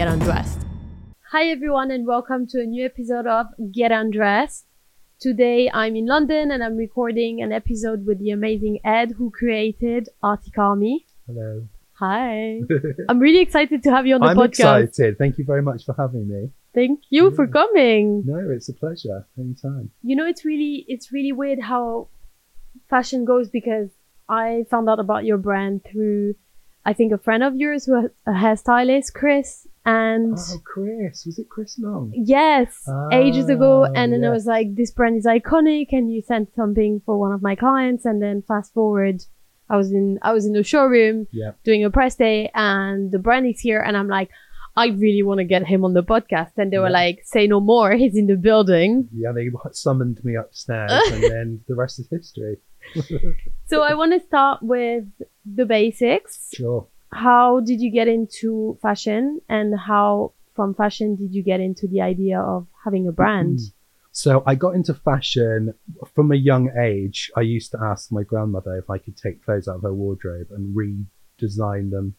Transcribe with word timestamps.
Get 0.00 0.08
Undressed. 0.08 0.60
Hi, 1.30 1.48
everyone, 1.48 1.90
and 1.90 2.06
welcome 2.06 2.46
to 2.46 2.62
a 2.62 2.64
new 2.64 2.86
episode 2.86 3.26
of 3.26 3.48
Get 3.70 3.92
Undressed. 3.92 4.64
Today, 5.20 5.70
I'm 5.74 5.94
in 5.94 6.06
London 6.06 6.50
and 6.50 6.64
I'm 6.64 6.78
recording 6.78 7.42
an 7.42 7.52
episode 7.52 8.06
with 8.06 8.18
the 8.18 8.30
amazing 8.30 8.78
Ed 8.82 9.12
who 9.18 9.30
created 9.30 10.08
Arctic 10.22 10.56
Army. 10.56 11.04
Hello. 11.26 11.68
Hi. 11.98 12.62
I'm 13.10 13.18
really 13.18 13.40
excited 13.40 13.82
to 13.82 13.90
have 13.90 14.06
you 14.06 14.14
on 14.14 14.22
the 14.22 14.28
I'm 14.28 14.38
podcast. 14.38 14.84
excited. 14.84 15.18
Thank 15.18 15.36
you 15.36 15.44
very 15.44 15.60
much 15.60 15.84
for 15.84 15.94
having 15.98 16.26
me. 16.26 16.48
Thank 16.74 17.00
you 17.10 17.30
for 17.32 17.46
coming. 17.46 18.22
No, 18.24 18.38
it's 18.50 18.70
a 18.70 18.72
pleasure. 18.72 19.28
Anytime. 19.38 19.90
You 20.02 20.16
know, 20.16 20.24
it's 20.24 20.46
really, 20.46 20.86
it's 20.88 21.12
really 21.12 21.32
weird 21.32 21.60
how 21.60 22.08
fashion 22.88 23.26
goes 23.26 23.50
because 23.50 23.90
I 24.30 24.64
found 24.70 24.88
out 24.88 24.98
about 24.98 25.26
your 25.26 25.36
brand 25.36 25.82
through, 25.84 26.36
I 26.90 26.92
think, 26.98 27.12
a 27.12 27.18
friend 27.26 27.42
of 27.48 27.52
yours 27.62 27.82
who 27.86 27.94
a 28.26 28.30
hairstylist, 28.44 29.08
Chris, 29.20 29.48
and 29.84 30.36
Oh, 30.38 30.58
Chris. 30.72 31.16
Was 31.26 31.38
it 31.42 31.48
Chris 31.54 31.72
Long? 31.78 32.12
Yes, 32.14 32.68
ages 33.12 33.48
ago. 33.56 33.72
Ah, 33.86 33.92
And 33.98 34.12
then 34.12 34.24
I 34.24 34.30
was 34.38 34.46
like, 34.54 34.68
this 34.80 34.90
brand 34.98 35.16
is 35.20 35.26
iconic. 35.38 35.88
And 35.92 36.12
you 36.12 36.20
sent 36.32 36.46
something 36.60 36.92
for 37.06 37.14
one 37.24 37.32
of 37.36 37.42
my 37.48 37.54
clients. 37.64 38.04
And 38.04 38.20
then 38.24 38.42
fast 38.50 38.68
forward, 38.74 39.16
I 39.72 39.76
was 39.80 39.88
in, 39.92 40.18
I 40.28 40.32
was 40.36 40.44
in 40.48 40.52
the 40.58 40.64
showroom 40.72 41.16
Yeah. 41.40 41.52
doing 41.68 41.82
a 41.84 41.90
press 41.98 42.14
day 42.26 42.50
and 42.54 43.12
the 43.14 43.18
brand 43.26 43.46
is 43.46 43.60
here. 43.60 43.80
And 43.86 43.96
I'm 43.96 44.08
like, 44.08 44.30
I 44.76 44.86
really 45.04 45.22
want 45.28 45.38
to 45.38 45.44
get 45.54 45.66
him 45.72 45.84
on 45.84 45.94
the 45.94 46.02
podcast. 46.14 46.52
And 46.56 46.72
they 46.72 46.78
were 46.78 46.90
like, 47.02 47.16
say 47.24 47.46
no 47.54 47.60
more. 47.60 47.88
He's 48.02 48.16
in 48.16 48.26
the 48.26 48.36
building. 48.48 49.08
Yeah, 49.22 49.32
they 49.36 49.46
summoned 49.72 50.18
me 50.24 50.34
upstairs 50.36 50.92
and 51.12 51.22
then 51.22 51.46
the 51.68 51.74
rest 51.82 51.98
is 52.00 52.08
history. 52.10 52.56
So 53.66 53.82
I 53.82 53.94
want 53.94 54.12
to 54.12 54.26
start 54.26 54.62
with 54.62 55.04
the 55.44 55.64
basics. 55.64 56.50
Sure. 56.54 56.86
How 57.12 57.60
did 57.60 57.80
you 57.80 57.90
get 57.90 58.08
into 58.08 58.78
fashion 58.82 59.40
and 59.48 59.78
how 59.78 60.32
from 60.54 60.74
fashion 60.74 61.16
did 61.16 61.34
you 61.34 61.42
get 61.42 61.60
into 61.60 61.86
the 61.86 62.00
idea 62.00 62.40
of 62.40 62.66
having 62.84 63.08
a 63.08 63.12
brand? 63.12 63.58
Mm-hmm. 63.58 63.76
So 64.12 64.42
I 64.44 64.56
got 64.56 64.74
into 64.74 64.92
fashion 64.92 65.74
from 66.14 66.32
a 66.32 66.36
young 66.36 66.70
age. 66.78 67.30
I 67.36 67.42
used 67.42 67.70
to 67.72 67.78
ask 67.80 68.10
my 68.10 68.24
grandmother 68.24 68.76
if 68.76 68.90
I 68.90 68.98
could 68.98 69.16
take 69.16 69.44
clothes 69.44 69.68
out 69.68 69.76
of 69.76 69.82
her 69.82 69.94
wardrobe 69.94 70.48
and 70.50 70.76
redesign 70.76 71.90
them 71.90 72.16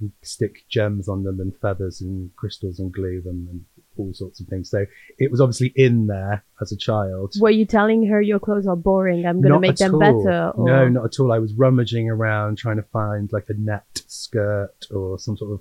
and 0.00 0.12
stick 0.22 0.64
gems 0.68 1.08
on 1.08 1.24
them 1.24 1.40
and 1.40 1.56
feathers 1.56 2.00
and 2.00 2.34
crystals 2.36 2.78
and 2.78 2.92
glue 2.92 3.20
them 3.20 3.48
and 3.50 3.64
all 3.96 4.12
sorts 4.14 4.40
of 4.40 4.46
things. 4.46 4.70
So 4.70 4.84
it 5.18 5.30
was 5.30 5.40
obviously 5.40 5.72
in 5.76 6.06
there 6.06 6.44
as 6.60 6.72
a 6.72 6.76
child. 6.76 7.34
Were 7.40 7.50
you 7.50 7.66
telling 7.66 8.06
her 8.06 8.20
your 8.20 8.38
clothes 8.38 8.66
are 8.66 8.76
boring? 8.76 9.26
I'm 9.26 9.40
gonna 9.40 9.60
make 9.60 9.76
them 9.76 9.94
all. 9.94 10.00
better. 10.00 10.52
Or... 10.54 10.66
No, 10.66 10.88
not 10.88 11.04
at 11.06 11.20
all. 11.20 11.32
I 11.32 11.38
was 11.38 11.54
rummaging 11.54 12.08
around 12.10 12.58
trying 12.58 12.76
to 12.76 12.82
find 12.84 13.30
like 13.32 13.46
a 13.48 13.54
net 13.54 14.02
skirt 14.06 14.86
or 14.90 15.18
some 15.18 15.36
sort 15.36 15.52
of 15.52 15.60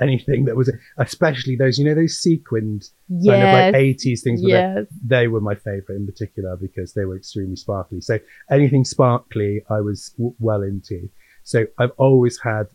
anything 0.00 0.46
that 0.46 0.56
was, 0.56 0.72
especially 0.96 1.56
those, 1.56 1.78
you 1.78 1.84
know, 1.84 1.94
those 1.94 2.18
sequined 2.18 2.88
kind 3.08 3.42
of 3.42 3.74
like 3.74 3.74
80s 3.74 4.22
things. 4.22 4.40
with 4.40 4.50
yes. 4.50 4.86
they 5.04 5.28
were 5.28 5.40
my 5.40 5.54
favorite 5.54 5.96
in 5.96 6.06
particular 6.06 6.56
because 6.56 6.94
they 6.94 7.04
were 7.04 7.16
extremely 7.16 7.56
sparkly. 7.56 8.00
So 8.00 8.18
anything 8.50 8.84
sparkly, 8.84 9.62
I 9.68 9.80
was 9.80 10.14
w- 10.16 10.34
well 10.38 10.62
into. 10.62 11.08
So 11.44 11.66
I've 11.78 11.92
always 11.98 12.40
had 12.40 12.68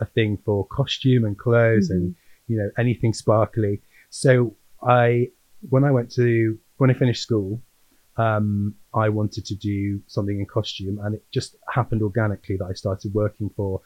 a 0.00 0.06
thing 0.06 0.38
for 0.44 0.66
costume 0.66 1.24
and 1.24 1.38
clothes 1.38 1.90
and 1.90 2.10
mm-hmm. 2.10 2.52
you 2.52 2.58
know 2.58 2.70
anything 2.78 3.14
sparkly. 3.14 3.80
So 4.12 4.54
I, 4.86 5.28
when 5.70 5.84
I 5.84 5.90
went 5.90 6.12
to 6.12 6.58
when 6.76 6.90
I 6.90 6.94
finished 6.94 7.22
school, 7.22 7.62
um, 8.18 8.74
I 8.92 9.08
wanted 9.08 9.46
to 9.46 9.54
do 9.54 10.02
something 10.06 10.38
in 10.38 10.44
costume, 10.44 10.98
and 11.02 11.14
it 11.14 11.24
just 11.32 11.56
happened 11.72 12.02
organically 12.02 12.58
that 12.58 12.66
I 12.66 12.74
started 12.74 13.14
working 13.14 13.48
for 13.56 13.80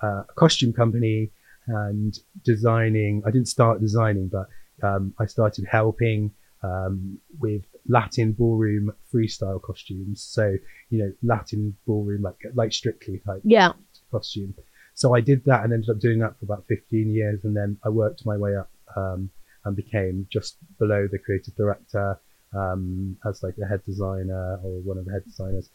uh, 0.00 0.22
a 0.28 0.32
costume 0.36 0.72
company 0.72 1.32
and 1.66 2.16
designing. 2.44 3.22
I 3.26 3.32
didn't 3.32 3.48
start 3.48 3.80
designing, 3.80 4.28
but 4.28 4.46
um, 4.86 5.14
I 5.18 5.26
started 5.26 5.66
helping 5.68 6.30
um, 6.62 7.18
with 7.40 7.64
Latin 7.88 8.32
ballroom 8.32 8.92
freestyle 9.12 9.60
costumes. 9.60 10.22
So 10.22 10.56
you 10.90 10.98
know, 11.00 11.12
Latin 11.24 11.76
ballroom 11.88 12.22
like 12.22 12.38
like 12.54 12.72
Strictly 12.72 13.18
type 13.26 13.42
Yeah. 13.42 13.72
costume. 14.12 14.54
So 14.94 15.12
I 15.16 15.20
did 15.20 15.44
that 15.46 15.64
and 15.64 15.72
ended 15.72 15.90
up 15.90 15.98
doing 15.98 16.20
that 16.20 16.38
for 16.38 16.44
about 16.44 16.66
15 16.68 17.10
years, 17.10 17.40
and 17.42 17.56
then 17.56 17.78
I 17.84 17.88
worked 17.88 18.24
my 18.24 18.36
way 18.36 18.54
up 18.56 18.70
um, 18.94 19.30
and 19.64 19.76
became 19.76 20.26
just 20.30 20.56
below 20.78 21.06
the 21.10 21.18
creative 21.18 21.54
director 21.56 22.18
um, 22.54 23.16
as 23.26 23.42
like 23.42 23.56
the 23.56 23.66
head 23.66 23.82
designer 23.86 24.58
or 24.62 24.80
one 24.80 24.98
of 24.98 25.04
the 25.06 25.12
head 25.12 25.24
designers. 25.24 25.70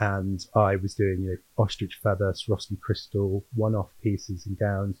And 0.00 0.44
I 0.54 0.76
was 0.76 0.94
doing 0.94 1.18
you 1.22 1.30
know 1.30 1.36
ostrich 1.58 1.98
feather, 2.02 2.32
Swarovski 2.32 2.80
crystal, 2.80 3.44
one-off 3.54 3.90
pieces 4.02 4.46
and 4.46 4.58
gowns. 4.58 4.98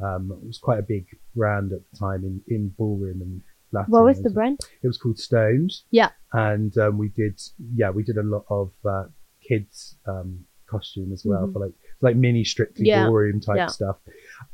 Um, 0.00 0.30
it 0.42 0.46
was 0.46 0.58
quite 0.58 0.78
a 0.80 0.82
big 0.82 1.06
brand 1.36 1.72
at 1.72 1.80
the 1.90 1.96
time 1.98 2.24
in 2.24 2.40
in 2.54 2.68
ballroom 2.70 3.22
and 3.22 3.42
Latin. 3.72 3.92
What 3.92 4.04
was 4.04 4.18
the 4.20 4.26
and- 4.26 4.34
brand? 4.34 4.60
it 4.82 4.86
was 4.86 4.98
called 4.98 5.18
Stones. 5.18 5.84
Yeah. 5.90 6.10
And 6.32 6.76
um, 6.78 6.98
we 6.98 7.08
did, 7.08 7.40
yeah, 7.74 7.90
we 7.90 8.02
did 8.02 8.18
a 8.18 8.22
lot 8.22 8.44
of 8.50 8.72
uh, 8.84 9.04
kids 9.40 9.96
um, 10.06 10.44
costume 10.66 11.12
as 11.12 11.24
well 11.24 11.46
Mhm. 11.46 11.52
for 11.52 11.58
like 11.60 11.72
like 12.00 12.16
mini 12.16 12.44
strictly 12.44 12.86
Yeah. 12.86 13.04
ballroom 13.06 13.40
type 13.40 13.56
Yeah. 13.56 13.66
stuff. 13.68 13.96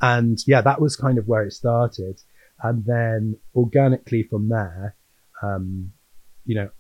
And 0.00 0.38
yeah, 0.46 0.60
that 0.62 0.80
was 0.80 0.94
kind 0.96 1.18
of 1.18 1.26
where 1.26 1.42
it 1.44 1.52
started. 1.52 2.20
And 2.62 2.84
then 2.84 3.36
organically 3.54 4.22
from 4.22 4.48
there, 4.48 4.94
um, 5.42 5.92
you 6.44 6.54
know, 6.54 6.70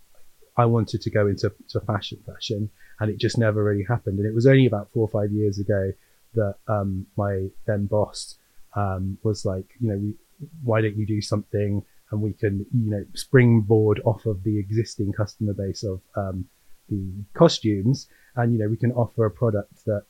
I 0.56 0.66
wanted 0.66 1.00
to 1.02 1.10
go 1.10 1.26
into 1.26 1.52
to 1.70 1.80
fashion, 1.80 2.18
fashion, 2.26 2.70
and 2.98 3.10
it 3.10 3.18
just 3.18 3.38
never 3.38 3.64
really 3.64 3.84
happened. 3.88 4.18
And 4.18 4.26
it 4.26 4.34
was 4.34 4.46
only 4.46 4.66
about 4.66 4.90
four 4.92 5.04
or 5.04 5.08
five 5.08 5.32
years 5.32 5.58
ago 5.58 5.92
that 6.34 6.56
um, 6.68 7.06
my 7.16 7.48
then 7.66 7.86
boss 7.86 8.36
um, 8.76 9.18
was 9.22 9.44
like, 9.44 9.66
you 9.80 9.88
know, 9.88 9.96
we, 9.96 10.14
why 10.62 10.80
don't 10.80 10.96
you 10.96 11.06
do 11.06 11.20
something 11.20 11.82
and 12.10 12.20
we 12.20 12.32
can, 12.32 12.66
you 12.72 12.90
know, 12.90 13.04
springboard 13.14 14.00
off 14.04 14.26
of 14.26 14.42
the 14.42 14.58
existing 14.58 15.12
customer 15.12 15.54
base 15.54 15.84
of 15.84 16.00
um, 16.16 16.44
the 16.88 17.24
costumes, 17.34 18.08
and 18.36 18.52
you 18.52 18.58
know, 18.58 18.68
we 18.68 18.76
can 18.76 18.92
offer 18.92 19.24
a 19.24 19.30
product 19.30 19.84
that 19.86 20.02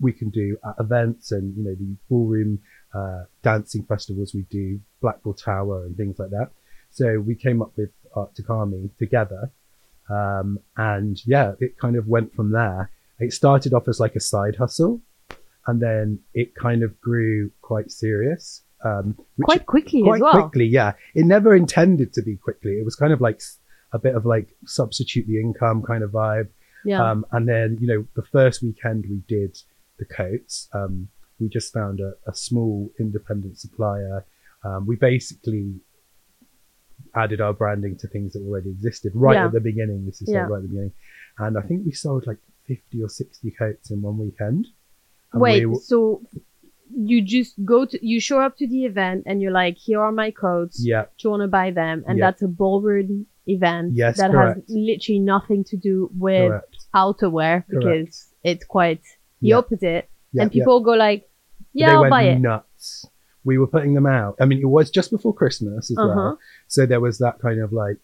we 0.00 0.12
can 0.12 0.30
do 0.30 0.56
at 0.64 0.74
events 0.78 1.32
and 1.32 1.56
you 1.56 1.64
know 1.64 1.74
the 1.74 1.96
ballroom 2.08 2.58
uh, 2.94 3.24
dancing 3.42 3.84
festivals 3.84 4.34
we 4.34 4.42
do, 4.50 4.80
Blackpool 5.00 5.34
Tower 5.34 5.84
and 5.84 5.96
things 5.96 6.18
like 6.18 6.30
that. 6.30 6.50
So 6.90 7.20
we 7.20 7.34
came 7.34 7.60
up 7.62 7.72
with 7.76 7.90
Arctic 8.14 8.48
Army 8.50 8.90
together, 8.98 9.50
um, 10.08 10.58
and 10.76 11.20
yeah, 11.26 11.52
it 11.60 11.78
kind 11.78 11.96
of 11.96 12.06
went 12.08 12.34
from 12.34 12.52
there. 12.52 12.90
It 13.18 13.32
started 13.32 13.74
off 13.74 13.88
as 13.88 14.00
like 14.00 14.16
a 14.16 14.20
side 14.20 14.56
hustle, 14.56 15.00
and 15.66 15.80
then 15.80 16.20
it 16.34 16.54
kind 16.54 16.82
of 16.82 16.98
grew 17.00 17.50
quite 17.60 17.90
serious. 17.90 18.62
Um, 18.84 19.18
Quite 19.42 19.66
quickly 19.66 20.02
quite 20.02 20.16
as 20.16 20.20
well. 20.20 20.32
quickly, 20.32 20.66
yeah. 20.66 20.92
It 21.14 21.24
never 21.26 21.54
intended 21.56 22.12
to 22.14 22.22
be 22.22 22.36
quickly. 22.36 22.78
It 22.78 22.84
was 22.84 22.94
kind 22.94 23.12
of 23.12 23.20
like 23.20 23.40
a 23.92 23.98
bit 23.98 24.14
of 24.14 24.24
like 24.24 24.54
substitute 24.66 25.26
the 25.26 25.40
income 25.40 25.82
kind 25.82 26.04
of 26.04 26.12
vibe. 26.12 26.48
Yeah. 26.84 27.02
Um, 27.10 27.26
and 27.32 27.48
then, 27.48 27.76
you 27.80 27.88
know, 27.88 28.06
the 28.14 28.22
first 28.22 28.62
weekend 28.62 29.04
we 29.10 29.20
did 29.26 29.58
the 29.98 30.04
coats, 30.04 30.68
um, 30.72 31.08
we 31.40 31.48
just 31.48 31.72
found 31.72 32.00
a, 32.00 32.12
a 32.26 32.34
small 32.34 32.90
independent 32.98 33.58
supplier. 33.58 34.24
Um, 34.64 34.86
we 34.86 34.96
basically 34.96 35.74
added 37.14 37.40
our 37.40 37.52
branding 37.52 37.96
to 37.98 38.08
things 38.08 38.32
that 38.32 38.40
already 38.42 38.70
existed 38.70 39.12
right 39.14 39.34
Yeah. 39.34 39.46
at 39.46 39.52
the 39.52 39.60
beginning. 39.60 40.04
This 40.06 40.20
is 40.22 40.28
Yeah. 40.30 40.40
right 40.46 40.56
at 40.56 40.62
the 40.62 40.68
beginning. 40.68 40.92
And 41.38 41.56
I 41.56 41.62
think 41.62 41.86
we 41.86 41.92
sold 41.92 42.26
like 42.26 42.38
50 42.66 43.02
or 43.02 43.08
60 43.08 43.50
coats 43.52 43.90
in 43.90 44.02
one 44.02 44.18
weekend. 44.18 44.66
And 45.32 45.40
Wait, 45.40 45.66
we- 45.66 45.76
so 45.76 46.22
you 46.90 47.22
just 47.22 47.62
go 47.64 47.84
to 47.84 48.06
you 48.06 48.18
show 48.20 48.40
up 48.40 48.56
to 48.56 48.66
the 48.66 48.84
event 48.84 49.24
and 49.26 49.40
you're 49.42 49.52
like, 49.52 49.76
here 49.76 50.00
are 50.00 50.12
my 50.12 50.30
coats. 50.30 50.82
yeah, 50.84 51.02
Do 51.18 51.28
you 51.28 51.30
want 51.30 51.42
to 51.42 51.48
buy 51.48 51.70
them? 51.70 52.04
And 52.06 52.18
Yeah. 52.18 52.26
that's 52.26 52.42
a 52.42 52.48
ballroom 52.48 53.26
event 53.46 53.94
Yes, 53.94 54.16
that 54.18 54.30
correct. 54.32 54.56
has 54.60 54.64
literally 54.68 55.20
nothing 55.20 55.64
to 55.64 55.76
do 55.76 56.10
with 56.18 56.48
correct. 56.50 56.76
outerwear 56.94 57.64
Correct. 57.66 57.70
because 57.70 58.34
it's 58.42 58.64
quite 58.64 59.02
the 59.40 59.52
opposite. 59.52 60.08
And 60.34 60.50
people 60.52 60.80
go 60.80 60.92
like, 60.92 61.27
yeah, 61.72 61.88
they 61.88 61.92
I'll 61.94 62.00
went 62.02 62.10
buy 62.10 62.22
it. 62.24 62.38
nuts. 62.38 63.06
We 63.44 63.58
were 63.58 63.66
putting 63.66 63.94
them 63.94 64.06
out. 64.06 64.36
I 64.40 64.44
mean, 64.44 64.58
it 64.60 64.66
was 64.68 64.90
just 64.90 65.10
before 65.10 65.32
Christmas 65.34 65.90
as 65.90 65.96
Uh-huh. 65.98 66.14
well. 66.14 66.38
So 66.66 66.86
there 66.86 67.00
was 67.00 67.18
that 67.18 67.38
kind 67.40 67.60
of 67.60 67.72
like, 67.72 68.00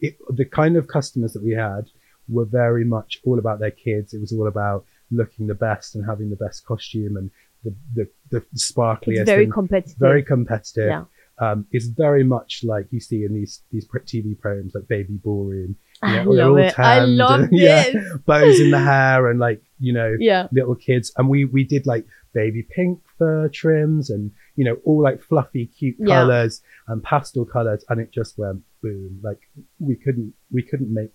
it, 0.00 0.16
the 0.30 0.44
kind 0.44 0.76
of 0.76 0.86
customers 0.88 1.32
that 1.34 1.42
we 1.42 1.52
had 1.52 1.90
were 2.28 2.44
very 2.46 2.84
much 2.84 3.20
all 3.24 3.38
about 3.38 3.58
their 3.60 3.70
kids. 3.70 4.14
It 4.14 4.20
was 4.20 4.32
all 4.32 4.46
about 4.46 4.84
looking 5.10 5.46
the 5.46 5.54
best 5.54 5.94
and 5.94 6.04
having 6.06 6.30
the 6.30 6.36
best 6.36 6.64
costume 6.64 7.16
and 7.16 7.30
the 7.64 7.74
the, 7.94 8.08
the 8.30 8.40
sparkliest. 8.56 9.20
It's 9.20 9.30
very 9.30 9.44
and 9.44 9.52
competitive. 9.52 9.96
very 9.98 10.22
competitive. 10.22 10.88
Yeah. 10.88 11.04
Um, 11.38 11.66
it's 11.72 11.86
very 11.86 12.22
much 12.22 12.62
like 12.62 12.86
you 12.90 13.00
see 13.00 13.24
in 13.24 13.34
these 13.34 13.60
these 13.72 13.86
TV 13.88 14.38
programs 14.38 14.74
like 14.74 14.86
Baby 14.88 15.14
Ballroom. 15.22 15.76
You 16.02 16.08
I 16.08 16.24
know, 16.24 16.34
they're 16.34 16.44
love 16.46 16.50
all 16.52 16.58
it. 16.58 16.78
I 16.78 16.98
tanned 17.00 17.16
love 17.16 17.40
and- 17.40 17.48
yeah, 17.66 17.90
this. 17.90 18.18
bows 18.24 18.60
in 18.60 18.70
the 18.70 18.78
hair 18.78 19.28
and 19.30 19.40
like 19.40 19.62
you 19.80 19.92
know 19.92 20.16
Yeah. 20.18 20.46
little 20.52 20.74
kids 20.76 21.12
and 21.16 21.28
we 21.28 21.44
we 21.44 21.64
did 21.64 21.86
like 21.86 22.06
baby 22.34 22.62
pink 22.76 23.00
fur 23.18 23.48
trims 23.48 24.10
and 24.10 24.30
you 24.56 24.64
know 24.64 24.76
all 24.84 25.02
like 25.02 25.22
fluffy 25.22 25.66
cute 25.66 25.96
Yeah. 25.98 26.06
colors 26.20 26.62
and 26.88 27.02
pastel 27.02 27.44
colors 27.44 27.84
and 27.88 28.00
it 28.00 28.10
just 28.12 28.36
went 28.36 28.60
boom 28.82 29.20
like 29.22 29.40
we 29.78 29.94
couldn't 29.96 30.34
we 30.52 30.62
couldn't 30.62 30.92
make 30.92 31.12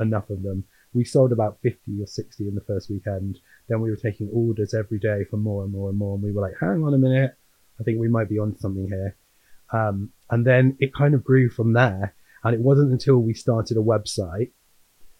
enough 0.00 0.28
of 0.30 0.42
them 0.42 0.64
we 0.92 1.04
sold 1.04 1.30
about 1.32 1.58
50 1.62 1.78
or 2.02 2.06
60 2.06 2.48
in 2.48 2.54
the 2.54 2.60
first 2.62 2.88
weekend 2.90 3.38
then 3.68 3.80
we 3.80 3.90
were 3.90 3.96
taking 4.08 4.28
orders 4.32 4.72
every 4.74 4.98
day 4.98 5.24
for 5.30 5.36
more 5.36 5.62
and 5.62 5.72
more 5.72 5.88
and 5.90 5.98
more 5.98 6.14
and 6.14 6.22
we 6.22 6.32
were 6.32 6.42
like 6.42 6.54
hang 6.60 6.82
on 6.82 6.94
a 6.94 6.98
minute 6.98 7.32
i 7.78 7.82
think 7.84 7.98
we 8.00 8.08
might 8.08 8.28
be 8.28 8.38
on 8.38 8.56
something 8.58 8.88
here 8.88 9.16
Um, 9.72 10.10
and 10.30 10.46
then 10.46 10.76
it 10.78 10.90
kind 10.94 11.12
of 11.14 11.24
grew 11.24 11.48
from 11.50 11.72
there. 11.72 12.14
And 12.44 12.54
it 12.54 12.60
wasn't 12.60 12.92
until 12.92 13.18
we 13.28 13.34
started 13.34 13.76
a 13.76 13.80
website 13.94 14.50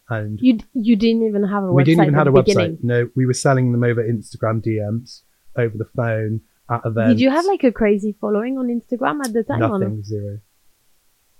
and 0.09 0.39
You 0.41 0.53
you 0.73 0.95
didn't 0.95 1.23
even 1.29 1.43
have 1.43 1.63
a 1.63 1.67
website. 1.67 1.75
we 1.75 1.83
didn't 1.83 2.03
even 2.05 2.13
have 2.21 2.27
a 2.27 2.31
website. 2.31 2.45
beginning. 2.45 2.77
No, 2.81 3.09
we 3.19 3.25
were 3.25 3.33
selling 3.45 3.73
them 3.73 3.83
over 3.83 4.01
Instagram 4.01 4.57
DMs, 4.65 5.23
over 5.57 5.77
the 5.77 5.89
phone, 5.95 6.41
at 6.69 6.81
events. 6.85 7.13
Did 7.15 7.21
you 7.21 7.29
have 7.31 7.45
like 7.45 7.63
a 7.63 7.71
crazy 7.71 8.15
following 8.19 8.57
on 8.57 8.67
Instagram 8.67 9.23
at 9.25 9.33
the 9.33 9.43
time? 9.43 9.59
nothing? 9.59 10.03
Zero. 10.03 10.39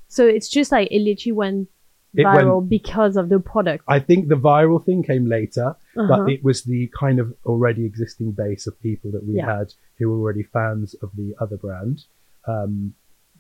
So 0.08 0.26
it's 0.26 0.48
just 0.50 0.72
like 0.72 0.88
it 0.92 1.00
literally 1.02 1.34
went 1.34 1.70
It 2.14 2.24
viral 2.26 2.68
because 2.68 3.18
of 3.18 3.30
the 3.30 3.40
product. 3.40 3.84
I 3.88 4.00
think 4.00 4.30
the 4.30 4.36
viral 4.36 4.84
thing 4.86 5.04
came 5.04 5.26
later, 5.28 5.76
Uh-huh. 5.98 6.08
but 6.08 6.32
it 6.32 6.44
was 6.44 6.64
the 6.64 6.90
kind 6.98 7.20
of 7.20 7.34
already 7.46 7.86
existing 7.86 8.32
base 8.32 8.68
of 8.68 8.80
people 8.82 9.12
that 9.12 9.26
we 9.26 9.36
Yeah. 9.36 9.58
had 9.58 9.74
who 9.98 10.10
were 10.10 10.18
already 10.20 10.44
fans 10.44 10.94
of 11.02 11.10
the 11.16 11.36
other 11.40 11.58
brand 11.58 12.06
um, 12.48 12.94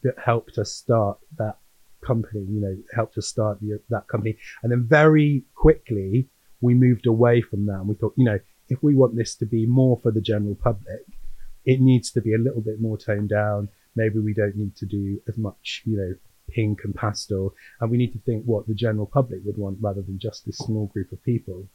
that 0.03 0.15
helped 0.19 0.57
us 0.57 0.71
start 0.73 1.17
that 1.37 1.57
company. 2.01 2.41
You 2.41 2.59
know, 2.59 2.77
helped 2.93 3.17
us 3.17 3.27
start 3.27 3.59
the, 3.61 3.79
that 3.89 4.07
company, 4.09 4.37
and 4.61 4.71
then 4.71 4.83
very 4.83 5.43
quickly 5.55 6.27
we 6.59 6.73
moved 6.73 7.05
away 7.07 7.39
from 7.41 7.65
that. 7.67 7.79
And 7.79 7.87
we 7.87 7.95
thought, 7.95 8.13
you 8.17 8.25
know, 8.25 8.39
if 8.69 8.81
we 8.83 8.95
want 8.95 9.15
this 9.15 9.35
to 9.35 9.45
be 9.45 9.65
more 9.65 9.99
for 10.01 10.11
the 10.11 10.21
general 10.21 10.55
public, 10.55 11.05
it 11.65 11.81
needs 11.81 12.11
to 12.11 12.21
be 12.21 12.33
a 12.33 12.37
little 12.37 12.61
bit 12.61 12.79
more 12.81 12.97
toned 12.97 13.29
down. 13.29 13.69
Maybe 13.95 14.19
we 14.19 14.33
don't 14.33 14.55
need 14.55 14.75
to 14.77 14.85
do 14.85 15.21
as 15.27 15.37
much, 15.37 15.83
you 15.85 15.97
know, 15.97 16.13
pink 16.49 16.81
and 16.83 16.95
pastel, 16.95 17.53
and 17.81 17.91
we 17.91 17.97
need 17.97 18.13
to 18.13 18.19
think 18.19 18.45
what 18.45 18.67
the 18.67 18.73
general 18.73 19.05
public 19.05 19.41
would 19.43 19.57
want 19.57 19.77
rather 19.81 20.01
than 20.01 20.17
just 20.17 20.45
this 20.45 20.57
small 20.57 20.85
group 20.87 21.11
of 21.11 21.21
people. 21.23 21.67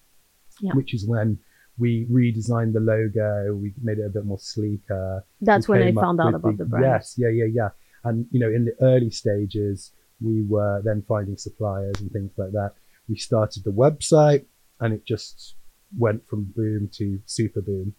Yeah. 0.60 0.72
Which 0.74 0.94
is 0.94 1.06
when 1.06 1.38
we 1.78 2.06
redesigned 2.06 2.72
the 2.72 2.80
logo, 2.80 3.54
we 3.54 3.72
made 3.82 3.98
it 3.98 4.06
a 4.06 4.10
bit 4.10 4.24
more 4.24 4.38
sleeker. 4.38 5.24
That's 5.40 5.68
we 5.68 5.78
when 5.78 5.88
I 5.88 6.00
found 6.00 6.20
out 6.20 6.34
about 6.34 6.58
the 6.58 6.64
brand. 6.64 6.84
Yes, 6.84 7.14
yeah, 7.16 7.28
yeah, 7.28 7.46
yeah. 7.52 7.68
And 8.04 8.26
you 8.30 8.40
know, 8.40 8.48
in 8.48 8.64
the 8.64 8.74
early 8.80 9.10
stages, 9.10 9.92
we 10.20 10.42
were 10.42 10.80
then 10.84 11.02
finding 11.08 11.36
suppliers 11.36 12.00
and 12.00 12.10
things 12.10 12.32
like 12.36 12.52
that. 12.52 12.72
We 13.08 13.16
started 13.16 13.64
the 13.64 13.72
website, 13.72 14.44
and 14.80 14.94
it 14.94 15.04
just 15.04 15.54
went 15.96 16.26
from 16.28 16.52
boom 16.56 16.88
to 16.94 17.20
super 17.26 17.60
boom. 17.60 17.94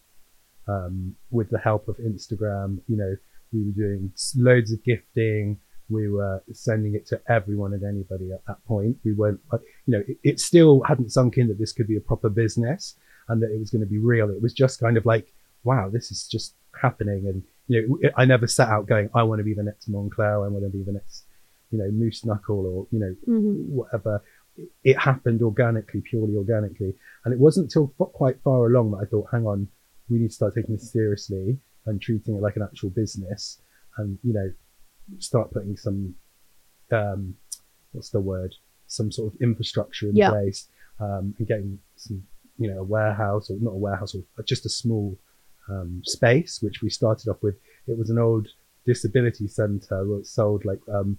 Um, 0.67 1.15
with 1.29 1.49
the 1.49 1.59
help 1.59 1.87
of 1.89 1.97
Instagram, 1.97 2.79
you 2.87 2.95
know, 2.95 3.15
we 3.51 3.63
were 3.65 3.71
doing 3.71 4.11
loads 4.37 4.71
of 4.71 4.81
gifting. 4.83 5.59
We 5.89 6.09
were 6.09 6.41
sending 6.53 6.95
it 6.95 7.05
to 7.07 7.21
everyone 7.27 7.73
and 7.73 7.83
anybody 7.83 8.31
at 8.31 8.45
that 8.47 8.63
point. 8.65 8.95
We 9.03 9.13
weren't, 9.13 9.41
you 9.85 9.97
know, 9.97 10.03
it, 10.07 10.17
it 10.23 10.39
still 10.39 10.81
hadn't 10.83 11.11
sunk 11.11 11.37
in 11.37 11.49
that 11.49 11.59
this 11.59 11.73
could 11.73 11.87
be 11.87 11.97
a 11.97 12.01
proper 12.01 12.29
business 12.29 12.95
and 13.27 13.41
that 13.43 13.51
it 13.53 13.59
was 13.59 13.71
going 13.71 13.81
to 13.81 13.87
be 13.89 13.99
real. 13.99 14.29
It 14.29 14.41
was 14.41 14.53
just 14.53 14.79
kind 14.79 14.95
of 14.95 15.05
like, 15.05 15.33
wow, 15.65 15.89
this 15.89 16.11
is 16.11 16.27
just 16.27 16.55
happening. 16.81 17.25
And, 17.27 17.43
you 17.67 17.99
know, 18.01 18.09
I 18.15 18.23
never 18.25 18.47
set 18.47 18.69
out 18.69 18.87
going, 18.87 19.09
I 19.13 19.23
want 19.23 19.39
to 19.39 19.43
be 19.43 19.53
the 19.53 19.63
next 19.63 19.91
Moncler. 19.91 20.45
I 20.45 20.47
want 20.47 20.63
to 20.63 20.69
be 20.69 20.83
the 20.83 20.93
next, 20.93 21.25
you 21.71 21.77
know, 21.77 21.91
Moose 21.91 22.23
Knuckle 22.25 22.65
or, 22.65 22.87
you 22.91 22.99
know, 22.99 23.15
Mhm. 23.27 23.65
whatever. 23.67 24.23
It- 24.83 24.97
happened 24.97 25.41
organically, 25.41 26.01
purely 26.01 26.35
organically. 26.35 26.93
And 27.25 27.33
it 27.33 27.39
wasn't 27.39 27.65
until 27.65 27.93
f- 27.99 28.11
quite 28.13 28.39
far 28.41 28.67
along 28.67 28.91
that 28.91 28.97
I 28.97 29.05
thought, 29.05 29.27
hang 29.31 29.45
on, 29.47 29.67
we 30.09 30.19
need 30.19 30.29
to 30.29 30.33
start 30.35 30.53
taking 30.55 30.75
this 30.75 30.91
seriously 30.91 31.57
and 31.85 32.01
treating 32.01 32.35
it 32.35 32.41
like 32.41 32.55
an 32.55 32.61
actual 32.61 32.89
business 32.91 33.61
and, 33.97 34.17
you 34.23 34.33
know, 34.33 34.51
start 35.19 35.51
putting 35.51 35.75
some, 35.75 36.15
um, 36.91 37.35
what's 37.93 38.09
the 38.09 38.19
word? 38.19 38.53
Some 38.87 39.11
sort 39.11 39.33
of 39.33 39.41
infrastructure 39.41 40.07
in 40.09 40.15
Yeah. 40.15 40.29
place 40.29 40.67
um, 40.99 41.33
and 41.37 41.47
getting 41.47 41.79
some, 41.95 42.23
you 42.57 42.69
know, 42.69 42.79
a 42.79 42.83
warehouse 42.83 43.49
or 43.49 43.57
not 43.59 43.71
a 43.71 43.77
warehouse 43.77 44.13
or 44.15 44.23
just 44.43 44.65
a 44.65 44.69
small 44.69 45.17
um, 45.69 46.01
space, 46.03 46.61
which 46.61 46.81
we 46.81 46.89
started 46.89 47.29
off 47.29 47.41
with. 47.41 47.55
It 47.87 47.97
was 47.97 48.09
an 48.09 48.19
old 48.19 48.47
disability 48.85 49.47
center 49.47 50.05
where 50.05 50.19
it 50.19 50.27
sold 50.27 50.65
like 50.65 50.79
um, 50.93 51.17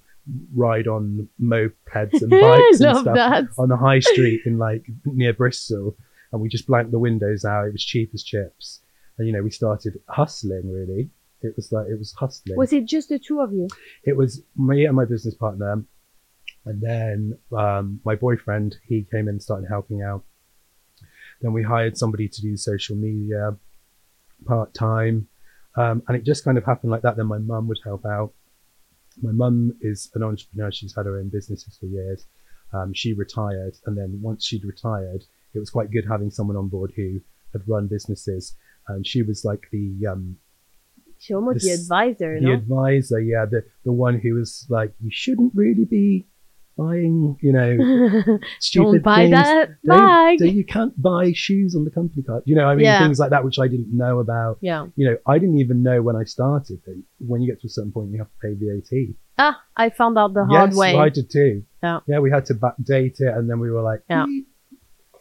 ride 0.54 0.86
on 0.86 1.28
mopeds 1.40 2.20
and 2.20 2.30
bikes 2.30 2.80
and 2.80 2.98
stuff 2.98 3.04
that. 3.04 3.44
on 3.58 3.68
the 3.68 3.76
high 3.76 4.00
street 4.00 4.42
in 4.46 4.58
like 4.58 4.86
near 5.04 5.32
Bristol, 5.32 5.96
and 6.32 6.40
we 6.40 6.48
just 6.48 6.66
blanked 6.66 6.90
the 6.90 6.98
windows 6.98 7.44
out. 7.44 7.66
It 7.66 7.72
was 7.72 7.84
cheap 7.84 8.10
as 8.14 8.22
chips, 8.22 8.80
and 9.18 9.26
you 9.26 9.32
know 9.32 9.42
we 9.42 9.50
started 9.50 10.00
hustling. 10.08 10.72
Really, 10.72 11.10
it 11.42 11.54
was 11.56 11.72
like 11.72 11.86
it 11.88 11.98
was 11.98 12.12
hustling. 12.12 12.56
Was 12.56 12.72
it 12.72 12.86
just 12.86 13.08
the 13.08 13.18
two 13.18 13.40
of 13.40 13.52
you? 13.52 13.68
it 14.04 14.16
was 14.16 14.42
me 14.56 14.86
and 14.86 14.96
my 14.96 15.04
business 15.04 15.34
partner, 15.34 15.84
and 16.64 16.80
then 16.80 17.38
um, 17.56 18.00
my 18.04 18.14
boyfriend. 18.14 18.76
He 18.86 19.06
came 19.10 19.28
in 19.28 19.28
and 19.28 19.42
started 19.42 19.68
helping 19.68 20.02
out. 20.02 20.24
Then 21.42 21.52
we 21.52 21.62
hired 21.62 21.98
somebody 21.98 22.28
to 22.28 22.40
do 22.40 22.56
social 22.56 22.96
media 22.96 23.56
part 24.46 24.72
time, 24.72 25.28
um, 25.76 26.02
and 26.08 26.16
it 26.16 26.24
just 26.24 26.44
kind 26.44 26.56
of 26.56 26.64
happened 26.64 26.92
like 26.92 27.02
that. 27.02 27.16
Then 27.16 27.26
my 27.26 27.38
mum 27.38 27.68
would 27.68 27.80
help 27.84 28.06
out. 28.06 28.32
My 29.22 29.32
mum 29.32 29.76
is 29.80 30.10
an 30.14 30.22
entrepreneur. 30.22 30.70
She's 30.72 30.94
had 30.94 31.06
her 31.06 31.18
own 31.18 31.28
businesses 31.28 31.76
for 31.78 31.86
years. 31.86 32.26
Um, 32.72 32.92
she 32.92 33.12
retired, 33.12 33.74
and 33.86 33.96
then 33.96 34.18
once 34.22 34.44
she'd 34.44 34.64
retired, 34.64 35.24
it 35.54 35.58
was 35.60 35.70
quite 35.70 35.90
good 35.92 36.04
having 36.08 36.30
someone 36.30 36.56
on 36.56 36.68
board 36.68 36.92
who 36.96 37.20
had 37.52 37.62
run 37.68 37.86
businesses. 37.86 38.56
And 38.88 39.06
she 39.06 39.22
was 39.22 39.44
like 39.44 39.68
the 39.70 40.06
um, 40.10 40.36
She 41.18 41.32
almost 41.34 41.60
the 41.62 41.68
This- 41.70 41.82
advisor, 41.82 42.34
the 42.40 42.46
no? 42.46 42.52
advisor, 42.54 43.20
yeah, 43.20 43.44
the 43.46 43.64
the 43.84 43.92
one 43.92 44.18
who 44.18 44.34
was 44.34 44.66
like, 44.68 44.92
you 45.00 45.10
shouldn't 45.12 45.54
really 45.54 45.84
be 45.84 46.26
buying, 46.76 47.36
you 47.40 47.52
know, 47.52 48.38
stupid 48.58 48.92
Don't 48.92 49.02
buy 49.02 49.16
things. 49.16 49.30
that 49.32 49.68
Don't- 49.84 49.98
bag. 49.98 50.38
don't- 50.38 50.54
you 50.54 50.64
can't 50.64 51.00
buy 51.00 51.32
shoes 51.34 51.74
on 51.76 51.84
the 51.84 51.90
company 51.90 52.22
card. 52.22 52.42
You 52.46 52.56
know, 52.56 52.66
I 52.66 52.74
mean, 52.74 52.84
Yeah. 52.84 53.00
things 53.02 53.18
like 53.18 53.30
that, 53.30 53.44
which 53.44 53.58
I 53.58 53.68
didn't 53.68 53.92
know 53.96 54.18
about. 54.20 54.58
yeah. 54.60 54.86
You 54.96 55.10
know, 55.10 55.16
I 55.26 55.38
didn't 55.38 55.58
even 55.58 55.82
know 55.82 56.02
when 56.02 56.16
I 56.16 56.24
started 56.24 56.80
that 56.86 57.02
when 57.18 57.40
you 57.42 57.50
get 57.52 57.60
to 57.62 57.66
a 57.66 57.70
certain 57.70 57.92
point, 57.92 58.10
you 58.10 58.18
have 58.18 58.28
to 58.28 58.38
pay 58.42 58.54
VAT. 58.54 59.14
Ah, 59.38 59.60
I 59.76 59.90
found 59.90 60.16
out 60.18 60.32
the 60.34 60.44
hard 60.44 60.70
yes, 60.70 60.78
way. 60.78 60.94
I 60.96 61.08
did 61.08 61.28
too. 61.30 61.64
Yeah. 61.82 62.00
Yeah, 62.06 62.18
we 62.20 62.30
had 62.30 62.44
to 62.46 62.54
backdate 62.54 63.20
it, 63.20 63.32
and 63.36 63.50
then 63.50 63.58
we 63.60 63.70
were 63.70 63.82
like, 63.82 64.02
Yeah. 64.08 64.26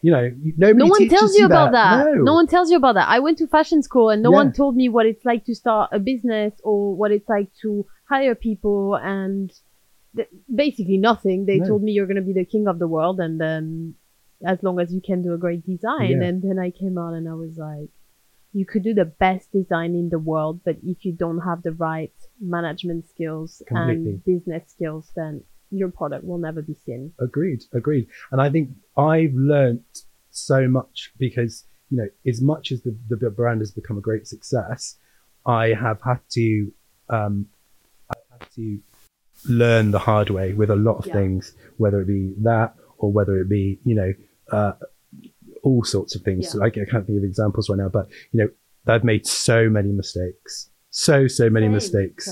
You 0.02 0.10
know, 0.12 0.30
nobody 0.58 0.78
no 0.78 0.86
one 0.86 1.08
tells 1.08 1.34
you 1.34 1.46
about 1.46 1.72
that. 1.72 2.04
No. 2.04 2.12
No. 2.24 2.34
one 2.34 2.46
tells 2.46 2.70
you 2.70 2.76
about 2.76 2.94
that. 2.96 3.08
I 3.08 3.20
went 3.20 3.38
to 3.38 3.46
fashion 3.46 3.82
school 3.82 4.10
and 4.10 4.22
no 4.22 4.30
Yeah. 4.32 4.36
one 4.36 4.52
told 4.52 4.76
me 4.76 4.90
what 4.90 5.06
it's 5.06 5.24
like 5.24 5.46
to 5.46 5.54
start 5.54 5.88
a 5.92 5.98
business 5.98 6.52
or 6.62 6.94
what 6.94 7.10
it's 7.10 7.26
like 7.26 7.48
to 7.62 7.86
hire 8.06 8.34
people 8.34 8.96
and 8.96 9.50
th- 10.16 10.28
basically 10.54 10.98
nothing. 10.98 11.46
They 11.46 11.58
No. 11.58 11.66
told 11.66 11.82
me 11.82 11.92
you're 11.92 12.06
going 12.06 12.16
to 12.16 12.22
be 12.22 12.32
the 12.32 12.44
king 12.44 12.66
of 12.68 12.78
the 12.78 12.88
world 12.88 13.20
and 13.20 13.40
then 13.40 13.94
as 14.44 14.62
long 14.62 14.78
as 14.80 14.92
you 14.92 15.00
can 15.00 15.22
do 15.22 15.32
a 15.32 15.38
great 15.38 15.64
design. 15.64 16.20
Yeah. 16.20 16.28
And 16.28 16.42
then 16.42 16.58
I 16.58 16.70
came 16.70 16.98
out 16.98 17.14
and 17.14 17.28
I 17.28 17.34
was 17.34 17.56
like, 17.56 17.90
you 18.52 18.64
could 18.64 18.84
do 18.84 18.94
the 18.94 19.04
best 19.04 19.50
design 19.52 19.94
in 19.94 20.10
the 20.10 20.18
world, 20.18 20.60
but 20.64 20.76
if 20.84 21.04
you 21.04 21.12
don't 21.12 21.40
have 21.40 21.62
the 21.62 21.72
right 21.72 22.12
management 22.40 23.08
skills 23.08 23.62
Completely. 23.66 24.10
and 24.10 24.24
business 24.24 24.70
skills, 24.70 25.10
then 25.16 25.42
your 25.70 25.90
product 25.90 26.24
will 26.24 26.38
never 26.38 26.62
be 26.62 26.74
seen. 26.86 27.12
Agreed, 27.18 27.64
agreed. 27.72 28.06
And 28.30 28.40
I 28.40 28.50
think 28.50 28.70
I've 28.96 29.34
learnt 29.34 30.04
so 30.30 30.68
much 30.68 31.12
because, 31.18 31.64
you 31.90 31.96
know, 31.98 32.08
as 32.26 32.40
much 32.40 32.70
as 32.70 32.82
the, 32.82 32.96
the 33.08 33.30
brand 33.30 33.60
has 33.60 33.72
become 33.72 33.98
a 33.98 34.00
great 34.00 34.28
success, 34.28 34.98
I 35.46 35.68
have 35.68 36.00
had 36.02 36.20
to, 36.32 36.72
um, 37.08 37.46
I've 38.10 38.38
had 38.40 38.50
to 38.54 38.78
learn 39.48 39.90
the 39.90 39.98
hard 39.98 40.30
way 40.30 40.52
with 40.52 40.70
a 40.70 40.76
lot 40.76 40.98
of 40.98 41.06
Yeah. 41.06 41.14
things, 41.14 41.54
whether 41.76 42.00
it 42.00 42.06
be 42.06 42.34
that 42.42 42.74
or 42.98 43.12
whether 43.12 43.38
it 43.40 43.48
be, 43.48 43.80
you 43.84 43.94
know, 43.94 44.12
uh, 44.52 44.72
all 45.62 45.82
sorts 45.84 46.14
of 46.14 46.22
things. 46.22 46.52
Yeah. 46.54 46.60
Like 46.60 46.76
I 46.78 46.84
can't 46.90 47.06
think 47.06 47.18
of 47.18 47.24
examples 47.24 47.68
right 47.68 47.78
now, 47.78 47.88
but, 47.88 48.08
you 48.32 48.40
know, 48.40 48.48
I've 48.86 49.04
made 49.04 49.26
so 49.26 49.68
many 49.70 49.92
mistakes. 49.92 50.70
So, 50.90 51.26
so 51.26 51.48
many 51.50 51.68
mistakes. 51.68 52.28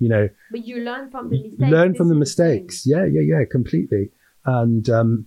You 0.00 0.08
know, 0.08 0.28
But 0.50 0.64
you 0.66 0.78
learn 0.80 1.10
from 1.10 1.30
the 1.30 1.40
mistakes. 1.42 1.70
learn 1.70 1.94
from 1.94 2.08
the 2.08 2.14
mistakes. 2.16 2.84
Yeah, 2.86 3.04
yeah, 3.04 3.20
yeah, 3.22 3.44
completely. 3.50 4.10
And 4.44 4.88
um, 4.90 5.26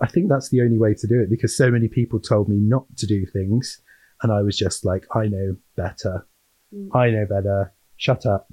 I 0.00 0.06
think 0.06 0.28
that's 0.28 0.48
the 0.48 0.62
only 0.62 0.78
way 0.78 0.94
to 0.94 1.06
do 1.06 1.20
it 1.20 1.28
because 1.28 1.56
so 1.56 1.70
many 1.70 1.88
people 1.88 2.20
told 2.20 2.48
me 2.48 2.56
not 2.56 2.86
to 2.98 3.06
do 3.06 3.26
things, 3.26 3.82
and 4.22 4.32
I 4.32 4.42
was 4.42 4.56
just 4.56 4.84
like, 4.84 5.04
I 5.14 5.26
know 5.26 5.56
better. 5.76 6.26
Mm. 6.72 6.88
I 6.94 7.10
know 7.10 7.26
better. 7.26 7.72
Shut 7.96 8.24
up. 8.26 8.48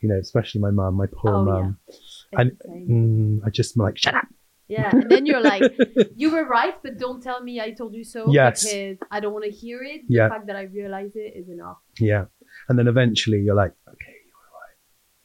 You 0.00 0.08
know, 0.08 0.18
especially 0.18 0.60
my 0.62 0.70
mum, 0.70 0.94
my 0.94 1.06
poor 1.12 1.34
Oh, 1.34 1.44
mum. 1.44 1.78
It's 1.88 2.26
And- 2.32 2.52
Mm, 2.68 3.40
I 3.46 3.50
just 3.50 3.76
like, 3.76 3.98
shut 3.98 4.14
up. 4.14 4.26
Yeah, 4.68 4.90
and 4.92 5.10
then 5.10 5.26
you're 5.26 5.40
like, 5.42 5.62
you 6.14 6.30
were 6.30 6.46
right, 6.46 6.74
but 6.82 6.96
don't 6.96 7.20
tell 7.20 7.42
me 7.42 7.60
I 7.60 7.72
told 7.72 7.92
you 7.92 8.04
so 8.04 8.30
Yes. 8.32 8.62
because 8.64 8.98
I 9.10 9.18
don't 9.18 9.32
want 9.32 9.44
to 9.44 9.50
hear 9.50 9.82
it. 9.82 10.02
The 10.06 10.14
Yeah. 10.14 10.28
fact 10.28 10.46
that 10.46 10.54
I 10.54 10.62
realize 10.62 11.10
it 11.16 11.32
is 11.36 11.48
enough. 11.48 11.78
Yeah. 11.98 12.26
And 12.68 12.78
then 12.78 12.86
eventually 12.86 13.40
you're 13.40 13.56
like, 13.56 13.72
okay, 13.88 14.14
you 14.26 14.32
were 14.40 14.50
right. 14.62 14.78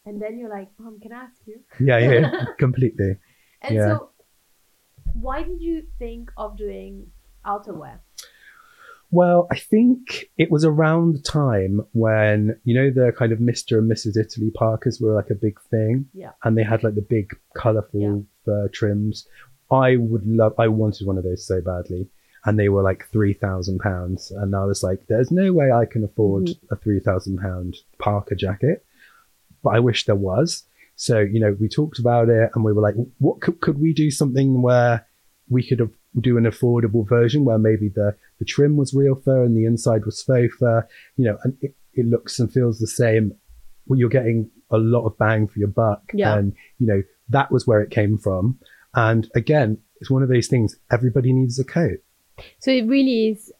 And 0.08 0.20
then 0.22 0.40
you're 0.40 0.50
like, 0.50 0.70
Mom, 0.80 1.00
can 1.00 1.12
I 1.14 1.22
ask 1.28 1.40
you? 1.46 1.58
yeah, 1.80 2.00
yeah, 2.00 2.46
completely. 2.58 3.18
And 3.62 3.76
Yeah. 3.76 3.88
so, 3.98 4.10
why 5.14 5.44
did 5.44 5.62
you 5.62 5.84
think 6.00 6.32
of 6.38 6.58
doing 6.58 7.12
outerwear? 7.46 8.00
Well, 9.12 9.48
I 9.52 9.58
think 9.58 10.26
it 10.38 10.52
was 10.52 10.66
around 10.66 11.16
the 11.16 11.22
time 11.22 11.86
when, 11.94 12.60
you 12.64 12.74
know, 12.76 12.90
the 12.92 13.12
kind 13.12 13.32
of 13.32 13.40
Mr. 13.40 13.78
and 13.78 13.90
Mrs. 13.90 14.18
Italy 14.18 14.52
Parkas 14.52 15.00
were 15.00 15.14
like 15.14 15.30
a 15.30 15.36
big 15.36 15.60
thing. 15.70 16.08
Yeah. 16.14 16.32
And 16.44 16.58
they 16.58 16.64
had 16.64 16.84
like 16.84 16.96
the 16.96 17.02
big 17.02 17.36
colourful 17.56 18.00
Yeah. 18.02 18.18
fur 18.44 18.68
trims. 18.70 19.28
I 19.72 19.96
would 19.96 20.26
love, 20.28 20.54
I 20.60 20.68
wanted 20.68 21.08
one 21.08 21.18
of 21.18 21.24
those 21.24 21.46
so 21.46 21.62
badly. 21.62 22.08
And 22.46 22.60
they 22.60 22.70
were 22.70 22.84
like 22.84 23.10
£3,000. 23.12 24.32
And 24.42 24.56
I 24.56 24.66
was 24.66 24.84
like, 24.84 25.08
there's 25.08 25.32
no 25.32 25.54
way 25.54 25.72
I 25.72 25.86
can 25.86 26.04
afford 26.04 26.46
Mm-hmm. 26.48 26.74
a 26.74 26.78
£3,000 26.78 27.76
parka 28.00 28.36
jacket. 28.36 28.86
but 29.64 29.72
I 29.76 29.80
wish 29.80 30.06
there 30.06 30.16
was. 30.16 30.64
So, 30.96 31.20
you 31.20 31.40
know, 31.40 31.56
we 31.60 31.68
talked 31.68 32.00
about 32.00 32.30
it 32.30 32.52
and 32.54 32.64
we 32.64 32.72
were 32.72 32.82
like, 32.82 32.96
what 33.20 33.42
could, 33.42 33.60
could 33.62 33.80
we 33.82 33.94
do 33.94 34.12
something 34.12 34.62
where 34.62 35.06
we 35.50 35.64
could 35.64 35.80
have, 35.80 35.92
do 36.20 36.38
an 36.38 36.44
affordable 36.46 37.08
version 37.08 37.44
where 37.46 37.58
maybe 37.58 37.90
the, 37.90 38.16
the 38.40 38.46
trim 38.46 38.78
was 38.78 38.94
real 38.94 39.16
fur 39.16 39.44
and 39.44 39.56
the 39.56 39.66
inside 39.66 40.06
was 40.06 40.22
faux 40.22 40.54
fur, 40.56 40.88
you 41.18 41.26
know, 41.26 41.38
and 41.44 41.58
it, 41.62 41.76
it 41.94 42.06
looks 42.06 42.40
and 42.40 42.52
feels 42.52 42.80
the 42.80 42.88
same. 42.88 43.34
Well, 43.88 44.00
you're 44.00 44.10
getting 44.10 44.50
a 44.72 44.78
lot 44.78 45.06
of 45.06 45.18
bang 45.18 45.48
for 45.48 45.60
your 45.60 45.68
buck. 45.70 46.02
Yeah. 46.14 46.38
And, 46.38 46.54
you 46.80 46.88
know, 46.88 47.02
that 47.30 47.52
was 47.52 47.66
where 47.68 47.82
it 47.82 47.92
came 47.92 48.18
from. 48.18 48.60
And 48.94 49.30
again, 49.36 49.78
it's 50.02 50.10
one 50.10 50.24
of 50.24 50.30
those 50.30 50.48
things, 50.48 50.76
everybody 50.92 51.32
needs 51.32 51.60
a 51.60 51.64
coat. 51.64 52.00
So 52.60 52.72
it 52.72 52.88
really 52.88 53.30
is. 53.30 53.52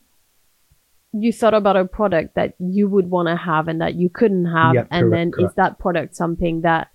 You 1.14 1.32
thought 1.32 1.54
about 1.54 1.78
a 1.78 1.86
product 1.86 2.36
that 2.36 2.56
you 2.60 2.90
would 2.90 3.10
want 3.10 3.30
to 3.30 3.38
have 3.38 3.70
and 3.70 3.80
that 3.80 3.96
you 3.96 4.10
couldn't 4.10 4.46
have, 4.46 4.76
and 4.92 5.10
correct, 5.10 5.12
then 5.38 5.46
is 5.46 5.54
that 5.56 5.80
product 5.80 6.14
something 6.14 6.62
that 6.62 6.90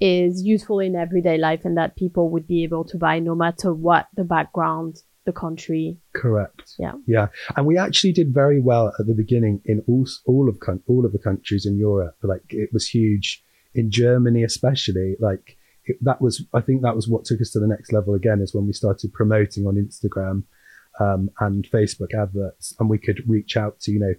is 0.00 0.42
useful 0.42 0.80
in 0.80 0.96
everyday 0.96 1.36
life 1.36 1.66
and 1.66 1.76
that 1.76 1.94
people 1.94 2.30
would 2.30 2.46
be 2.46 2.62
able 2.62 2.84
to 2.84 2.96
buy 2.96 3.18
no 3.18 3.34
matter 3.34 3.74
what 3.74 4.06
the 4.16 4.24
background, 4.24 4.96
the 5.30 5.40
country. 5.40 5.84
Correct. 6.22 6.66
Yeah. 6.78 6.94
Yeah, 7.06 7.28
and 7.56 7.66
we 7.66 7.76
actually 7.86 8.12
did 8.20 8.34
very 8.42 8.60
well 8.70 8.86
at 8.98 9.06
the 9.06 9.14
beginning 9.22 9.56
in 9.64 9.82
all 9.88 10.06
all 10.30 10.46
of 10.48 10.56
all 10.90 11.04
of 11.06 11.12
the 11.12 11.18
countries 11.28 11.64
in 11.66 11.74
Europe. 11.78 12.16
Like 12.22 12.46
it 12.64 12.70
was 12.72 12.88
huge 12.88 13.42
in 13.74 13.90
Germany, 13.90 14.42
especially. 14.44 15.16
Like 15.28 15.56
it, 15.84 15.96
that 16.02 16.20
was, 16.20 16.44
I 16.52 16.60
think 16.60 16.82
that 16.82 16.96
was 16.96 17.08
what 17.08 17.24
took 17.24 17.40
us 17.40 17.50
to 17.52 17.60
the 17.60 17.66
next 17.74 17.92
level 17.92 18.14
again. 18.14 18.40
Is 18.40 18.54
when 18.54 18.66
we 18.66 18.72
started 18.72 19.12
promoting 19.12 19.66
on 19.66 19.74
Instagram 19.76 20.44
um, 21.04 21.30
and 21.38 21.66
Facebook 21.70 22.12
adverts, 22.14 22.74
and 22.78 22.90
we 22.90 22.98
could 22.98 23.20
reach 23.28 23.56
out 23.56 23.80
to 23.80 23.92
you 23.92 24.00
know 24.00 24.14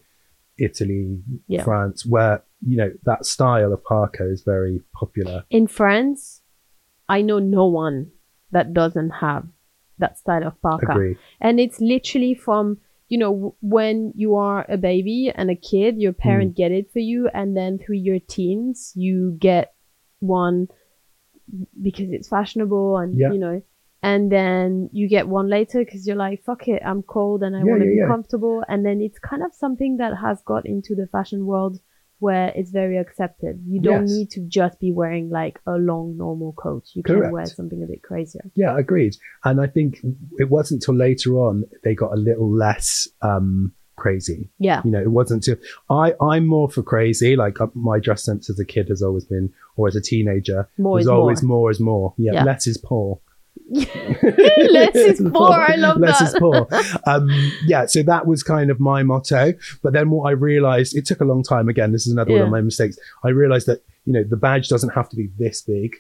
Italy, 0.58 1.20
Yeah. 1.48 1.64
France, 1.64 2.06
where 2.06 2.44
you 2.66 2.78
know 2.78 2.92
that 3.04 3.26
style 3.26 3.74
of 3.74 3.84
parka 3.84 4.30
is 4.30 4.44
very 4.44 4.82
popular. 4.94 5.44
In 5.50 5.68
France, 5.68 6.42
I 7.10 7.22
know 7.22 7.40
no 7.40 7.66
one 7.68 8.12
that 8.52 8.74
doesn't 8.74 9.12
have 9.26 9.46
that 10.02 10.18
style 10.20 10.46
of 10.46 10.62
parka. 10.62 10.92
Agree. 10.92 11.16
and 11.40 11.60
it's 11.60 11.80
literally 11.94 12.34
from 12.46 12.78
you 13.14 13.18
know 13.24 13.56
when 13.62 14.12
you 14.16 14.36
are 14.36 14.66
a 14.70 14.78
baby 14.78 15.32
and 15.36 15.50
a 15.50 15.56
kid 15.72 15.92
your 16.06 16.14
Hmm. 16.14 16.22
parent 16.28 16.56
get 16.62 16.72
it 16.80 16.88
for 16.94 17.00
you 17.12 17.30
and 17.40 17.56
then 17.60 17.78
through 17.82 17.98
your 18.10 18.20
teens 18.36 18.94
you 18.96 19.36
get 19.50 19.74
one 20.38 20.68
because 21.82 22.10
it's 22.12 22.30
fashionable 22.30 22.98
and 22.98 23.18
Yeah. 23.18 23.32
you 23.34 23.40
know 23.40 23.62
and 24.04 24.32
then 24.32 24.90
you 24.94 25.08
get 25.08 25.28
one 25.28 25.48
later 25.50 25.80
because 25.86 26.08
you're 26.08 26.16
like 26.28 26.44
fuck 26.44 26.68
it 26.68 26.82
i'm 26.86 27.04
cold 27.04 27.44
and 27.44 27.56
i 27.56 27.60
Yeah, 27.60 27.66
want 27.72 27.82
to 27.84 27.90
yeah, 27.90 28.06
be 28.06 28.08
comfortable 28.14 28.64
and 28.68 28.86
then 28.86 29.02
it's 29.02 29.20
kind 29.20 29.44
of 29.44 29.54
something 29.54 29.98
that 29.98 30.14
has 30.18 30.42
got 30.44 30.66
into 30.66 30.96
the 30.96 31.08
fashion 31.08 31.46
world 31.46 31.80
where 32.22 32.48
it's 32.56 32.72
very 32.82 32.98
accepted 33.06 33.54
you 33.68 33.80
don't 33.82 34.08
Yes. 34.08 34.18
need 34.18 34.30
to 34.38 34.42
just 34.60 34.80
be 34.80 34.92
wearing 35.02 35.26
like 35.30 35.60
a 35.66 35.76
long 35.92 36.16
normal 36.18 36.52
coat 36.54 36.84
you 36.94 37.04
can 37.04 37.16
Correct. 37.16 37.34
wear 37.34 37.46
something 37.46 37.82
a 37.84 37.88
bit 37.88 38.02
crazier 38.10 38.46
Yeah, 38.56 38.78
agreed. 38.78 39.14
And 39.44 39.56
I 39.66 39.68
think 39.76 39.90
it 40.44 40.50
wasn't 40.58 40.82
till 40.84 40.96
later 41.08 41.32
on 41.46 41.56
they 41.84 41.94
got 42.04 42.12
a 42.14 42.20
little 42.30 42.50
less 42.66 43.08
um, 43.22 43.74
crazy. 43.96 44.50
yeah 44.60 44.82
You 44.86 44.92
know, 44.94 45.02
it 45.02 45.12
wasn't 45.20 45.44
till 45.44 45.58
I 45.90 46.06
I'm 46.32 46.46
more 46.56 46.70
for 46.70 46.84
crazy. 46.94 47.36
Like 47.36 47.60
uh, 47.62 47.68
my 47.92 47.98
dress 48.06 48.22
sense 48.24 48.50
as 48.52 48.60
a 48.60 48.66
kid 48.66 48.86
has 48.90 49.02
always 49.08 49.26
been, 49.26 49.48
or 49.78 49.88
as 49.90 49.96
a 49.96 50.02
teenager, 50.02 50.60
more 50.78 50.96
was 50.96 51.06
is 51.06 51.10
always 51.18 51.42
more 51.44 51.58
more 51.62 51.72
is 51.72 51.80
more. 51.80 52.14
Yeah, 52.18 52.34
Yeah. 52.36 52.44
less 52.44 52.64
is 52.68 52.78
poor. 52.92 53.20
less 53.72 54.96
is 54.96 55.22
poor 55.32 55.52
i 55.54 55.76
love 55.76 55.98
less 55.98 56.20
that 56.20 56.28
is 56.28 56.36
poor. 56.38 56.68
Um, 57.08 57.30
yeah, 57.66 57.86
so 57.86 58.04
that 58.04 58.28
was 58.28 58.44
kind 58.44 58.70
of 58.70 58.80
my 58.80 59.04
motto. 59.04 59.54
But 59.82 59.94
then 59.94 60.10
what 60.10 60.28
I 60.28 60.32
realized, 60.32 60.96
it 60.96 61.06
took 61.06 61.22
a 61.22 61.26
long 61.26 61.44
time. 61.44 61.70
Again, 61.70 61.92
this 61.92 62.06
is 62.06 62.12
another 62.12 62.32
one 62.32 62.42
of 62.42 62.50
my 62.50 62.62
mistakes. 62.62 62.98
I 63.24 63.30
realized 63.30 63.68
that 63.68 63.84
you 64.06 64.14
know 64.14 64.24
the 64.24 64.38
badge 64.38 64.68
doesn't 64.68 64.90
have 64.90 65.10
to 65.10 65.16
be 65.16 65.30
this 65.38 65.62
big. 65.62 65.96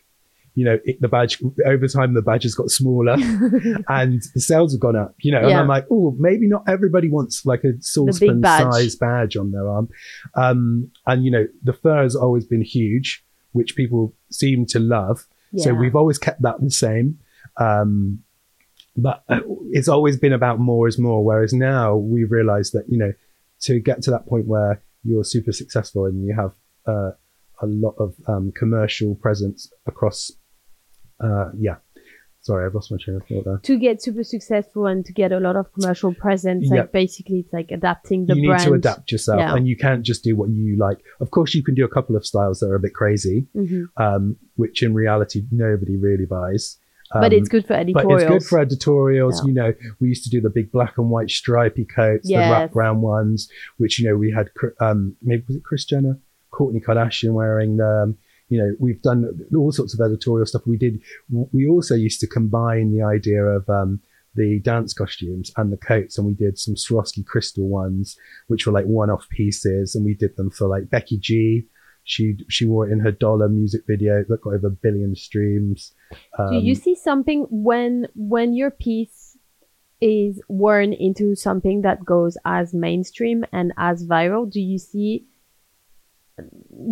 You 0.54 0.66
know, 0.66 0.80
it, 0.84 1.00
the 1.00 1.08
badge 1.08 1.42
over 1.66 1.88
time 1.88 2.14
the 2.14 2.22
badge 2.22 2.44
has 2.44 2.56
got 2.56 2.70
smaller, 2.72 3.14
and 3.88 4.22
the 4.34 4.42
sales 4.42 4.74
have 4.74 4.82
gone 4.82 4.98
up. 4.98 5.16
You 5.22 5.32
know, 5.32 5.40
and 5.40 5.54
I'm 5.54 5.68
like, 5.68 5.86
oh, 5.90 6.16
maybe 6.20 6.48
not 6.48 6.64
everybody 6.68 7.10
wants 7.10 7.46
like 7.46 7.64
a 7.64 7.82
saucepan 7.82 8.42
badge. 8.42 8.74
size 8.74 8.96
badge 8.98 9.38
on 9.38 9.52
their 9.52 9.68
arm. 9.70 9.88
Um, 10.36 10.92
and 11.08 11.24
you 11.24 11.32
know, 11.32 11.48
the 11.64 11.74
fur 11.74 12.04
has 12.04 12.16
always 12.16 12.46
been 12.46 12.62
huge, 12.62 13.24
which 13.54 13.76
people 13.78 14.14
seem 14.30 14.66
to 14.68 14.80
love. 14.80 15.26
So 15.58 15.74
we've 15.74 15.96
always 15.98 16.18
kept 16.18 16.42
that 16.44 16.62
the 16.62 16.72
same. 16.72 17.20
Um, 17.62 18.20
but 18.98 19.24
uh, 19.30 19.40
it's 19.72 19.88
always 19.88 20.18
been 20.18 20.34
about 20.34 20.60
more 20.60 20.88
is 20.88 21.00
more. 21.00 21.24
Whereas 21.24 21.54
now 21.54 21.96
we 21.96 22.24
realize 22.26 22.72
that, 22.72 22.86
you 22.90 22.98
know, 22.98 23.14
to 23.62 23.80
get 23.80 24.02
to 24.04 24.12
that 24.12 24.26
point 24.26 24.48
where 24.48 24.82
you're 25.04 25.24
super 25.24 25.52
successful 25.52 26.06
and 26.06 26.26
you 26.26 26.36
have 26.36 26.52
uh, 26.88 27.12
a 27.62 27.68
lot 27.68 27.96
of 28.00 28.16
um, 28.28 28.52
commercial 28.56 29.16
presence 29.16 29.72
across, 29.86 30.32
uh, 31.24 31.50
yeah. 31.58 31.76
Sorry, 32.44 32.66
I've 32.66 32.74
lost 32.74 32.92
my 32.92 32.98
train 32.98 33.18
of 33.18 33.24
thought 33.28 33.46
there. 33.46 33.60
to 33.62 33.78
get 33.78 34.02
super 34.02 34.24
successful 34.24 34.88
and 34.88 35.06
to 35.06 35.14
get 35.14 35.32
a 35.32 35.40
lot 35.40 35.56
of 35.56 35.72
commercial 35.74 36.12
presence 36.12 36.68
like 36.72 36.92
basically 36.92 37.42
it's 37.42 37.54
like 37.54 37.70
adapting 37.70 38.26
the 38.26 38.36
you 38.36 38.50
need 38.52 38.60
to 38.62 38.74
adapt 38.74 39.12
yourself 39.12 39.38
Yeah. 39.40 39.56
and 39.56 39.68
you 39.68 39.78
can't 39.78 40.02
just 40.02 40.24
do 40.24 40.36
what 40.36 40.50
you 40.50 40.76
like. 40.76 40.98
Of 41.20 41.30
course, 41.30 41.54
you 41.54 41.64
can 41.64 41.76
do 41.76 41.86
a 41.86 41.88
couple 41.88 42.16
of 42.16 42.26
styles 42.26 42.60
that 42.60 42.66
are 42.72 42.76
a 42.76 42.80
bit 42.80 42.96
crazy, 42.96 43.46
Mhm. 43.56 43.84
um, 43.98 44.38
which 44.56 44.82
in 44.82 44.96
reality 44.96 45.44
nobody 45.52 45.98
really 45.98 46.26
buys. 46.26 46.80
But 47.14 47.26
Um, 47.34 47.40
it's 47.40 47.50
good 47.50 47.66
for 47.66 47.74
editorials. 47.74 48.24
but 48.24 48.34
it's 48.34 48.46
good 48.46 48.50
for 48.50 48.60
editorials. 48.60 49.42
Yeah. 49.42 49.48
You 49.48 49.54
know, 49.54 49.74
we 50.00 50.08
used 50.10 50.24
to 50.24 50.30
do 50.30 50.40
the 50.42 50.50
big 50.50 50.72
black 50.72 50.98
and 50.98 51.10
white 51.10 51.30
stripy 51.30 51.86
coats, 51.86 52.26
the 52.28 52.32
Yes. 52.34 52.72
wraparound 52.72 53.00
ones, 53.02 53.50
which 53.78 54.00
you 54.00 54.08
know 54.08 54.16
we 54.18 54.32
had. 54.32 54.50
Um, 54.80 55.16
maybe 55.22 55.44
was 55.48 55.58
it 55.58 55.64
Kris 55.64 55.86
Jenner, 55.86 56.20
Kourtney 56.54 56.84
Kardashian 56.84 57.34
wearing 57.34 57.78
them. 57.78 58.18
You 58.50 58.58
know, 58.60 58.76
we've 58.80 59.02
done 59.02 59.26
all 59.56 59.72
sorts 59.72 59.94
of 59.94 60.00
editorial 60.06 60.46
stuff. 60.46 60.64
We 60.68 60.78
did. 60.78 61.02
We 61.30 61.68
also 61.68 61.96
used 61.96 62.20
to 62.22 62.28
combine 62.28 62.92
the 62.92 63.02
idea 63.04 63.44
of 63.44 63.70
um, 63.70 64.02
the 64.36 64.60
dance 64.60 64.94
costumes 64.94 65.52
and 65.58 65.72
the 65.72 65.78
coats, 65.78 66.18
and 66.18 66.26
we 66.28 66.34
did 66.34 66.58
some 66.58 66.76
Swarovski 66.76 67.26
crystal 67.26 67.68
ones, 67.68 68.18
which 68.48 68.66
were 68.66 68.74
like 68.74 68.86
one-off 68.86 69.28
pieces, 69.30 69.96
and 69.96 70.06
we 70.06 70.14
did 70.14 70.36
them 70.38 70.50
for 70.50 70.68
like 70.68 70.90
Becky 70.90 71.18
G. 71.18 71.68
She 72.12 72.24
she 72.50 72.66
wore 72.66 72.90
it 72.90 72.92
in 72.92 73.00
her 73.00 73.12
Dollar 73.12 73.48
music 73.48 73.82
video 73.88 74.24
that 74.28 74.42
got 74.42 74.56
over 74.56 74.68
a 74.68 74.78
billion 74.86 75.16
streams. 75.16 75.94
do 76.50 76.56
you 76.56 76.76
Um, 76.76 76.82
see 76.86 76.96
something 76.96 77.48
when 77.50 78.08
when 78.16 78.54
your 78.54 78.72
piece 78.72 79.38
is 80.02 80.42
worn 80.50 80.92
into 80.94 81.36
something 81.36 81.84
that 81.84 82.04
goes 82.04 82.36
as 82.44 82.74
mainstream 82.74 83.46
and 83.54 83.72
as 83.78 84.06
viral 84.06 84.50
do 84.50 84.60
you 84.60 84.80
see 84.80 85.28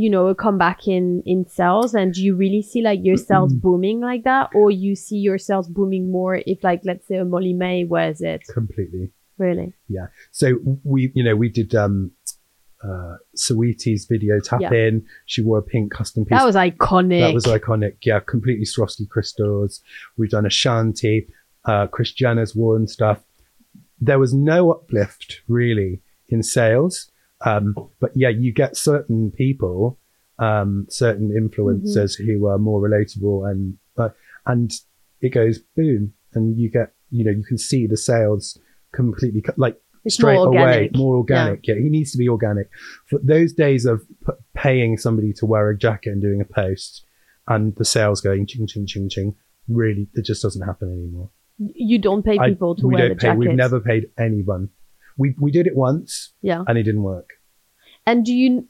you 0.01 0.09
know 0.09 0.27
a 0.27 0.35
comeback 0.35 0.87
in 0.87 1.21
in 1.25 1.45
sales? 1.47 1.93
And 1.93 2.13
do 2.13 2.23
you 2.23 2.35
really 2.35 2.61
see 2.61 2.81
like 2.81 2.99
your 3.03 3.17
sales 3.17 3.53
booming 3.53 3.99
like 3.99 4.23
that? 4.23 4.49
Or 4.53 4.71
you 4.71 4.95
see 4.95 5.17
your 5.17 5.37
sales 5.37 5.67
booming 5.67 6.11
more 6.11 6.35
if 6.45 6.63
like 6.63 6.81
let's 6.85 7.07
say 7.07 7.17
a 7.17 7.25
Molly-Mae 7.25 7.85
wears 7.85 8.21
it? 8.21 8.43
Completely? 8.53 9.11
really? 9.37 9.73
Yeah. 9.87 10.07
So 10.31 10.59
we, 10.83 11.11
you 11.15 11.23
know, 11.23 11.35
we 11.35 11.49
did 11.49 11.73
um 11.73 12.11
uh 12.83 13.17
Saweetie's 13.35 14.05
video 14.05 14.39
tap 14.39 14.61
Yeah. 14.61 14.73
in. 14.73 15.05
She 15.25 15.41
wore 15.41 15.57
a 15.59 15.61
pink 15.63 15.91
custom 15.91 16.25
piece. 16.25 16.37
that 16.37 16.45
was 16.45 16.55
iconic 16.55 17.19
That 17.21 17.33
was 17.33 17.45
iconic. 17.45 17.95
Yeah, 18.03 18.19
completely 18.19 18.65
Swarovski 18.65 19.07
crystals. 19.09 19.81
We've 20.17 20.29
done 20.29 20.45
Ashanti. 20.45 21.27
Uh, 21.65 21.87
Kris 21.87 22.13
Jenner's 22.13 22.55
worn 22.55 22.87
stuff. 22.87 23.19
There 23.99 24.17
was 24.17 24.33
no 24.33 24.71
uplift 24.71 25.41
really 25.47 26.01
in 26.29 26.41
sales. 26.41 27.11
Um, 27.45 27.75
but 27.99 28.11
yeah, 28.15 28.29
you 28.29 28.51
get 28.53 28.77
certain 28.77 29.31
people, 29.31 29.99
um, 30.39 30.85
certain 30.89 31.29
influencers 31.31 32.17
who 32.17 32.47
are 32.47 32.57
more 32.57 32.81
relatable 32.81 33.49
and, 33.49 33.77
uh, 33.97 34.09
and 34.45 34.71
it 35.21 35.29
goes 35.29 35.59
boom 35.75 36.13
and 36.33 36.57
you 36.57 36.69
get, 36.69 36.93
you 37.11 37.25
know, 37.25 37.31
you 37.31 37.43
can 37.43 37.57
see 37.57 37.87
the 37.87 37.97
sales 37.97 38.57
completely 38.93 39.41
co- 39.41 39.53
like 39.57 39.77
It's 40.05 40.15
straight 40.15 40.35
more 40.35 40.47
away, 40.47 40.57
organic. 40.61 40.95
more 40.95 41.15
organic. 41.17 41.67
Yeah. 41.67 41.75
he 41.75 41.89
needs 41.89 42.11
to 42.13 42.17
be 42.17 42.29
organic. 42.29 42.69
For 43.09 43.19
those 43.23 43.53
days 43.53 43.85
of 43.85 44.01
p- 44.25 44.33
paying 44.55 44.97
somebody 44.97 45.33
to 45.33 45.45
wear 45.45 45.69
a 45.69 45.77
jacket 45.77 46.11
and 46.11 46.21
doing 46.21 46.41
a 46.41 46.45
post, 46.45 47.03
and 47.47 47.75
the 47.75 47.85
sales 47.85 48.21
going 48.21 48.45
ching 48.47 48.67
ching 48.67 48.85
ching 48.87 49.09
ching, 49.09 49.35
really, 49.67 50.07
it 50.13 50.23
just 50.25 50.41
doesn't 50.41 50.65
happen 50.65 50.89
anymore. 50.91 51.29
you 51.57 51.97
don't 51.99 52.23
pay 52.23 52.37
I- 52.39 52.49
people 52.49 52.75
to 52.75 52.87
we 52.87 52.93
wear 52.95 53.07
don't 53.09 53.17
the 53.17 53.21
pay. 53.21 53.27
jacket 53.27 53.39
We've 53.39 53.51
never 53.55 53.79
paid 53.79 54.07
anyone. 54.17 54.69
We 55.17 55.35
we 55.39 55.51
did 55.51 55.67
it 55.67 55.75
once, 55.75 56.33
yeah 56.41 56.63
and 56.67 56.77
it 56.77 56.83
didn't 56.83 57.03
work. 57.03 57.29
And 58.05 58.23
do 58.25 58.33
you 58.33 58.67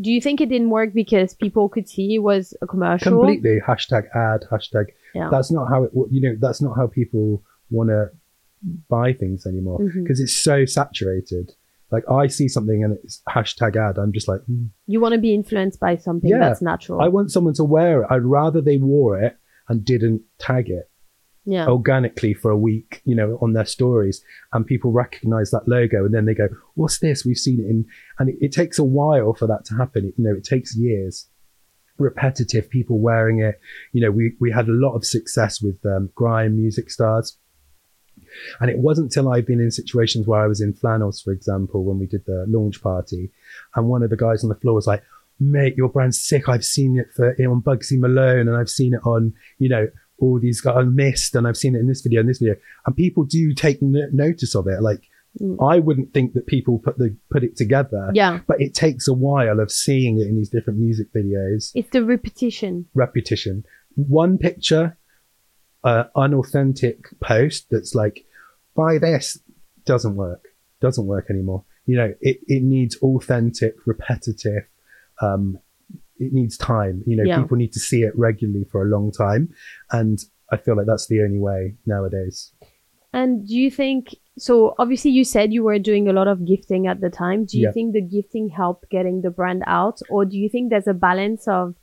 do 0.00 0.12
you 0.12 0.20
think 0.20 0.40
it 0.40 0.48
didn't 0.48 0.70
work 0.70 0.94
because 0.94 1.34
people 1.34 1.68
could 1.68 1.88
see 1.88 2.14
it 2.14 2.20
was 2.20 2.54
a 2.62 2.66
commercial? 2.68 3.10
Completely 3.18 3.58
hashtag 3.66 4.04
ad 4.14 4.42
hashtag. 4.52 4.86
Yeah. 5.14 5.28
That's 5.30 5.50
not 5.50 5.68
how 5.68 5.84
it. 5.84 5.90
You 6.12 6.20
know, 6.20 6.36
that's 6.38 6.62
not 6.62 6.76
how 6.76 6.86
people 6.86 7.42
want 7.70 7.88
to 7.90 8.10
buy 8.88 9.12
things 9.12 9.46
anymore 9.46 9.78
because 9.94 10.20
it's 10.20 10.36
so 10.36 10.64
saturated. 10.64 11.52
Like 11.90 12.04
I 12.10 12.26
see 12.26 12.48
something 12.48 12.84
and 12.84 12.98
it's 13.02 13.22
hashtag 13.28 13.76
ad. 13.76 13.96
I'm 13.98 14.12
just 14.12 14.28
like. 14.28 14.40
hmm. 14.42 14.66
You 14.86 15.00
want 15.00 15.14
to 15.14 15.18
be 15.20 15.34
influenced 15.34 15.80
by 15.80 15.96
something 15.96 16.28
Yeah. 16.30 16.38
that's 16.40 16.60
natural. 16.62 17.00
I 17.00 17.08
want 17.08 17.30
someone 17.30 17.54
to 17.54 17.64
wear 17.64 18.02
it. 18.02 18.08
I'd 18.10 18.24
rather 18.24 18.60
they 18.60 18.76
wore 18.76 19.18
it 19.22 19.36
and 19.68 19.84
didn't 19.84 20.22
tag 20.38 20.68
it 20.68 20.90
yeah. 21.46 21.66
organically 21.66 22.34
for 22.34 22.50
a 22.50 22.58
week, 22.58 23.00
you 23.06 23.14
know, 23.14 23.38
on 23.40 23.54
their 23.54 23.64
stories, 23.64 24.22
and 24.52 24.66
people 24.66 24.92
recognize 24.92 25.50
that 25.50 25.66
logo, 25.66 26.04
and 26.04 26.12
then 26.14 26.26
they 26.26 26.34
go, 26.34 26.48
"What's 26.74 26.98
this? 26.98 27.24
We've 27.24 27.38
seen 27.38 27.60
it 27.60 27.66
in," 27.70 27.86
and 28.18 28.28
it, 28.28 28.36
it 28.40 28.52
takes 28.52 28.78
a 28.78 28.84
while 28.84 29.32
for 29.32 29.46
that 29.46 29.64
to 29.66 29.74
happen. 29.76 30.06
It, 30.08 30.14
you 30.18 30.24
know, 30.24 30.34
it 30.36 30.44
takes 30.44 30.76
years. 30.76 31.26
repetitive 31.98 32.70
people 32.70 32.98
wearing 33.00 33.40
it. 33.40 33.60
You 33.92 34.02
know, 34.02 34.10
we, 34.10 34.34
we 34.40 34.52
had 34.52 34.68
a 34.68 34.72
lot 34.72 34.94
of 34.94 35.04
success 35.04 35.60
with 35.60 35.84
um, 35.84 36.10
grime 36.14 36.56
music 36.56 36.90
stars. 36.90 37.36
And 38.60 38.70
it 38.70 38.78
wasn't 38.78 39.12
till 39.12 39.28
I'd 39.30 39.46
been 39.46 39.60
in 39.60 39.70
situations 39.70 40.26
where 40.26 40.40
I 40.40 40.46
was 40.46 40.60
in 40.60 40.72
flannels, 40.74 41.20
for 41.20 41.32
example, 41.32 41.84
when 41.84 41.98
we 41.98 42.06
did 42.06 42.24
the 42.26 42.44
launch 42.48 42.82
party, 42.82 43.30
and 43.74 43.88
one 43.88 44.02
of 44.02 44.10
the 44.10 44.16
guys 44.16 44.42
on 44.42 44.48
the 44.48 44.54
floor 44.56 44.74
was 44.74 44.86
like, 44.86 45.02
"Mate, 45.40 45.76
your 45.76 45.88
brand's 45.88 46.20
sick. 46.20 46.48
I've 46.48 46.64
seen 46.64 46.98
it 46.98 47.08
for 47.14 47.30
on 47.30 47.62
Bugzy 47.62 47.98
Malone, 47.98 48.48
and 48.48 48.56
I've 48.56 48.70
seen 48.70 48.94
it 48.94 49.00
on, 49.04 49.32
you 49.58 49.68
know, 49.68 49.88
all 50.18 50.40
these 50.40 50.60
guys 50.60 50.76
on 50.76 50.94
Mist, 50.96 51.34
and 51.36 51.46
I've 51.46 51.56
seen 51.56 51.74
it 51.76 51.78
in 51.80 51.86
this 51.88 52.00
video 52.02 52.20
and 52.20 52.28
this 52.28 52.38
video." 52.38 52.56
And 52.86 52.96
people 52.96 53.24
do 53.24 53.54
take 53.54 53.82
n- 53.82 54.10
notice 54.12 54.54
of 54.54 54.66
it. 54.66 54.80
Like, 54.82 55.02
Mm. 55.40 55.56
I 55.60 55.78
wouldn't 55.78 56.12
think 56.14 56.32
that 56.32 56.46
people 56.46 56.78
put 56.78 56.96
the 56.98 57.14
put 57.30 57.44
it 57.44 57.54
together, 57.54 58.10
Yeah. 58.14 58.40
but 58.48 58.60
it 58.60 58.72
takes 58.74 59.06
a 59.06 59.12
while 59.12 59.60
of 59.60 59.70
seeing 59.70 60.18
it 60.18 60.26
in 60.26 60.36
these 60.36 60.48
different 60.48 60.78
music 60.80 61.12
videos 61.12 61.70
It's 61.74 61.90
the 61.90 62.02
repetition. 62.02 62.86
repetition. 62.94 63.64
One 63.94 64.38
picture, 64.38 64.96
uh, 65.84 66.04
unauthentic 66.16 67.08
post 67.20 67.66
that's 67.70 67.94
like, 67.94 68.24
buy 68.82 68.92
this, 68.98 69.26
doesn't 69.92 70.16
work. 70.16 70.42
Doesn't 70.80 71.06
work 71.14 71.26
anymore. 71.34 71.64
You 71.90 71.96
know, 72.00 72.10
it, 72.20 72.36
it 72.46 72.62
needs 72.62 72.94
authentic, 73.10 73.74
repetitive, 73.92 74.64
um, 75.26 75.58
it 76.24 76.32
needs 76.32 76.56
time. 76.56 77.02
You 77.06 77.16
know, 77.16 77.24
Yeah. 77.24 77.40
people 77.40 77.56
need 77.62 77.72
to 77.78 77.80
see 77.90 78.00
it 78.08 78.12
regularly 78.26 78.64
for 78.72 78.80
a 78.86 78.88
long 78.94 79.10
time. 79.24 79.44
And 79.98 80.16
I 80.52 80.56
feel 80.56 80.76
like 80.76 80.86
that's 80.86 81.08
the 81.08 81.20
only 81.26 81.38
way 81.48 81.60
nowadays. 81.86 82.52
And 83.12 83.30
do 83.48 83.54
you 83.62 83.70
think 83.70 84.02
so? 84.46 84.74
Obviously, 84.78 85.10
you 85.18 85.24
said 85.24 85.52
you 85.52 85.64
were 85.64 85.78
doing 85.90 86.08
a 86.08 86.12
lot 86.12 86.28
of 86.28 86.44
gifting 86.52 86.86
at 86.86 87.00
the 87.00 87.10
time. 87.24 87.46
Do 87.46 87.58
you 87.58 87.64
Yeah. 87.66 87.72
think 87.72 87.88
the 87.94 88.02
gifting 88.16 88.46
helped 88.60 88.90
getting 88.90 89.22
the 89.22 89.30
brand 89.38 89.62
out, 89.66 89.98
or 90.10 90.20
do 90.30 90.36
you 90.36 90.48
think 90.52 90.64
there's 90.70 90.86
a 90.94 90.94
balance 91.10 91.48
of, 91.48 91.74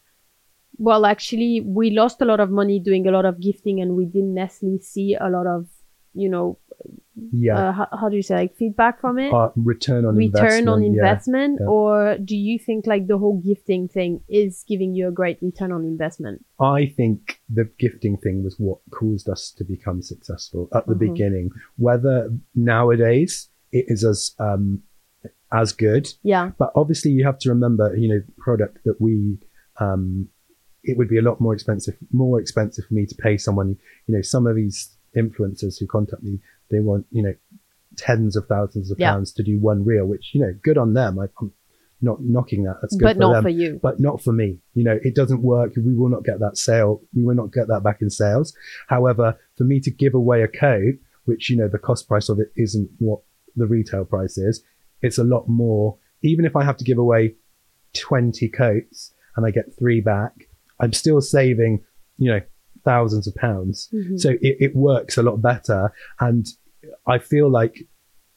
well, 0.78 1.04
actually, 1.06 1.62
we 1.80 1.90
lost 1.90 2.22
a 2.22 2.26
lot 2.32 2.40
of 2.40 2.50
money 2.52 2.80
doing 2.80 3.08
a 3.08 3.12
lot 3.18 3.26
of 3.26 3.40
gifting, 3.42 3.82
and 3.82 3.96
we 3.96 4.06
didn't 4.06 4.36
necessarily 4.36 4.80
see 4.80 5.16
a 5.20 5.30
lot 5.30 5.48
of, 5.48 5.68
you 6.14 6.30
know, 6.30 6.60
Yeah. 7.32 7.58
uh, 7.58 7.72
how, 7.72 7.88
how 8.00 8.10
do 8.10 8.16
you 8.16 8.22
say, 8.22 8.36
like 8.36 8.56
feedback 8.56 9.00
from 9.00 9.18
it? 9.20 9.34
Uh, 9.34 9.50
return 9.56 10.06
on 10.06 10.22
investment. 10.22 10.44
return 10.52 10.68
on 10.68 10.84
investment, 10.84 11.58
yeah. 11.60 11.66
yeah. 11.66 11.70
or 11.72 12.18
do 12.18 12.36
you 12.36 12.60
think 12.60 12.86
like 12.88 13.08
the 13.08 13.18
whole 13.18 13.42
gifting 13.42 13.88
thing 13.88 14.22
is 14.28 14.64
giving 14.68 14.94
you 14.96 15.08
a 15.08 15.12
great 15.12 15.38
return 15.42 15.72
on 15.72 15.84
investment? 15.86 16.46
I 16.60 16.88
think 16.88 17.40
the 17.50 17.70
gifting 17.80 18.18
thing 18.18 18.44
was 18.44 18.56
what 18.60 18.80
caused 18.92 19.30
us 19.30 19.52
to 19.58 19.64
become 19.64 20.02
successful 20.02 20.68
at 20.74 20.86
the 20.88 20.96
Mhm. 20.96 21.00
beginning. 21.00 21.52
Whether 21.78 22.32
nowadays 22.54 23.50
it 23.72 23.86
is 23.88 24.04
as 24.04 24.36
um, 24.40 24.84
as 25.52 25.72
good, 25.72 26.10
Yeah, 26.24 26.52
but 26.58 26.72
obviously 26.76 27.12
you 27.12 27.24
have 27.26 27.40
to 27.40 27.50
remember, 27.50 27.96
you 27.96 28.10
know, 28.10 28.22
product 28.38 28.80
that 28.86 29.00
we 29.00 29.38
um, 29.80 30.28
it 30.84 30.98
would 30.98 31.08
be 31.10 31.18
a 31.18 31.22
lot 31.22 31.42
more 31.42 31.54
expensive, 31.54 31.96
more 32.12 32.40
expensive 32.40 32.86
for 32.86 32.94
me 32.94 33.06
to 33.06 33.16
pay 33.16 33.38
someone. 33.38 33.78
You 34.08 34.16
know, 34.16 34.22
some 34.22 34.46
of 34.48 34.56
these 34.56 34.96
influencers 35.18 35.80
who 35.80 35.88
contact 35.88 36.22
me, 36.24 36.40
they 36.72 36.80
want 36.80 37.06
you 37.12 37.24
know 37.24 37.34
tens 37.98 38.36
of 38.36 38.46
thousands 38.48 38.92
of 38.92 39.00
Yeah. 39.00 39.12
pounds 39.14 39.32
to 39.34 39.44
do 39.44 39.60
one 39.60 39.86
reel, 39.86 40.06
which 40.06 40.32
you 40.34 40.42
know, 40.42 40.54
good 40.64 40.78
on 40.78 40.94
them. 40.94 41.18
I, 41.20 41.26
I'm 41.40 41.54
not 42.02 42.22
knocking 42.22 42.64
that. 42.66 42.78
That's 42.82 42.96
good 42.96 43.06
but 43.06 43.14
for 43.16 43.20
not 43.20 43.34
them 43.34 43.44
for 43.44 43.50
you. 43.50 43.80
but 43.82 44.00
not 44.00 44.22
for 44.22 44.34
me. 44.34 44.60
You 44.74 44.84
know, 44.84 45.00
it 45.02 45.16
doesn't 45.16 45.42
work. 45.42 45.72
We 45.78 45.96
will 45.96 46.10
not 46.10 46.26
get 46.26 46.40
that 46.40 46.58
sale. 46.58 47.02
We 47.16 47.24
will 47.24 47.36
not 47.36 47.54
get 47.54 47.68
that 47.70 47.84
back 47.84 48.02
in 48.02 48.10
sales. 48.10 48.54
However, 48.88 49.38
for 49.58 49.64
me 49.64 49.80
to 49.80 49.90
give 49.92 50.14
away 50.14 50.44
a 50.44 50.48
coat, 50.50 50.96
which, 51.24 51.50
you 51.50 51.56
know, 51.58 51.70
the 51.70 51.80
cost 51.80 52.08
price 52.08 52.28
of 52.28 52.40
it 52.40 52.52
isn't 52.58 52.90
what 53.00 53.22
the 53.56 53.66
retail 53.66 54.04
price 54.04 54.38
is, 54.38 54.62
it's 55.02 55.18
a 55.18 55.24
lot 55.24 55.48
more. 55.48 55.98
Even 56.22 56.44
if 56.46 56.56
I 56.58 56.64
have 56.66 56.78
to 56.78 56.84
give 56.84 56.98
away 56.98 57.36
20 57.94 58.50
coats 58.50 59.14
and 59.38 59.46
I 59.46 59.52
get 59.52 59.78
three 59.78 60.02
back, 60.02 60.34
I'm 60.80 60.94
still 60.94 61.22
saving, 61.22 61.84
you 62.18 62.32
know, 62.32 62.42
thousands 62.86 63.28
of 63.28 63.36
pounds. 63.36 63.90
Mhm. 63.94 64.20
So 64.20 64.30
it, 64.42 64.56
it 64.60 64.76
works 64.76 65.18
a 65.18 65.24
lot 65.24 65.42
better. 65.42 65.92
And 66.20 66.46
I 67.08 67.18
feel 67.18 67.50
like 67.50 67.76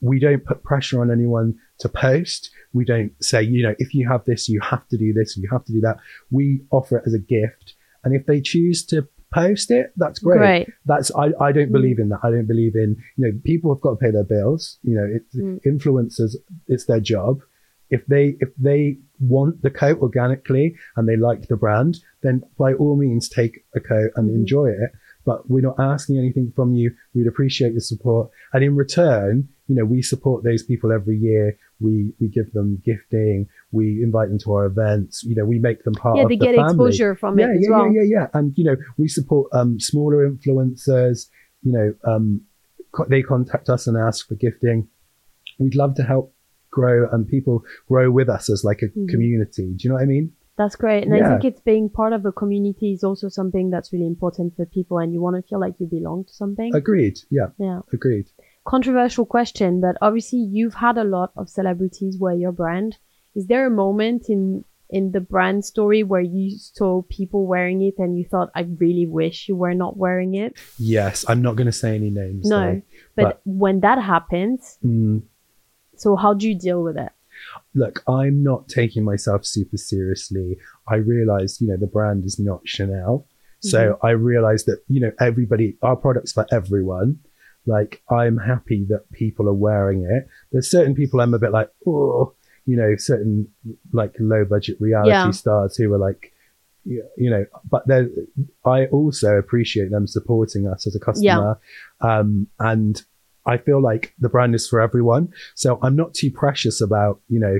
we 0.00 0.18
don't 0.18 0.44
put 0.44 0.62
pressure 0.62 1.00
on 1.00 1.10
anyone 1.10 1.54
to 1.80 1.88
post. 1.88 2.50
We 2.72 2.84
don't 2.84 3.12
say, 3.22 3.42
you 3.42 3.62
know, 3.62 3.74
if 3.78 3.94
you 3.94 4.08
have 4.08 4.24
this, 4.24 4.48
you 4.48 4.60
have 4.60 4.86
to 4.88 4.96
do 4.98 5.12
this, 5.12 5.36
you 5.36 5.48
have 5.50 5.64
to 5.66 5.72
do 5.72 5.80
that. 5.82 5.96
We 6.30 6.62
offer 6.70 6.98
it 6.98 7.04
as 7.06 7.14
a 7.14 7.18
gift. 7.18 7.74
And 8.04 8.14
if 8.14 8.26
they 8.26 8.40
choose 8.40 8.84
to 8.86 9.08
post 9.34 9.70
it, 9.70 9.92
that's 9.96 10.20
great. 10.20 10.38
Great. 10.38 10.68
That's 10.86 11.10
I, 11.14 11.26
I 11.40 11.52
don't 11.52 11.68
Mm. 11.70 11.72
believe 11.78 11.98
in 11.98 12.08
that. 12.10 12.20
I 12.22 12.30
don't 12.30 12.46
believe 12.46 12.74
in, 12.76 12.96
you 13.16 13.22
know, 13.26 13.32
people 13.44 13.74
have 13.74 13.82
got 13.82 13.90
to 13.90 13.96
pay 13.96 14.10
their 14.10 14.24
bills. 14.24 14.78
You 14.82 14.94
know, 14.96 15.06
it's 15.16 15.36
Mm. 15.36 15.60
influencers, 15.66 16.32
it's 16.68 16.86
their 16.86 17.00
job. 17.00 17.40
If 17.90 18.06
they 18.06 18.36
if 18.40 18.50
they 18.58 18.98
want 19.20 19.62
the 19.62 19.70
coat 19.70 19.98
organically 20.00 20.76
and 20.96 21.08
they 21.08 21.16
like 21.16 21.48
the 21.48 21.56
brand, 21.56 21.98
then 22.22 22.42
by 22.58 22.74
all 22.74 22.96
means 22.96 23.28
take 23.28 23.64
a 23.74 23.80
coat 23.80 24.10
and 24.16 24.30
Mhm. 24.30 24.34
enjoy 24.34 24.66
it. 24.70 24.90
But 25.24 25.50
we're 25.50 25.60
not 25.60 25.78
asking 25.78 26.16
anything 26.18 26.52
from 26.56 26.74
you. 26.74 26.92
We'd 27.14 27.26
appreciate 27.26 27.72
your 27.72 27.80
support. 27.80 28.30
And 28.54 28.64
in 28.64 28.76
return, 28.76 29.48
you 29.66 29.74
know, 29.74 29.84
we 29.84 30.00
support 30.00 30.42
those 30.44 30.62
people 30.62 30.90
every 30.92 31.18
year. 31.18 31.56
We 31.80 32.14
we 32.20 32.28
give 32.28 32.52
them 32.52 32.80
gifting. 32.84 33.46
We 33.70 34.02
invite 34.02 34.28
them 34.30 34.38
to 34.40 34.52
our 34.54 34.66
events. 34.66 35.24
You 35.24 35.34
know, 35.36 35.44
we 35.44 35.58
make 35.58 35.84
them 35.84 35.94
part 35.94 36.16
yeah, 36.16 36.22
of 36.22 36.28
they 36.30 36.36
the 36.36 36.46
get 36.46 36.54
family 36.56 36.70
exposure 36.90 37.14
from 37.14 37.38
yeah, 37.38 37.50
it 37.50 37.58
as 37.58 37.66
yeah, 37.68 37.70
well. 37.76 37.92
yeah, 37.92 38.02
yeah, 38.02 38.08
yeah. 38.20 38.26
And 38.34 38.56
you 38.56 38.64
know, 38.64 38.76
we 38.96 39.08
support 39.08 39.50
um, 39.52 39.78
smaller 39.80 40.28
influencers. 40.30 41.28
You 41.62 41.72
know, 41.72 41.94
um, 42.04 42.42
co- 42.92 43.06
they 43.08 43.22
contact 43.22 43.68
us 43.68 43.86
and 43.86 43.96
ask 43.96 44.26
for 44.28 44.34
gifting. 44.34 44.88
We'd 45.58 45.74
love 45.74 45.94
to 45.96 46.02
help 46.04 46.32
grow 46.70 47.08
and 47.12 47.26
people 47.28 47.64
grow 47.88 48.10
with 48.10 48.28
us 48.28 48.50
as 48.50 48.64
like 48.64 48.82
a 48.82 48.88
Mhm. 48.88 49.08
community. 49.08 49.66
Do 49.76 49.82
you 49.84 49.88
know 49.90 49.94
what 49.96 50.02
I 50.02 50.06
mean? 50.06 50.32
That's 50.56 50.74
great. 50.74 51.04
And 51.04 51.14
I 51.14 51.20
think 51.28 51.44
it's 51.44 51.60
being 51.60 51.88
part 51.88 52.12
of 52.12 52.26
a 52.26 52.32
community 52.32 52.92
is 52.92 53.04
also 53.04 53.28
something 53.28 53.70
that's 53.70 53.92
really 53.92 54.06
important 54.08 54.56
for 54.56 54.66
people 54.66 54.98
and 54.98 55.12
you 55.12 55.20
want 55.20 55.36
to 55.36 55.42
feel 55.48 55.60
like 55.60 55.74
you 55.78 55.86
belong 55.86 56.24
to 56.24 56.32
something. 56.32 56.74
Agreed. 56.74 57.20
Yeah, 57.30 57.50
yeah. 57.58 57.80
agreed. 57.92 58.26
Controversial 58.64 59.24
question, 59.24 59.80
but 59.80 59.96
obviously 60.02 60.40
you've 60.40 60.74
had 60.74 60.98
a 60.98 61.04
lot 61.04 61.30
of 61.36 61.48
celebrities 61.48 62.18
wear 62.18 62.34
your 62.34 62.50
brand. 62.52 62.98
Is 63.36 63.46
there 63.46 63.66
a 63.66 63.70
moment 63.70 64.28
in 64.28 64.64
in 64.90 65.12
the 65.12 65.20
brand 65.20 65.64
story 65.66 66.02
where 66.02 66.22
you 66.22 66.50
saw 66.58 67.02
people 67.02 67.46
wearing 67.46 67.82
it 67.82 67.94
and 67.98 68.16
you 68.18 68.24
thought, 68.24 68.48
I 68.54 68.62
really 68.80 69.06
wish 69.06 69.46
you 69.46 69.54
were 69.54 69.74
not 69.74 69.98
wearing 69.98 70.34
it? 70.34 70.54
Yes, 70.78 71.26
I'm 71.28 71.42
not 71.42 71.56
going 71.56 71.66
to 71.66 71.72
say 71.72 71.94
any 71.94 72.08
names. 72.08 72.48
No. 72.48 72.60
though. 72.72 72.82
But, 73.14 73.22
But- 73.24 73.40
when 73.44 73.80
that 73.80 73.98
happens, 74.02 74.78
Mm, 74.82 75.22
so 75.98 76.16
how 76.16 76.34
do 76.34 76.48
you 76.48 76.54
deal 76.54 76.82
with 76.82 76.96
it? 76.96 77.10
look, 77.74 78.02
I'm 78.08 78.42
not 78.42 78.68
taking 78.68 79.04
myself 79.04 79.44
super 79.44 79.76
seriously. 79.76 80.58
I 80.88 80.96
realized, 80.96 81.60
you 81.60 81.68
know, 81.68 81.76
the 81.76 81.86
brand 81.86 82.24
is 82.24 82.38
not 82.38 82.60
Chanel. 82.64 83.26
So 83.60 83.98
I 84.02 84.10
realized 84.10 84.66
that, 84.66 84.82
you 84.88 85.00
know, 85.00 85.12
everybody, 85.20 85.76
our 85.82 85.96
product's 85.96 86.32
for 86.32 86.46
everyone. 86.52 87.20
Like, 87.66 88.02
I'm 88.10 88.38
happy 88.38 88.84
that 88.88 89.10
people 89.12 89.48
are 89.48 89.54
wearing 89.54 90.04
it. 90.04 90.28
There's 90.52 90.70
certain 90.70 90.94
people 90.94 91.20
I'm 91.20 91.34
a 91.34 91.38
bit 91.38 91.52
like, 91.52 91.70
oh, 91.86 92.34
you 92.66 92.76
know, 92.76 92.94
certain 92.96 93.48
like 93.92 94.14
low 94.18 94.44
budget 94.44 94.80
reality 94.80 95.10
Yeah. 95.10 95.30
stars 95.32 95.76
who 95.76 95.92
are 95.92 95.98
like, 95.98 96.32
you 96.84 97.04
you 97.16 97.30
know, 97.30 97.46
but 97.68 97.86
there, 97.86 98.08
I 98.64 98.86
also 98.86 99.36
appreciate 99.36 99.90
them 99.90 100.06
supporting 100.06 100.66
us 100.68 100.86
as 100.86 100.94
a 100.94 101.00
customer. 101.00 101.58
Um, 102.00 102.46
and 102.58 103.02
I 103.48 103.56
feel 103.56 103.80
like 103.82 104.14
the 104.18 104.28
brand 104.28 104.54
is 104.54 104.68
for 104.68 104.80
everyone. 104.80 105.32
So 105.54 105.78
I'm 105.82 105.96
not 105.96 106.14
too 106.14 106.30
precious 106.30 106.80
about, 106.80 107.20
you 107.28 107.40
know, 107.40 107.58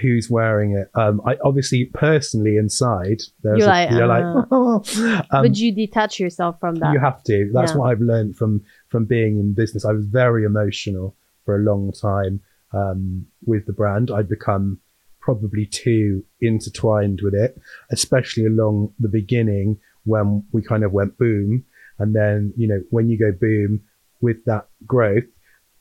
who's 0.00 0.30
wearing 0.30 0.72
it. 0.72 0.88
Um, 0.94 1.20
I 1.26 1.36
obviously 1.44 1.84
personally 1.86 2.56
inside, 2.56 3.20
there's 3.42 3.58
You're 3.58 3.68
a- 3.68 3.70
like, 3.70 3.90
you're 3.90 4.06
like, 4.06 4.24
"Ah." 4.50 5.26
um, 5.30 5.42
but 5.46 5.56
you 5.58 5.72
detach 5.72 6.18
yourself 6.18 6.58
from 6.60 6.76
that. 6.76 6.92
you 6.94 6.98
have 7.00 7.22
to. 7.24 7.50
That's 7.52 7.72
Yeah. 7.72 7.78
what 7.78 7.90
I've 7.90 8.00
learned 8.00 8.36
from 8.36 8.62
from 8.88 9.04
being 9.04 9.38
in 9.38 9.52
business. 9.52 9.84
I 9.84 9.92
was 9.92 10.06
very 10.06 10.44
emotional 10.44 11.14
for 11.44 11.56
a 11.56 11.62
long 11.62 11.92
time 11.92 12.40
um, 12.72 13.26
with 13.44 13.66
the 13.66 13.72
brand. 13.74 14.10
I'd 14.10 14.28
become 14.30 14.78
probably 15.20 15.66
too 15.66 16.24
intertwined 16.40 17.20
with 17.22 17.34
it, 17.34 17.60
especially 17.90 18.46
along 18.46 18.92
the 18.98 19.08
beginning 19.08 19.78
when 20.04 20.42
we 20.52 20.62
kind 20.62 20.84
of 20.84 20.92
went 20.92 21.18
boom. 21.18 21.64
And 21.98 22.14
then, 22.14 22.52
you 22.56 22.66
know, 22.66 22.80
when 22.90 23.08
you 23.10 23.18
go 23.18 23.30
boom 23.30 23.82
with 24.22 24.42
that 24.46 24.68
growth 24.86 25.24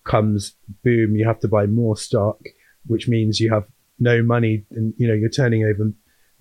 comes 0.03 0.55
boom, 0.83 1.15
you 1.15 1.25
have 1.25 1.39
to 1.39 1.47
buy 1.47 1.65
more 1.67 1.95
stock, 1.95 2.39
which 2.87 3.07
means 3.07 3.39
you 3.39 3.53
have 3.53 3.65
no 3.99 4.21
money 4.23 4.65
and, 4.71 4.93
you 4.97 5.07
know, 5.07 5.13
you're 5.13 5.29
turning 5.29 5.63
over 5.63 5.91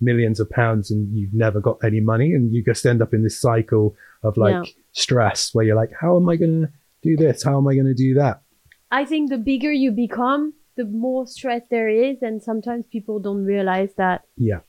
millions 0.01 0.39
of 0.39 0.49
pounds 0.49 0.89
and 0.89 1.15
you've 1.15 1.33
never 1.33 1.59
got 1.61 1.77
any 1.83 2.01
money 2.01 2.33
and 2.33 2.51
you 2.53 2.63
just 2.63 2.85
end 2.85 3.01
up 3.03 3.13
in 3.13 3.21
this 3.23 3.39
cycle 3.39 3.95
of 4.23 4.35
like 4.35 4.55
Yeah. 4.55 4.63
stress 4.93 5.53
where 5.53 5.63
you're 5.63 5.75
like, 5.75 5.91
how 6.01 6.17
am 6.17 6.27
I 6.27 6.35
going 6.37 6.61
to 6.61 6.69
do 7.03 7.15
this? 7.15 7.43
How 7.43 7.57
am 7.59 7.67
I 7.67 7.75
going 7.75 7.85
to 7.85 7.93
do 7.93 8.15
that? 8.15 8.41
I 8.89 9.05
think 9.05 9.29
the 9.29 9.37
bigger 9.37 9.71
you 9.71 9.91
become, 9.91 10.53
the 10.75 10.85
more 10.85 11.27
stress 11.27 11.61
there 11.69 11.87
is, 11.87 12.17
and 12.23 12.41
sometimes 12.41 12.85
people 12.91 13.19
don't 13.19 13.45
realize 13.45 13.93
that 13.97 14.23
Yeah. 14.37 14.61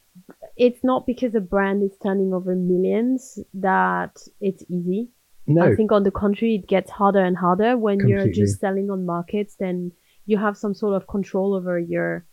it's 0.57 0.85
not 0.85 1.07
because 1.07 1.35
a 1.35 1.41
brand 1.41 1.83
is 1.83 1.97
turning 2.03 2.35
over 2.35 2.55
millions 2.55 3.39
that 3.55 4.15
it's 4.41 4.63
easy. 4.69 5.09
No, 5.55 5.63
I 5.63 5.75
think 5.77 5.93
on 5.93 6.03
the 6.03 6.11
contrary, 6.11 6.55
it 6.57 6.67
gets 6.69 6.91
harder 6.91 7.21
and 7.25 7.37
harder 7.37 7.77
when 7.77 7.99
you're 8.09 8.29
just 8.33 8.61
selling 8.61 8.91
on 8.91 9.07
markets. 9.07 9.57
Then 9.59 9.93
you 10.27 10.39
have 10.39 10.57
some 10.57 10.75
sort 10.75 10.95
of 10.95 11.07
control 11.07 11.55
over 11.55 11.79
your 11.79 12.25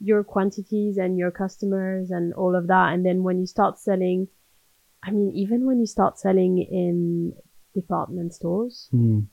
your 0.00 0.24
quantities 0.24 0.96
and 0.98 1.16
your 1.16 1.30
customers 1.30 2.10
and 2.10 2.34
all 2.34 2.56
of 2.56 2.66
that. 2.66 2.92
And 2.92 3.06
then 3.06 3.22
when 3.22 3.38
you 3.38 3.46
start 3.46 3.78
selling, 3.78 4.28
I 5.02 5.10
mean, 5.12 5.30
even 5.34 5.64
when 5.66 5.78
you 5.78 5.86
start 5.86 6.18
selling 6.18 6.58
in 6.58 7.32
department 7.74 8.34
stores, 8.34 8.88
Mm. 8.92 9.26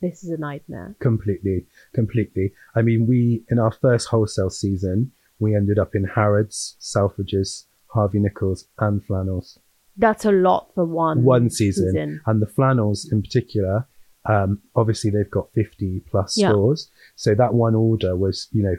this 0.00 0.22
is 0.24 0.30
a 0.30 0.36
nightmare. 0.36 0.94
completely 1.00 1.66
completely 1.92 2.52
i 2.74 2.82
mean 2.82 3.06
we 3.06 3.42
in 3.48 3.58
our 3.58 3.72
first 3.72 4.08
wholesale 4.08 4.50
season 4.50 5.10
we 5.40 5.54
ended 5.56 5.78
up 5.78 5.94
in 5.94 6.04
harrods 6.04 6.76
selfridges 6.80 7.64
harvey 7.88 8.20
nichols 8.20 8.68
and 8.78 9.02
flannels 9.06 9.58
That's 9.98 10.24
a 10.24 10.32
lot 10.32 10.70
for 10.74 10.84
one 10.84 11.24
one 11.24 11.50
season, 11.50 12.20
and 12.26 12.40
the 12.40 12.46
flannels 12.46 13.08
in 13.12 13.20
particular 13.22 13.86
um, 14.26 14.60
obviously 14.76 15.10
they've 15.10 15.30
got 15.30 15.50
50 15.54 16.02
plus 16.10 16.36
Yeah. 16.36 16.50
stores 16.50 16.90
so 17.16 17.34
that 17.34 17.54
one 17.54 17.74
order 17.74 18.14
was 18.16 18.48
you 18.52 18.62
know 18.62 18.76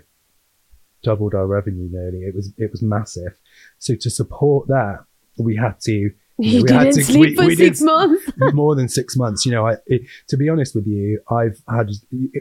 doubled 1.01 1.33
our 1.33 1.47
revenue 1.47 1.87
nearly 1.91 2.19
it 2.19 2.35
was 2.35 2.53
it 2.57 2.69
was 2.71 2.81
massive 2.83 3.33
so 3.79 3.95
to 3.95 4.09
support 4.09 4.67
that 4.67 4.99
we 5.37 5.55
had 5.55 5.79
to 5.81 5.91
You 5.93 6.11
we 6.63 6.71
had 6.71 6.83
didn't 6.83 6.95
to- 6.95 7.03
sleep 7.05 7.29
we- 7.29 7.35
for 7.35 7.45
we 7.45 7.55
six 7.55 7.81
months. 7.81 8.23
more 8.53 8.75
than 8.75 8.87
six 8.89 9.15
months. 9.17 9.45
You 9.45 9.51
know, 9.53 9.65
I, 9.67 9.75
it, 9.87 10.01
to 10.29 10.37
be 10.37 10.47
honest 10.49 10.75
with 10.75 10.87
you, 10.87 11.21
I've 11.29 11.57
had 11.69 11.89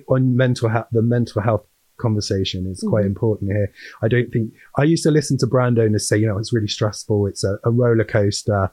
on 0.09 0.37
mental 0.37 0.69
health, 0.69 0.87
the 0.93 1.03
mental 1.03 1.41
health 1.43 1.65
conversation 1.99 2.67
is 2.67 2.85
quite 2.89 3.05
Mhm. 3.05 3.09
important 3.15 3.53
here. 3.53 3.73
I 4.03 4.09
don't 4.09 4.31
think 4.33 4.53
I 4.77 4.85
used 4.85 5.03
to 5.05 5.11
listen 5.11 5.37
to 5.39 5.47
brand 5.47 5.79
owners 5.79 6.09
say, 6.09 6.17
you 6.19 6.27
know, 6.27 6.39
it's 6.39 6.53
really 6.53 6.69
stressful. 6.69 7.27
It's 7.27 7.45
a, 7.45 7.59
a 7.65 7.71
roller 7.71 8.05
coaster, 8.05 8.71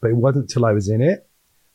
but 0.00 0.10
it 0.10 0.16
wasn't 0.16 0.48
till 0.50 0.64
I 0.64 0.72
was 0.72 0.88
in 0.88 1.00
it 1.02 1.28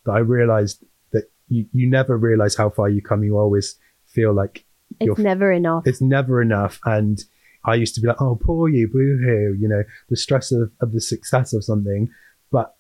that 0.06 0.12
I 0.14 0.20
realized 0.20 0.84
that 1.12 1.26
you, 1.48 1.66
you 1.74 1.90
never 1.90 2.18
realize 2.18 2.56
how 2.56 2.70
far 2.70 2.90
you 2.90 3.02
come. 3.02 3.24
You 3.24 3.38
always 3.38 3.76
feel 4.08 4.34
like 4.34 4.66
It's 5.00 5.20
never 5.20 5.52
enough. 5.52 5.86
it's 5.88 6.02
never 6.02 6.42
enough. 6.42 6.80
And 6.86 7.24
I 7.66 7.76
used 7.76 7.96
to 7.96 8.02
be 8.02 8.08
like, 8.08 8.22
oh, 8.22 8.36
poor 8.36 8.68
you, 8.70 8.88
boo 8.88 9.18
hoo, 9.24 9.56
you 9.60 9.68
know, 9.70 9.84
the 10.10 10.18
stress 10.18 10.52
of, 10.52 10.72
of 10.82 10.92
the 10.92 11.00
success 11.02 11.54
of 11.54 11.64
something. 11.64 12.10
But, 12.52 12.76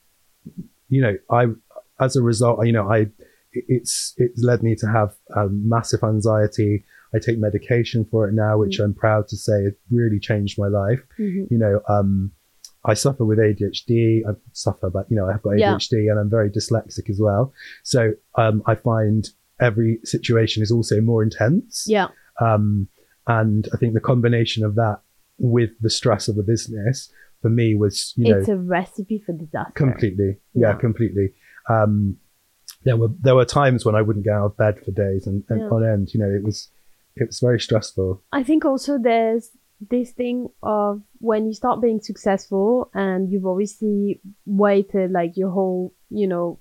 you 0.89 1.01
know, 1.01 1.15
I, 1.29 1.47
as 1.99 2.15
a 2.17 2.21
result, 2.21 2.65
you 2.65 2.73
know, 2.73 2.89
I, 2.91 3.07
it's, 3.53 4.13
it's 4.17 4.43
led 4.43 4.61
me 4.63 4.75
to 4.75 4.87
have 4.87 5.15
um, 5.35 5.67
massive 5.69 6.03
anxiety. 6.03 6.83
I 7.15 7.19
take 7.19 7.37
medication 7.39 8.05
for 8.09 8.27
it 8.27 8.33
now, 8.33 8.57
which 8.57 8.79
I'm 8.79 8.93
proud 8.93 9.27
to 9.29 9.37
say 9.37 9.53
it 9.63 9.79
really 9.91 10.19
changed 10.19 10.57
my 10.57 10.67
life. 10.67 11.01
Mhm. 11.19 11.49
You 11.51 11.57
know, 11.57 11.81
um, 11.87 12.31
I 12.85 12.95
suffer 12.95 13.23
with 13.23 13.39
ADHD. 13.39 14.23
I 14.27 14.31
suffer, 14.51 14.89
but 14.89 15.05
you 15.09 15.15
know, 15.15 15.27
I've 15.29 15.41
got 15.41 15.57
Yeah. 15.57 15.75
ADHD 15.75 16.09
and 16.09 16.19
I'm 16.19 16.29
very 16.29 16.49
dyslexic 16.49 17.09
as 17.09 17.19
well. 17.19 17.53
So 17.83 18.13
um, 18.35 18.63
I 18.65 18.75
find 18.75 19.29
every 19.59 19.99
situation 20.03 20.63
is 20.63 20.71
also 20.71 20.99
more 21.01 21.23
intense. 21.23 21.85
Yeah. 21.87 22.07
Um, 22.41 22.87
and 23.27 23.69
I 23.73 23.77
think 23.77 23.93
the 23.93 24.01
combination 24.01 24.65
of 24.65 24.75
that 24.75 24.99
with 25.37 25.69
the 25.81 25.89
stress 25.89 26.27
of 26.27 26.35
the 26.35 26.43
business 26.43 27.11
for 27.41 27.49
me 27.49 27.75
was, 27.75 28.13
you 28.17 28.31
know, 28.33 28.39
it's 28.39 28.49
a 28.49 28.57
recipe 28.57 29.19
for 29.25 29.33
disaster. 29.33 29.71
completely, 29.75 30.37
yeah, 30.53 30.69
Yeah. 30.71 30.73
completely. 30.75 31.33
Um, 31.69 32.17
there 32.83 32.97
were 32.97 33.09
there 33.21 33.35
were 33.35 33.45
times 33.45 33.85
when 33.85 33.95
I 33.95 34.01
wouldn't 34.01 34.25
get 34.25 34.33
out 34.33 34.45
of 34.47 34.57
bed 34.57 34.79
for 34.83 34.91
days 34.91 35.25
and, 35.27 35.43
and 35.47 35.61
Yeah. 35.61 35.69
on 35.69 35.85
end. 35.85 36.13
You 36.13 36.19
know, 36.19 36.29
it 36.29 36.43
was 36.43 36.69
it 37.15 37.27
was 37.27 37.39
very 37.39 37.59
stressful. 37.59 38.21
I 38.31 38.43
think 38.43 38.65
also 38.65 38.97
there's 38.97 39.51
this 39.89 40.11
thing 40.11 40.47
of 40.61 41.01
when 41.19 41.45
you 41.45 41.53
start 41.53 41.81
being 41.81 41.99
successful 42.01 42.89
and 42.93 43.31
you've 43.31 43.45
obviously 43.45 44.21
waited 44.45 45.11
like 45.11 45.35
your 45.35 45.49
whole, 45.51 45.93
you 46.09 46.27
know, 46.27 46.59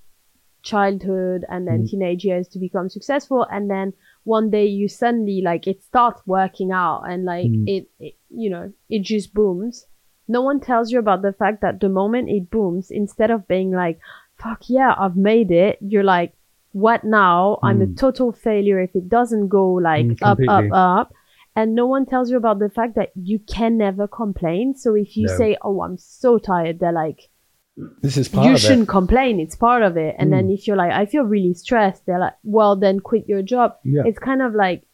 childhood 0.61 1.43
and 1.49 1.67
then 1.67 1.83
Mm. 1.83 1.89
teenage 1.89 2.23
years 2.23 2.47
to 2.49 2.59
become 2.59 2.89
successful 2.89 3.45
and 3.51 3.69
then 3.69 3.91
one 4.23 4.49
day 4.49 4.65
you 4.65 4.87
suddenly 4.87 5.41
like 5.43 5.67
it 5.67 5.83
starts 5.83 6.21
working 6.25 6.71
out 6.71 7.01
and 7.03 7.25
like 7.25 7.51
Mm. 7.51 7.67
it, 7.67 7.89
it 7.99 8.13
you 8.29 8.49
know 8.49 8.71
it 8.89 9.01
just 9.03 9.33
booms 9.33 9.85
no 10.29 10.41
one 10.41 10.61
tells 10.61 10.89
you 10.89 10.99
about 10.99 11.21
the 11.21 11.33
fact 11.33 11.59
that 11.61 11.81
the 11.81 11.89
moment 11.89 12.29
it 12.29 12.49
booms 12.49 12.91
instead 12.91 13.29
of 13.29 13.45
being 13.45 13.71
like 13.71 13.99
fuck 14.41 14.61
yeah 14.69 14.95
i've 14.97 15.17
made 15.17 15.51
it 15.51 15.77
you're 15.81 16.01
like 16.17 16.33
what 16.73 17.03
now? 17.05 17.59
I'm 17.63 17.81
a 17.81 17.85
Mm. 17.87 17.97
total 17.97 18.31
failure 18.31 18.79
if 18.81 18.95
it 18.95 19.07
doesn't 19.07 19.47
go 19.47 19.65
like 19.73 20.05
Mm, 20.05 20.17
up 20.21 20.39
up 20.49 20.65
up. 20.73 21.13
And 21.55 21.75
no 21.75 21.85
one 21.85 22.05
tells 22.07 22.31
you 22.31 22.37
about 22.37 22.57
the 22.59 22.69
fact 22.69 22.95
that 22.95 23.11
you 23.15 23.37
can 23.39 23.77
never 23.77 24.07
complain. 24.07 24.73
So 24.75 24.95
if 24.95 25.15
you 25.15 25.27
No. 25.27 25.37
say 25.37 25.55
oh 25.61 25.81
i'm 25.83 25.97
so 25.97 26.39
tired 26.39 26.79
they're 26.79 26.91
like 26.91 27.29
This 28.01 28.17
is 28.17 28.27
part 28.27 28.47
you 28.47 28.57
shouldn't 28.57 28.89
it. 28.89 28.95
complain. 28.99 29.39
It's 29.39 29.55
part 29.55 29.83
of 29.83 29.95
it. 29.97 30.15
And 30.17 30.33
then 30.33 30.49
if 30.49 30.65
you're 30.67 30.75
like 30.83 30.91
i 30.91 31.05
feel 31.05 31.23
really 31.23 31.53
stressed 31.53 32.05
they're 32.07 32.19
like 32.19 32.33
well 32.43 32.75
then 32.75 32.99
quit 32.99 33.29
your 33.29 33.43
job. 33.43 33.75
Yeah, 33.83 34.03
it's 34.07 34.19
kind 34.19 34.41
of 34.41 34.55
like 34.55 34.87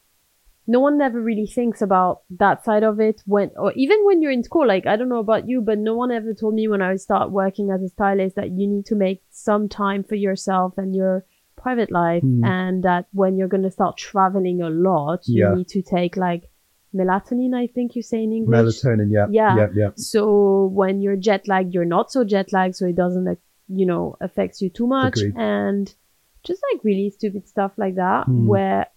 no 0.68 0.80
one 0.82 1.02
ever 1.02 1.20
really 1.20 1.48
thinks 1.48 1.82
about 1.82 2.22
that 2.40 2.64
side 2.66 2.84
of 2.84 3.00
it 3.00 3.24
when 3.26 3.50
or 3.58 3.72
even 3.74 4.04
when 4.06 4.22
you're 4.22 4.32
in 4.40 4.44
school. 4.44 4.68
Like 4.68 4.86
i 4.86 4.96
don't 4.98 5.10
know 5.10 5.20
about 5.28 5.48
you 5.48 5.62
but 5.62 5.80
no 5.80 5.96
one 5.96 6.12
ever 6.12 6.34
told 6.34 6.54
me 6.56 6.68
when 6.68 6.82
i 6.82 6.90
would 6.92 7.02
start 7.02 7.32
working 7.32 7.72
as 7.72 7.82
a 7.82 7.88
stylist 7.90 8.36
that 8.36 8.52
you 8.52 8.68
need 8.68 8.86
to 8.88 8.96
make 8.96 9.24
some 9.32 9.70
time 9.70 10.04
for 10.04 10.16
yourself 10.16 10.74
and 10.78 10.94
your 10.96 11.26
private 11.66 11.92
life 11.92 12.24
Hmm. 12.24 12.44
and 12.44 12.84
that 12.84 13.06
when 13.22 13.38
you're 13.38 13.48
going 13.56 13.68
to 13.70 13.72
start 13.80 13.98
traveling 13.98 14.62
a 14.62 14.70
lot 14.70 15.20
you 15.28 15.44
Yeah. 15.44 15.54
need 15.58 15.68
to 15.76 15.82
take 15.82 16.18
like 16.28 16.44
melatonin 17.00 17.54
i 17.64 17.66
think 17.76 17.96
you 17.96 18.02
say 18.12 18.20
in 18.24 18.32
english 18.34 18.58
melatonin. 18.60 19.10
Yeah, 19.18 19.28
Yeah. 19.40 19.56
yeah, 19.60 19.68
yeah. 19.82 19.92
so 19.96 20.22
when 20.82 21.02
you're 21.04 21.16
jet 21.28 21.48
lagged, 21.48 21.74
you're 21.76 21.92
not 21.98 22.12
so 22.12 22.24
jet 22.34 22.52
lagged, 22.58 22.76
so 22.80 22.86
it 22.88 22.96
doesn't, 23.04 23.26
like, 23.32 23.42
you 23.82 23.86
know, 23.86 24.04
affects 24.28 24.58
you 24.64 24.70
too 24.80 24.88
much. 24.88 25.18
Agreed. 25.20 25.36
And 25.38 25.86
just 26.48 26.62
like 26.72 26.84
really 26.84 27.10
stupid 27.18 27.44
stuff 27.54 27.74
like 27.84 27.96
that, 28.06 28.24
Hmm. 28.26 28.48
where 28.48 28.88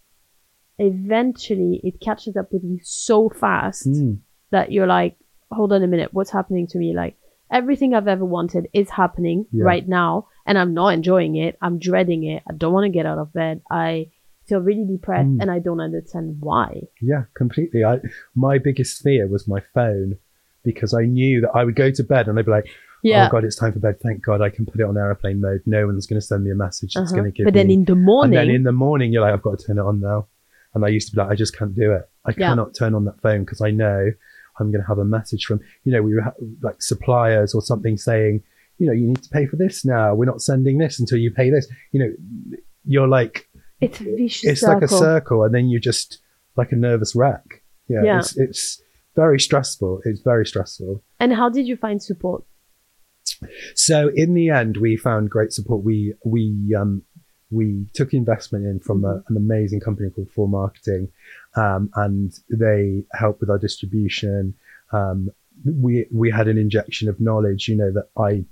eventually 0.78 1.80
it 1.84 2.00
catches 2.00 2.36
up 2.36 2.48
with 2.52 2.64
you 2.64 2.78
so 2.82 3.28
fast 3.28 3.86
Mm. 3.88 4.18
that 4.50 4.72
you're 4.72 4.86
like, 4.86 5.16
hold 5.50 5.72
on 5.72 5.82
a 5.82 5.86
minute, 5.86 6.10
what's 6.12 6.30
happening 6.30 6.66
to 6.68 6.78
me? 6.78 6.94
Like 6.94 7.16
everything 7.52 7.94
I've 7.94 8.08
ever 8.08 8.24
wanted 8.24 8.68
is 8.72 8.90
happening 8.90 9.46
Yeah. 9.52 9.64
right 9.64 9.86
now, 9.86 10.26
and 10.46 10.58
I'm 10.58 10.74
not 10.74 10.88
enjoying 10.94 11.36
it. 11.36 11.56
I'm 11.60 11.78
dreading 11.78 12.24
it. 12.24 12.42
I 12.48 12.54
don't 12.54 12.72
want 12.72 12.84
to 12.86 12.90
get 12.98 13.06
out 13.06 13.18
of 13.18 13.32
bed. 13.32 13.60
I 13.70 14.08
feel 14.46 14.60
really 14.60 14.84
depressed, 14.84 15.28
Mm. 15.28 15.40
and 15.42 15.50
I 15.50 15.58
don't 15.60 15.80
understand 15.80 16.38
why. 16.40 16.82
Yeah, 17.00 17.24
completely. 17.34 17.84
I 17.84 18.00
my 18.34 18.58
biggest 18.58 19.02
fear 19.02 19.28
was 19.28 19.46
my 19.46 19.60
phone 19.74 20.16
because 20.64 20.94
I 20.94 21.04
knew 21.04 21.40
that 21.42 21.50
I 21.54 21.64
would 21.64 21.76
go 21.76 21.90
to 21.90 22.04
bed 22.04 22.26
and 22.28 22.38
I'd 22.38 22.44
be 22.46 22.50
like, 22.50 22.68
Yeah. 23.04 23.26
"Oh 23.26 23.30
God, 23.32 23.44
it's 23.44 23.56
time 23.56 23.72
for 23.72 23.80
bed. 23.80 24.00
Thank 24.00 24.24
God 24.24 24.40
I 24.40 24.48
can 24.50 24.64
put 24.66 24.80
it 24.80 24.84
on 24.84 24.96
airplane 24.96 25.40
mode. 25.40 25.62
No 25.66 25.86
one's 25.86 26.06
going 26.06 26.20
to 26.20 26.26
send 26.26 26.44
me 26.44 26.50
a 26.50 26.54
message 26.54 26.90
It's 26.96 26.96
Uh-huh. 27.12 27.20
going 27.20 27.32
to 27.32 27.36
give 27.36 27.44
But 27.44 27.54
then 27.54 27.66
me." 27.68 27.74
in 27.74 27.84
the 27.84 27.94
morning, 27.96 28.38
and 28.38 28.48
then 28.48 28.54
in 28.56 28.62
the 28.62 28.72
morning, 28.72 29.12
you're 29.12 29.22
like, 29.22 29.32
"I've 29.34 29.42
got 29.42 29.58
to 29.58 29.66
turn 29.66 29.78
it 29.78 29.82
on 29.82 30.00
now." 30.00 30.26
And 30.74 30.84
I 30.84 30.88
used 30.88 31.08
to 31.10 31.14
be 31.16 31.20
like, 31.22 31.30
"I 31.30 31.34
just 31.34 31.56
can't 31.56 31.74
do 31.74 31.92
it. 31.92 32.08
I 32.24 32.30
Yeah. 32.30 32.50
cannot 32.50 32.74
turn 32.74 32.94
on 32.94 33.04
that 33.06 33.20
phone 33.20 33.40
because 33.44 33.60
I 33.60 33.70
know 33.70 34.10
I'm 34.58 34.70
going 34.70 34.82
to 34.82 34.88
have 34.88 34.98
a 34.98 35.04
message 35.04 35.44
from 35.44 35.60
you 35.84 35.92
know 35.92 36.02
we 36.02 36.14
were 36.14 36.34
like 36.62 36.82
suppliers 36.82 37.54
or 37.54 37.62
something 37.62 37.96
saying." 37.96 38.42
You 38.78 38.88
know, 38.88 38.94
you 38.94 39.06
need 39.06 39.22
to 39.22 39.28
pay 39.28 39.46
for 39.46 39.54
this 39.54 39.84
now. 39.84 40.12
We're 40.12 40.24
not 40.24 40.40
sending 40.40 40.78
this 40.78 40.98
until 40.98 41.18
you 41.18 41.30
pay 41.30 41.50
this. 41.50 41.68
You 41.92 42.00
know, 42.00 42.58
you're 42.84 43.06
like, 43.06 43.48
it's 43.82 44.00
a 44.00 44.04
vicious 44.04 44.44
it's 44.44 44.60
circle. 44.60 44.74
like 44.74 44.82
a 44.84 44.88
circle 44.88 45.44
and 45.44 45.54
then 45.54 45.68
you're 45.68 45.80
just 45.80 46.22
like 46.56 46.72
a 46.72 46.76
nervous 46.76 47.14
wreck 47.14 47.62
yeah, 47.88 48.02
Yeah. 48.02 48.18
It's, 48.18 48.38
it's 48.38 48.82
very 49.16 49.40
stressful 49.40 50.00
it's 50.04 50.20
very 50.20 50.46
stressful 50.46 51.02
And 51.20 51.34
how 51.34 51.48
did 51.50 51.66
you 51.66 51.76
find 51.76 52.02
support? 52.02 52.44
so 53.74 54.10
in 54.14 54.34
the 54.34 54.50
end 54.50 54.76
we 54.76 54.96
found 54.96 55.30
great 55.30 55.52
support 55.52 55.84
we 55.84 56.14
we 56.24 56.74
um 56.78 57.02
we 57.50 57.86
took 57.92 58.14
investment 58.14 58.64
in 58.64 58.80
from 58.80 59.04
a, 59.04 59.22
an 59.28 59.36
amazing 59.36 59.80
company 59.80 60.08
called 60.08 60.30
For 60.30 60.48
Marketing, 60.48 61.08
um, 61.56 61.90
and 61.94 62.32
they 62.50 63.04
helped 63.12 63.40
with 63.40 63.50
our 63.50 63.58
distribution. 63.58 64.54
Um, 64.92 65.30
we 65.64 66.06
we 66.10 66.30
had 66.30 66.48
an 66.48 66.58
injection 66.58 67.08
of 67.08 67.20
knowledge, 67.20 67.68
you 67.68 67.76
know, 67.76 67.92
that 67.92 68.08
I 68.16 68.44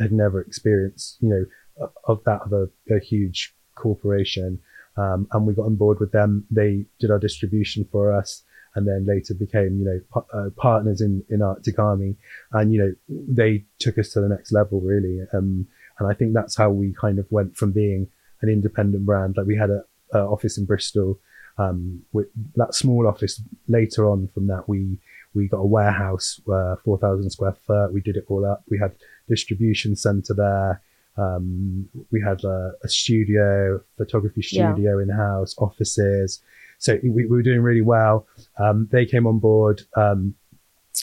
had 0.00 0.12
never 0.12 0.40
experienced, 0.40 1.18
you 1.20 1.28
know, 1.28 1.88
of 2.06 2.22
that 2.24 2.42
of 2.42 2.52
a, 2.52 2.68
a 2.94 2.98
huge 2.98 3.54
corporation. 3.74 4.60
Um, 4.96 5.26
and 5.32 5.46
we 5.46 5.54
got 5.54 5.66
on 5.66 5.74
board 5.74 5.98
with 5.98 6.12
them. 6.12 6.46
They 6.50 6.86
did 7.00 7.10
our 7.10 7.18
distribution 7.18 7.88
for 7.90 8.12
us, 8.12 8.42
and 8.76 8.86
then 8.86 9.06
later 9.06 9.34
became, 9.34 9.80
you 9.80 9.84
know, 9.84 10.24
uh, 10.32 10.50
partners 10.56 11.00
in 11.00 11.24
in 11.28 11.42
Arctic 11.42 11.78
Army. 11.78 12.16
And 12.52 12.72
you 12.72 12.78
know, 12.80 12.94
they 13.08 13.64
took 13.78 13.98
us 13.98 14.10
to 14.10 14.20
the 14.20 14.28
next 14.28 14.52
level, 14.52 14.80
really. 14.80 15.20
Um, 15.32 15.66
and 15.98 16.08
I 16.08 16.14
think 16.14 16.34
that's 16.34 16.56
how 16.56 16.70
we 16.70 16.92
kind 16.92 17.18
of 17.18 17.26
went 17.30 17.56
from 17.56 17.72
being 17.72 18.08
an 18.42 18.48
independent 18.48 19.06
brand. 19.06 19.36
Like 19.36 19.46
we 19.46 19.56
had 19.56 19.70
a, 19.70 19.84
a 20.12 20.18
office 20.18 20.58
in 20.58 20.64
Bristol. 20.64 21.18
Um, 21.56 22.02
with 22.12 22.26
that 22.56 22.74
small 22.74 23.06
office. 23.06 23.40
Later 23.68 24.08
on 24.08 24.28
from 24.34 24.46
that, 24.48 24.68
we 24.68 24.98
we 25.34 25.48
got 25.48 25.58
a 25.58 25.66
warehouse, 25.66 26.40
uh, 26.52 26.76
four 26.84 26.98
thousand 26.98 27.30
square 27.30 27.56
foot. 27.66 27.92
We 27.92 28.00
did 28.00 28.16
it 28.16 28.24
all 28.28 28.44
up. 28.44 28.62
We 28.68 28.78
had 28.78 28.92
distribution 29.28 29.94
center 29.96 30.34
there. 30.34 30.80
Um, 31.16 31.88
we 32.10 32.20
had 32.20 32.42
a, 32.44 32.72
a 32.82 32.88
studio, 32.88 33.80
photography 33.96 34.42
Yeah. 34.50 34.72
studio 34.74 34.98
in 34.98 35.08
house, 35.10 35.54
offices. 35.58 36.40
So 36.78 36.98
we, 37.02 37.10
we 37.10 37.26
were 37.26 37.42
doing 37.42 37.60
really 37.62 37.82
well. 37.82 38.26
Um, 38.58 38.88
they 38.90 39.06
came 39.06 39.26
on 39.26 39.38
board. 39.38 39.82
Um, 39.96 40.34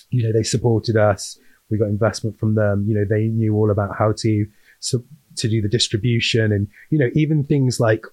you 0.09 0.23
know, 0.23 0.33
they 0.33 0.43
supported 0.43 0.97
us. 0.97 1.39
We 1.69 1.77
got 1.77 1.87
investment 1.87 2.37
from 2.37 2.55
them. 2.55 2.85
You 2.87 2.95
know, 2.95 3.05
they 3.05 3.27
knew 3.27 3.55
all 3.55 3.71
about 3.71 3.95
how 3.97 4.11
to 4.17 4.45
so, 4.81 5.03
to 5.37 5.47
do 5.47 5.61
the 5.61 5.69
distribution 5.69 6.51
and 6.51 6.67
you 6.89 6.97
know 6.99 7.09
even 7.13 7.43
things 7.45 7.79
like 7.79 8.05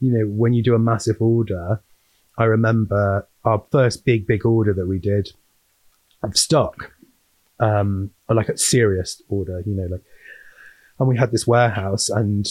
you 0.00 0.12
know 0.12 0.24
when 0.26 0.52
you 0.52 0.62
do 0.62 0.74
a 0.74 0.78
massive 0.78 1.16
order. 1.20 1.80
I 2.36 2.44
remember 2.44 3.26
our 3.44 3.64
first 3.72 4.04
big 4.04 4.26
big 4.26 4.46
order 4.46 4.72
that 4.74 4.86
we 4.86 4.98
did. 4.98 5.32
of 6.22 6.36
stock, 6.36 6.92
um, 7.60 8.10
or 8.28 8.36
like 8.36 8.48
a 8.48 8.56
serious 8.58 9.20
order, 9.28 9.62
you 9.66 9.74
know, 9.74 9.86
like, 9.90 10.02
and 10.98 11.08
we 11.08 11.16
had 11.16 11.30
this 11.32 11.46
warehouse 11.46 12.08
and 12.10 12.46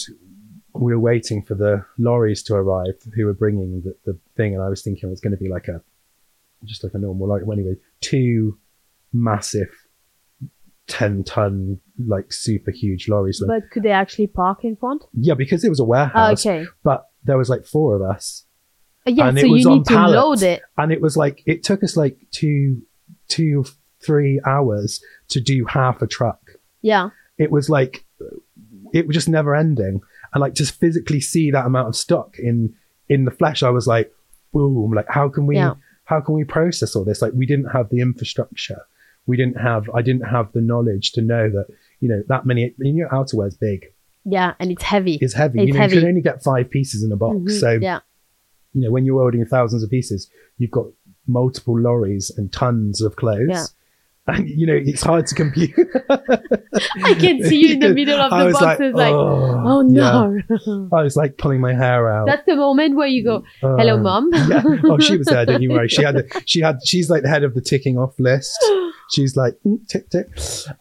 we 0.74 0.92
were 0.94 1.00
waiting 1.00 1.42
for 1.42 1.54
the 1.54 1.84
lorries 1.98 2.42
to 2.44 2.54
arrive 2.54 2.94
who 3.14 3.24
were 3.26 3.34
bringing 3.34 3.82
the, 3.82 3.94
the 4.06 4.18
thing. 4.36 4.54
And 4.54 4.62
I 4.62 4.68
was 4.68 4.82
thinking 4.82 5.08
it 5.08 5.10
was 5.10 5.20
going 5.20 5.36
to 5.36 5.42
be 5.42 5.48
like 5.50 5.68
a, 5.68 5.82
just 6.64 6.82
like 6.84 6.94
a 6.94 6.98
normal, 6.98 7.28
like, 7.28 7.42
well, 7.44 7.58
anyway, 7.58 7.76
two 8.00 8.58
massive 9.12 9.68
10 10.86 11.24
ton, 11.24 11.80
like 12.06 12.32
super 12.32 12.70
huge 12.70 13.08
lorries. 13.08 13.42
But 13.46 13.70
could 13.70 13.82
they 13.82 13.90
actually 13.90 14.28
park 14.28 14.64
in 14.64 14.76
front? 14.76 15.04
yeah, 15.12 15.34
because 15.34 15.64
it 15.64 15.68
was 15.68 15.80
a 15.80 15.82
Oh, 15.82 15.86
warehouse, 15.86 16.44
okay. 16.46 16.66
but 16.82 17.08
there 17.28 17.38
was 17.38 17.48
like 17.48 17.64
four 17.64 17.94
of 17.96 18.02
us 18.02 18.44
Uh, 19.06 19.10
Yeah, 19.12 19.28
And 19.28 19.38
so 19.38 19.46
it 19.46 19.50
was 19.50 19.62
you 19.64 19.70
on 19.70 19.76
need 19.78 19.84
to 19.86 19.94
pallets. 19.94 20.16
load 20.22 20.42
it. 20.42 20.60
and 20.76 20.90
it 20.92 21.00
was 21.00 21.16
like, 21.16 21.36
it 21.46 21.62
took 21.62 21.80
us 21.84 21.96
like 21.96 22.16
two, 22.32 22.82
two, 23.28 23.64
three 24.06 24.40
hours 24.46 25.00
to 25.28 25.40
do 25.40 25.64
half 25.66 26.02
a 26.02 26.06
truck. 26.06 26.40
Yeah. 26.82 27.10
it 27.44 27.50
was 27.50 27.68
like 27.70 28.04
it 28.92 29.06
was 29.06 29.14
just 29.14 29.28
never 29.28 29.54
ending 29.54 30.00
and 30.32 30.40
like 30.40 30.54
just 30.54 30.74
physically 30.80 31.20
see 31.20 31.50
that 31.50 31.66
amount 31.66 31.88
of 31.88 31.96
stock 31.96 32.36
in 32.38 32.74
in 33.08 33.24
the 33.24 33.30
flesh 33.40 33.62
i 33.62 33.70
was 33.78 33.86
like 33.86 34.08
boom 34.52 34.92
like 34.98 35.06
how 35.08 35.28
can 35.28 35.44
we 35.46 35.56
Yeah. 35.56 35.74
how 36.04 36.20
can 36.20 36.34
we 36.34 36.44
process 36.44 36.94
all 36.96 37.04
this 37.04 37.20
like 37.22 37.32
we 37.40 37.46
didn't 37.46 37.70
have 37.76 37.88
the 37.90 38.00
infrastructure 38.00 38.80
we 39.26 39.36
didn't 39.36 39.58
have 39.68 39.82
i 39.98 40.00
didn't 40.08 40.26
have 40.36 40.46
the 40.52 40.60
knowledge 40.70 41.06
to 41.16 41.20
know 41.32 41.44
that 41.56 41.66
you 42.00 42.08
know 42.08 42.22
that 42.32 42.46
many 42.46 42.62
you 42.78 42.92
know 43.02 43.08
outerwear 43.18 43.48
is 43.48 43.56
big 43.56 43.80
Yeah, 44.30 44.54
and 44.60 44.70
it's 44.70 44.82
heavy. 44.82 45.18
it's 45.20 45.34
heavy 45.34 45.60
It's 45.60 45.68
you 45.68 45.74
know 45.74 45.80
heavy. 45.80 45.94
you 45.96 46.00
can 46.02 46.08
only 46.10 46.20
get 46.22 46.42
five 46.42 46.70
pieces 46.70 47.02
in 47.02 47.10
a 47.12 47.16
box 47.16 47.36
Mhm, 47.38 47.60
so 47.60 47.70
yeah. 47.80 48.00
you 48.74 48.82
know 48.82 48.90
when 48.90 49.04
you're 49.06 49.20
ordering 49.22 49.46
thousands 49.46 49.82
of 49.82 49.90
pieces 49.90 50.30
you've 50.58 50.70
got 50.70 50.86
multiple 51.26 51.78
lorries 51.78 52.30
and 52.36 52.52
tons 52.52 53.00
of 53.02 53.16
clothes 53.16 53.48
Yeah. 53.48 53.64
and 54.34 54.48
you 54.48 54.66
know 54.66 54.74
it's 54.90 55.02
hard 55.02 55.26
to 55.28 55.34
compute 55.34 55.74
I 57.04 57.14
can 57.14 57.42
see 57.44 57.66
you 57.66 57.72
in 57.74 57.80
the 57.80 57.94
middle 57.94 58.20
of 58.20 58.30
the 58.52 58.52
boxes, 58.58 58.94
like, 58.94 59.12
oh, 59.12 59.62
oh 59.66 59.90
yeah. 59.90 60.38
no. 60.66 60.88
I 60.98 61.02
was 61.02 61.16
like 61.16 61.38
pulling 61.38 61.60
my 61.60 61.74
hair 61.74 62.08
out. 62.08 62.26
That's 62.26 62.44
the 62.46 62.56
moment 62.56 62.94
where 62.96 63.06
you 63.08 63.24
go, 63.24 63.44
hello, 63.60 63.94
Uh, 63.94 64.02
mom. 64.02 64.30
yeah. 64.32 64.62
Oh, 64.84 64.98
she 64.98 65.16
was 65.16 65.26
there. 65.26 65.44
Don't 65.46 65.62
you 65.62 65.70
worry. 65.70 65.88
She 65.88 66.02
had. 66.02 66.14
The, 66.16 66.42
she 66.46 66.60
had. 66.60 66.78
She's 66.84 67.08
like 67.10 67.22
the 67.22 67.28
head 67.28 67.42
of 67.42 67.54
the 67.54 67.60
ticking 67.60 67.98
off 67.98 68.14
list. 68.20 68.52
She's 69.10 69.34
like 69.36 69.54
mm, 69.66 69.86
tick 69.88 70.10
tick. 70.10 70.28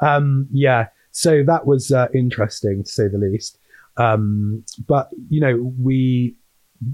Um, 0.02 0.48
yeah. 0.52 0.88
So 1.18 1.42
that 1.48 1.66
was 1.66 1.92
uh, 1.92 2.10
interesting 2.14 2.84
to 2.84 2.90
say 2.92 3.08
the 3.08 3.18
least. 3.18 3.58
Um, 3.98 4.64
but 4.88 5.10
you 5.30 5.42
know, 5.42 5.74
we 5.80 6.36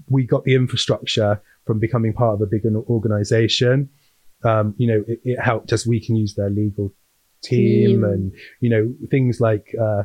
we 0.10 0.26
got 0.26 0.46
the 0.46 0.56
infrastructure 0.56 1.42
from 1.68 1.80
becoming 1.80 2.14
part 2.14 2.36
of 2.36 2.42
a 2.42 2.46
bigger 2.46 2.74
organization. 2.88 3.90
Um, 4.46 4.76
you 4.78 4.88
know, 4.88 5.04
it, 5.10 5.20
it 5.26 5.42
helped 5.42 5.74
us. 5.74 5.86
We 5.86 6.00
can 6.00 6.16
use 6.16 6.36
their 6.36 6.50
legal 6.50 6.94
team, 7.44 7.90
Team. 7.90 8.04
and 8.06 8.32
you 8.62 8.70
know 8.70 8.94
things 9.12 9.42
like. 9.42 9.76
Uh, 9.80 10.04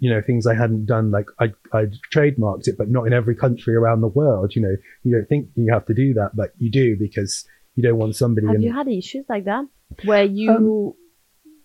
you 0.00 0.10
know 0.10 0.20
things 0.20 0.46
I 0.46 0.54
hadn't 0.54 0.86
done, 0.86 1.10
like 1.10 1.26
I 1.38 1.52
I 1.72 1.86
trademarked 2.12 2.66
it, 2.66 2.76
but 2.76 2.90
not 2.90 3.06
in 3.06 3.12
every 3.12 3.36
country 3.36 3.74
around 3.76 4.00
the 4.00 4.08
world. 4.08 4.54
You 4.56 4.62
know, 4.62 4.76
you 5.04 5.14
don't 5.14 5.26
think 5.26 5.48
you 5.54 5.72
have 5.72 5.86
to 5.86 5.94
do 5.94 6.12
that, 6.14 6.32
but 6.34 6.50
you 6.58 6.70
do 6.70 6.96
because 6.98 7.46
you 7.76 7.82
don't 7.82 7.96
want 7.96 8.16
somebody. 8.16 8.48
Have 8.48 8.56
in, 8.56 8.62
you 8.62 8.72
had 8.72 8.88
issues 8.88 9.26
like 9.28 9.44
that 9.44 9.64
where 10.04 10.24
you, 10.24 10.50
Um, 10.50 10.94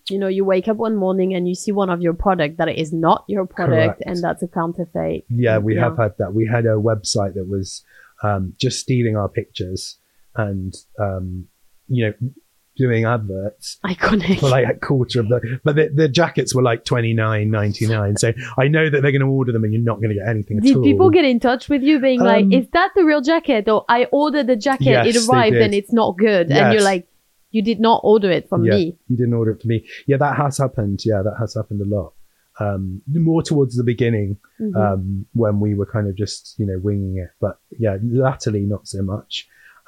you 0.08 0.18
know, 0.18 0.28
you 0.28 0.44
wake 0.44 0.68
up 0.68 0.76
one 0.76 0.96
morning 0.96 1.34
and 1.34 1.48
you 1.48 1.54
see 1.54 1.72
one 1.72 1.90
of 1.90 2.00
your 2.00 2.14
product 2.14 2.58
that 2.58 2.68
is 2.68 2.92
not 2.92 3.24
your 3.28 3.46
product 3.46 3.98
Correct. 3.98 4.02
and 4.06 4.22
that's 4.22 4.42
a 4.42 4.48
counterfeit? 4.48 5.24
Yeah, 5.28 5.58
we 5.58 5.74
Yeah. 5.74 5.84
have 5.84 5.98
had 5.98 6.12
that. 6.18 6.34
We 6.34 6.46
had 6.46 6.64
a 6.66 6.76
website 6.76 7.34
that 7.34 7.48
was 7.48 7.84
um, 8.22 8.54
just 8.58 8.80
stealing 8.80 9.16
our 9.16 9.28
pictures 9.28 9.98
and 10.36 10.74
um, 10.98 11.46
you 11.88 12.06
know 12.06 12.30
doing 12.76 13.06
adverts 13.06 13.78
Iconic. 13.86 14.38
for 14.38 14.50
like 14.50 14.66
a 14.68 14.74
quarter 14.74 15.20
of 15.20 15.28
the. 15.28 15.58
But 15.64 15.76
the, 15.76 15.88
the 15.94 16.08
jackets 16.08 16.54
were 16.54 16.62
like 16.62 16.84
twenty 16.84 17.14
nine 17.14 17.50
ninety 17.50 17.86
nine. 17.86 18.16
So 18.16 18.32
I 18.58 18.68
know 18.68 18.88
that 18.90 19.00
they're 19.02 19.12
going 19.12 19.20
to 19.22 19.26
order 19.26 19.50
them, 19.52 19.64
and 19.64 19.72
you're 19.72 19.82
not 19.82 19.96
going 19.96 20.10
to 20.10 20.14
get 20.14 20.28
anything 20.28 20.58
at 20.58 20.62
Did 20.62 20.82
people 20.82 21.10
get 21.10 21.24
in 21.24 21.40
touch 21.40 21.68
with 21.68 21.82
you 21.82 22.00
being 22.00 22.20
like, 22.20 22.44
Um, 22.44 22.52
is 22.52 22.66
that 22.74 22.90
the 22.94 23.04
real 23.04 23.22
jacket? 23.22 23.68
Or 23.68 23.84
I 23.88 24.04
ordered 24.12 24.46
the 24.46 24.56
jacket, 24.56 24.84
Yes, 24.86 25.16
it 25.16 25.28
arrived 25.28 25.56
and 25.56 25.74
it's 25.74 25.92
not 25.92 26.16
good. 26.18 26.50
And 26.50 26.72
you're 26.74 26.82
like, 26.82 27.08
you 27.56 27.62
did 27.70 27.80
not 27.88 27.98
order 28.12 28.30
it 28.38 28.44
from 28.50 28.60
Yeah. 28.64 28.74
me. 28.76 28.82
You 29.08 29.16
didn't 29.20 29.34
order 29.40 29.52
it 29.54 29.60
for 29.62 29.68
me. 29.74 29.78
Yeah, 30.10 30.18
that 30.24 30.34
has 30.42 30.54
happened. 30.64 30.98
Yeah, 31.10 31.20
that 31.26 31.36
has 31.42 31.54
happened 31.58 31.80
a 31.80 31.90
lot. 31.96 32.12
Um, 32.58 33.02
more 33.30 33.42
towards 33.50 33.74
the 33.76 33.84
beginning 33.92 34.30
Mhm. 34.60 34.74
um, 34.84 35.26
when 35.42 35.54
we 35.64 35.70
were 35.78 35.84
kind 35.96 36.06
of 36.10 36.14
just 36.24 36.42
you 36.60 36.66
know 36.68 36.78
winging 36.88 37.16
it. 37.24 37.30
But 37.44 37.54
yeah, 37.84 37.96
latterly 38.02 38.64
not 38.74 38.82
so 38.94 39.02
much. 39.14 39.32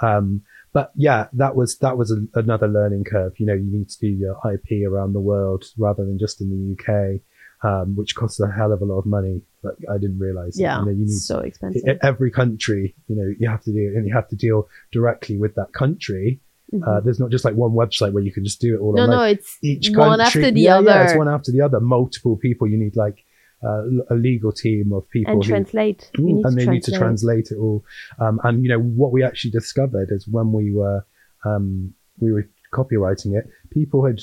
Um, 0.08 0.42
but 0.76 0.92
yeah, 0.94 1.28
that 1.42 1.56
was 1.56 1.70
that 1.78 1.96
was 2.00 2.08
a, 2.16 2.18
another 2.38 2.68
learning 2.68 3.04
curve. 3.04 3.32
You 3.40 3.46
know, 3.46 3.54
you 3.54 3.70
need 3.78 3.88
to 3.94 3.98
do 4.06 4.08
your 4.24 4.36
IP 4.54 4.68
around 4.90 5.12
the 5.14 5.20
world 5.32 5.64
rather 5.78 6.04
than 6.04 6.18
just 6.18 6.40
in 6.42 6.48
the 6.54 6.60
UK, 6.74 7.20
um, 7.68 7.96
which 7.96 8.14
costs 8.14 8.38
a 8.40 8.50
hell 8.58 8.72
of 8.72 8.80
a 8.82 8.84
lot 8.84 8.98
of 8.98 9.06
money. 9.06 9.36
But 9.62 9.74
I 9.94 9.96
didn't 10.02 10.20
realize. 10.28 10.54
yeah, 10.60 10.78
you 10.80 10.84
know, 10.86 10.92
you 11.00 11.06
need 11.06 11.24
so 11.32 11.38
expensive. 11.40 11.98
every 12.02 12.30
country. 12.30 12.94
You 13.08 13.16
know, 13.16 13.28
you 13.40 13.48
have 13.48 13.62
to 13.68 13.72
do 13.72 13.82
it, 13.88 13.96
and 13.96 14.06
you 14.06 14.14
have 14.14 14.28
to 14.28 14.36
deal 14.36 14.68
directly 14.92 15.36
with 15.38 15.54
that 15.54 15.72
country. 15.72 16.40
Mhm. 16.72 16.86
Uh, 16.86 17.00
there's 17.00 17.18
not 17.18 17.30
just 17.30 17.44
like 17.44 17.54
one 17.54 17.70
website 17.72 18.12
where 18.12 18.22
you 18.22 18.32
can 18.32 18.44
just 18.44 18.60
do 18.60 18.74
it 18.74 18.78
all 18.80 18.92
no, 18.94 19.06
no, 19.06 19.22
it's 19.22 19.56
each 19.62 19.88
one 19.88 20.18
country, 20.18 20.42
after 20.42 20.50
the 20.50 20.60
yeah, 20.60 20.76
other 20.76 20.90
Yeah, 20.90 21.04
it's 21.04 21.16
one 21.16 21.28
after 21.28 21.50
the 21.50 21.62
other. 21.62 21.80
Multiple 21.80 22.36
people. 22.36 22.66
You 22.68 22.76
need 22.76 22.94
like 22.94 23.24
uh, 23.64 23.84
a 24.10 24.14
legal 24.14 24.52
team 24.52 24.92
of 24.92 25.08
people 25.08 25.32
and 25.32 25.42
who, 25.42 25.48
translate. 25.48 26.10
And 26.14 26.28
they 26.28 26.42
translate. 26.42 26.68
need 26.68 26.82
to 26.84 26.92
translate 26.98 27.50
it 27.50 27.56
all. 27.56 27.84
Um, 28.20 28.38
and 28.44 28.62
you 28.62 28.68
know 28.68 28.80
what 28.80 29.12
we 29.12 29.22
actually 29.24 29.50
discovered 29.52 30.08
is 30.10 30.28
when 30.28 30.52
we 30.52 30.72
were 30.72 31.06
um, 31.44 31.94
we 32.18 32.32
were 32.32 32.48
copyrighting 32.72 33.34
it, 33.34 33.48
people 33.70 34.04
had 34.04 34.20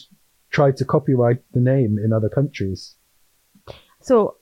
tried 0.51 0.77
to 0.77 0.85
copyright 0.85 1.41
the 1.53 1.59
name 1.59 1.97
in 1.97 2.13
other 2.13 2.29
countries. 2.29 2.95
So 4.01 4.35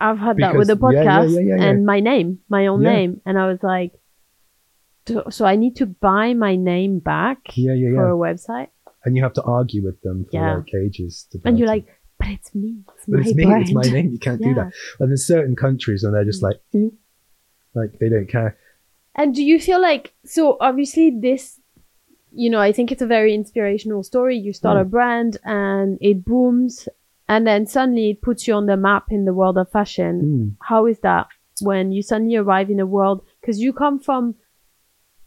I've 0.00 0.18
had 0.18 0.38
that 0.38 0.56
with 0.56 0.66
Because- 0.68 0.80
the 0.80 0.92
yeah, 0.92 1.02
yeah, 1.02 1.18
podcast 1.20 1.34
yeah, 1.34 1.40
yeah, 1.40 1.56
yeah. 1.56 1.64
and 1.70 1.86
my 1.86 2.00
name, 2.00 2.40
my 2.48 2.66
own 2.66 2.82
name, 2.82 3.20
and 3.24 3.38
I 3.38 3.46
was 3.46 3.60
like, 3.62 3.92
"Do- 5.06 5.24
so 5.30 5.44
I 5.44 5.56
need 5.56 5.76
to 5.76 5.86
buy 5.86 6.34
my 6.34 6.56
name 6.56 6.98
back 6.98 7.38
Yeah, 7.56 7.74
yeah, 7.74 7.90
for 7.94 8.06
yeah. 8.08 8.12
a 8.12 8.16
website, 8.16 8.68
And 9.04 9.16
you 9.16 9.22
have 9.22 9.34
to 9.34 9.42
argue 9.42 9.82
with 9.84 10.00
them 10.02 10.24
for 10.24 10.30
Yeah. 10.36 10.56
like 10.56 10.72
ages. 10.74 11.28
and 11.44 11.58
you're 11.58 11.68
like, 11.68 11.86
but 12.18 12.28
it's 12.28 12.54
me, 12.54 12.70
it's 12.96 13.06
but 13.06 13.16
my 13.20 13.20
it's 13.26 13.34
me, 13.34 13.44
brand. 13.44 13.62
it's 13.62 13.72
my 13.74 13.82
name. 13.82 14.10
You 14.12 14.18
can't 14.18 14.40
do 14.40 14.54
that. 14.54 14.72
And 15.00 15.10
there's 15.10 15.26
certain 15.26 15.56
countries 15.56 16.04
and 16.04 16.14
they're 16.14 16.24
just 16.32 16.42
like, 16.42 16.58
"Mm," 16.74 16.92
like 17.74 17.98
they 17.98 18.08
don't 18.08 18.28
care. 18.28 18.56
And 19.14 19.34
do 19.34 19.42
you 19.44 19.60
feel 19.60 19.80
like 19.80 20.14
so? 20.24 20.56
Obviously, 20.60 21.10
this, 21.10 21.60
you 22.32 22.48
know, 22.50 22.60
I 22.60 22.72
think 22.72 22.90
it's 22.90 23.02
a 23.02 23.06
very 23.06 23.32
inspirational 23.34 24.02
story. 24.02 24.36
You 24.38 24.52
start 24.52 24.76
Mm. 24.78 24.80
a 24.80 24.84
brand 24.96 25.36
and 25.44 25.98
it 26.00 26.24
booms, 26.24 26.88
and 27.28 27.46
then 27.46 27.66
suddenly 27.66 28.10
it 28.10 28.22
puts 28.22 28.48
you 28.48 28.54
on 28.54 28.66
the 28.66 28.76
map 28.76 29.04
in 29.10 29.24
the 29.24 29.34
world 29.34 29.56
of 29.58 29.70
fashion. 29.70 30.14
Mm. 30.24 30.56
how 30.70 30.86
is 30.86 30.98
that 31.00 31.26
when 31.62 31.92
you 31.92 32.02
suddenly 32.02 32.34
arrive 32.36 32.68
in 32.70 32.80
a 32.80 32.86
world 32.86 33.22
because 33.40 33.60
you 33.60 33.72
come 33.72 33.98
from 34.00 34.34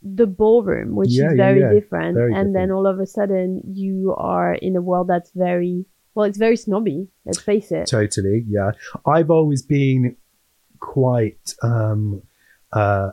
the 0.02 0.28
ballroom 0.28 0.96
which 0.96 1.10
Yeah, 1.10 1.32
is 1.32 1.38
very 1.38 1.60
yeah. 1.62 1.72
different 1.74 2.16
Very 2.16 2.34
and 2.34 2.56
then 2.56 2.72
all 2.72 2.86
of 2.88 3.00
a 3.00 3.06
sudden 3.06 3.62
you 3.74 4.14
are 4.18 4.54
in 4.54 4.76
a 4.76 4.82
world 4.82 5.08
that's 5.08 5.32
very 5.32 5.86
well 6.16 6.26
it's 6.26 6.38
very 6.38 6.56
snobby 6.58 7.08
let's 7.26 7.40
face 7.42 7.72
it 7.72 7.88
Totally, 7.88 8.46
yeah. 8.48 8.72
I've 9.06 9.30
always 9.32 9.62
been 9.64 10.16
quite. 10.80 11.54
Um, 11.64 12.22
uh, 12.74 13.12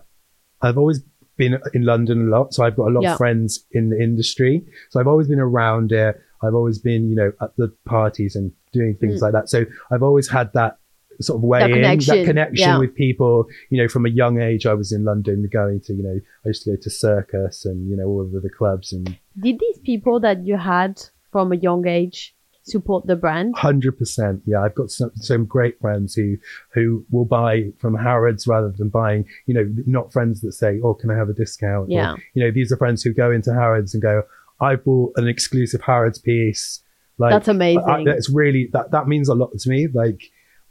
I've 0.62 0.78
always 0.78 1.00
been 1.36 1.58
in 1.72 1.84
London 1.84 2.28
a 2.28 2.30
lot, 2.30 2.54
so 2.54 2.64
I've 2.64 2.76
got 2.76 2.88
a 2.88 2.94
lot 2.98 3.04
of 3.12 3.16
friends 3.18 3.64
in 3.72 3.90
the 3.90 3.98
industry. 4.00 4.64
So 4.90 5.00
I've 5.00 5.06
always 5.06 5.28
been 5.28 5.40
around 5.40 5.92
it. 5.92 6.20
I've 6.42 6.54
always 6.54 6.78
been, 6.78 7.08
you 7.10 7.16
know, 7.16 7.32
at 7.40 7.56
the 7.56 7.68
parties 7.86 8.36
and 8.36 8.52
doing 8.72 8.94
things 8.96 9.20
Mm. 9.20 9.22
like 9.22 9.32
that. 9.32 9.48
So 9.48 9.64
I've 9.90 10.02
always 10.02 10.28
had 10.28 10.52
that 10.54 10.78
sort 11.20 11.38
of 11.38 11.42
way 11.42 11.60
That 11.60 11.70
in, 11.70 11.76
connection, 11.76 12.16
that 12.16 12.24
connection 12.24 12.68
yeah. 12.68 12.78
with 12.78 12.94
people. 12.94 13.46
You 13.70 13.82
know, 13.82 13.88
from 13.88 14.06
a 14.06 14.10
young 14.10 14.40
age, 14.40 14.66
I 14.66 14.74
was 14.74 14.92
in 14.92 15.04
London 15.04 15.48
going 15.52 15.80
to, 15.82 15.94
you 15.94 16.02
know, 16.02 16.20
I 16.44 16.48
used 16.48 16.62
to 16.64 16.70
go 16.70 16.76
to 16.80 16.90
circus 16.90 17.64
and 17.64 17.88
you 17.88 17.96
know 17.96 18.06
all 18.06 18.22
of 18.22 18.32
the 18.42 18.50
clubs 18.50 18.92
and 18.92 19.18
did 19.40 19.58
these 19.58 19.78
people 19.78 20.20
that 20.20 20.44
you 20.46 20.56
had 20.56 21.02
from 21.32 21.52
a 21.52 21.56
young 21.56 21.86
age 21.86 22.34
support 22.66 23.06
the 23.06 23.14
brand 23.16 23.54
Hundred 23.56 23.98
percent. 23.98 24.42
Yeah, 24.46 24.62
I've 24.62 24.74
got 24.74 24.90
some 24.90 25.10
some 25.16 25.44
great 25.44 25.78
friends 25.80 26.14
who 26.14 26.36
who 26.72 27.04
will 27.10 27.24
buy 27.26 27.72
from 27.78 27.94
Harrods 27.94 28.46
rather 28.46 28.70
than 28.70 28.88
buying. 28.88 29.26
You 29.46 29.54
know, 29.54 29.74
not 29.86 30.12
friends 30.12 30.40
that 30.40 30.52
say, 30.52 30.80
"Oh, 30.82 30.94
can 30.94 31.10
I 31.10 31.16
have 31.16 31.28
a 31.28 31.34
discount?" 31.34 31.88
Or, 31.88 31.92
Yeah. 31.92 32.16
you 32.34 32.42
know, 32.42 32.50
these 32.50 32.72
are 32.72 32.76
friends 32.76 33.02
who 33.02 33.12
go 33.12 33.30
into 33.30 33.52
Harrods 33.52 33.94
and 33.94 34.02
go, 34.02 34.22
"I 34.60 34.76
bought 34.76 35.12
an 35.16 35.28
exclusive 35.28 35.82
Harrods 35.82 36.18
piece." 36.18 36.80
Like 37.18 37.30
that's 37.32 37.48
amazing 37.48 37.84
I, 37.88 38.02
that's 38.04 38.28
really 38.28 38.70
that 38.72 38.90
that 38.90 39.06
means 39.06 39.28
a 39.28 39.34
lot 39.34 39.56
to 39.56 39.68
me. 39.68 39.86
Like, 39.92 40.20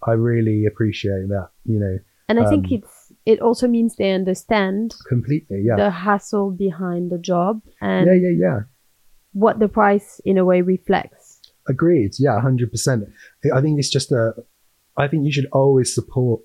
I 0.07 0.11
really 0.13 0.65
appreciate 0.65 1.27
that. 1.29 1.49
You 1.65 1.79
know, 1.79 1.97
and 2.29 2.39
i 2.39 2.49
think 2.49 2.65
um, 2.67 2.73
it's 2.73 3.11
it 3.25 3.39
also 3.41 3.67
means 3.67 3.95
they 3.95 4.11
understand 4.11 4.95
completely. 5.07 5.63
Yeah. 5.65 5.75
the 5.77 5.89
hassle 5.91 6.51
behind 6.51 7.11
the 7.11 7.17
job 7.17 7.61
and 7.81 8.07
yeah, 8.07 8.13
yeah, 8.13 8.35
yeah. 8.47 8.59
what 9.33 9.59
the 9.59 9.67
price 9.67 10.19
in 10.25 10.37
a 10.37 10.45
way 10.45 10.61
reflects 10.61 11.39
Agreed. 11.67 12.11
Yeah, 12.19 12.41
hundred 12.41 12.71
percent. 12.71 13.05
I 13.55 13.61
think 13.61 13.79
it's 13.79 13.89
just 13.89 14.11
a. 14.11 14.33
I 14.97 15.07
think 15.07 15.23
you 15.25 15.31
should 15.31 15.47
always 15.53 15.95
support 15.95 16.41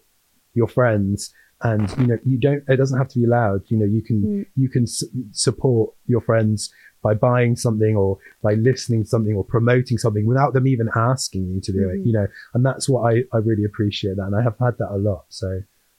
your 0.54 0.68
friends, 0.68 1.34
and 1.60 1.90
you 1.98 2.06
know 2.06 2.18
you 2.24 2.38
don't. 2.38 2.62
It 2.68 2.76
doesn't 2.76 2.96
have 2.96 3.08
to 3.08 3.18
be 3.18 3.26
loud. 3.26 3.62
You 3.66 3.78
know, 3.78 3.84
you 3.84 4.00
can 4.00 4.22
Mm. 4.22 4.46
you 4.54 4.68
can 4.68 4.84
s- 4.84 5.02
support 5.32 5.94
your 6.06 6.20
friends 6.20 6.72
by 7.08 7.14
buying 7.28 7.54
something 7.66 7.94
or 8.02 8.10
by 8.46 8.52
listening 8.68 9.00
to 9.04 9.08
something 9.14 9.34
or 9.38 9.44
promoting 9.56 9.96
something 10.04 10.26
without 10.32 10.52
them 10.54 10.66
even 10.74 10.88
asking 11.12 11.42
you 11.52 11.60
to 11.66 11.72
do 11.78 11.82
Mhm. 11.86 11.94
it, 11.94 12.00
you 12.06 12.12
know. 12.16 12.26
And 12.54 12.60
that's 12.68 12.86
what 12.92 13.00
I, 13.10 13.12
I 13.36 13.38
really 13.50 13.64
appreciate 13.70 14.16
that. 14.18 14.26
And 14.30 14.36
I 14.40 14.42
have 14.48 14.56
had 14.64 14.74
that 14.80 14.90
a 14.98 14.98
lot. 15.10 15.24
So 15.40 15.48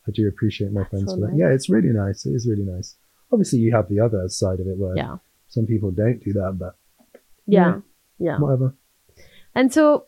I 0.07 0.11
do 0.17 0.27
appreciate 0.33 0.71
my 0.79 0.85
friends 0.89 1.09
so 1.09 1.15
for 1.15 1.21
that. 1.21 1.31
nice. 1.31 1.39
Yeah, 1.41 1.49
it's 1.55 1.69
really 1.75 1.93
nice. 2.03 2.19
It 2.29 2.33
is 2.39 2.43
really 2.51 2.67
nice. 2.75 2.89
Obviously, 3.31 3.59
you 3.65 3.71
have 3.77 3.87
the 3.89 3.99
other 4.07 4.21
side 4.41 4.59
of 4.59 4.67
it 4.67 4.77
where 4.83 4.95
Yeah. 4.95 5.17
some 5.55 5.65
people 5.65 5.91
don't 5.91 6.19
do 6.27 6.31
that, 6.39 6.51
but 6.63 6.73
Yeah. 7.57 7.81
Yeah. 8.27 8.37
whatever. 8.39 8.73
And 9.55 9.73
so, 9.73 10.05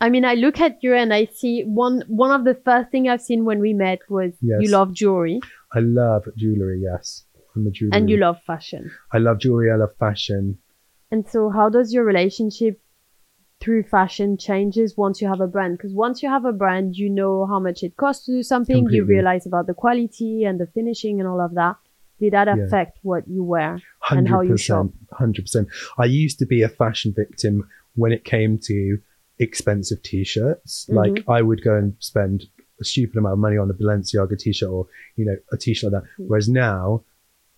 I 0.00 0.08
mean, 0.14 0.24
I 0.24 0.34
look 0.34 0.60
at 0.60 0.82
you 0.84 0.92
and 0.94 1.12
I 1.20 1.22
see 1.26 1.62
one 1.62 1.96
one 2.08 2.32
of 2.38 2.42
the 2.44 2.54
first 2.68 2.90
thing 2.90 3.08
I've 3.08 3.20
seen 3.30 3.44
when 3.44 3.58
we 3.66 3.72
met 3.74 4.00
was 4.08 4.32
Yes. 4.40 4.58
you 4.62 4.68
love 4.78 4.92
jewelry 5.00 5.38
I 5.78 5.80
love 5.80 6.22
jewelry. 6.36 6.78
Yes, 6.90 7.24
I'm 7.54 7.66
a 7.66 7.70
jewelry. 7.70 7.90
and 7.96 8.08
you 8.10 8.16
love 8.16 8.38
fashion. 8.46 8.90
I 9.12 9.18
love 9.18 9.38
jewelry. 9.40 9.70
I 9.70 9.76
love 9.76 9.94
fashion. 9.98 10.58
And 11.10 11.28
so, 11.28 11.50
how 11.50 11.68
does 11.68 11.92
your 11.92 12.04
relationship 12.04 12.80
through 13.60 13.82
fashion 13.82 14.38
changes 14.38 14.96
once 14.96 15.20
you 15.20 15.28
have 15.28 15.40
a 15.40 15.46
brand? 15.46 15.76
Because 15.76 15.92
once 15.92 16.22
you 16.22 16.28
have 16.30 16.44
a 16.44 16.52
brand, 16.52 16.96
you 16.96 17.10
know 17.10 17.46
how 17.46 17.58
much 17.58 17.82
it 17.82 17.96
costs 17.96 18.24
to 18.26 18.32
do 18.32 18.42
something. 18.42 18.88
You 18.90 19.04
realize 19.04 19.44
about 19.46 19.66
the 19.66 19.74
quality 19.74 20.44
and 20.44 20.58
the 20.60 20.66
finishing 20.68 21.20
and 21.20 21.28
all 21.28 21.40
of 21.40 21.54
that. 21.54 21.76
Did 22.20 22.32
that 22.34 22.46
Yeah. 22.48 22.64
affect 22.64 22.98
what 23.02 23.26
you 23.28 23.42
wear? 23.42 23.80
And 24.10 24.28
how 24.28 24.40
you 24.42 24.56
shop. 24.56 24.86
Hundred 25.12 25.42
percent. 25.42 25.68
I 25.98 26.04
used 26.04 26.38
to 26.38 26.46
be 26.46 26.62
a 26.62 26.68
fashion 26.68 27.12
victim 27.16 27.68
when 27.96 28.12
it 28.12 28.24
came 28.24 28.58
to 28.64 28.98
expensive 29.38 30.02
t-shirts. 30.02 30.86
Mhm. 30.88 30.94
Like 30.94 31.24
I 31.28 31.42
would 31.42 31.62
go 31.64 31.74
and 31.76 31.94
spend 31.98 32.44
a 32.80 32.84
stupid 32.84 33.16
amount 33.16 33.32
of 33.34 33.38
money 33.38 33.56
on 33.56 33.70
a 33.70 33.74
Balenciaga 33.74 34.38
t-shirt 34.38 34.68
or 34.70 34.86
you 35.16 35.24
know 35.24 35.36
a 35.52 35.56
t-shirt 35.56 35.92
like 35.92 36.02
that. 36.02 36.08
Mm. 36.22 36.26
Whereas 36.28 36.48
now, 36.48 37.02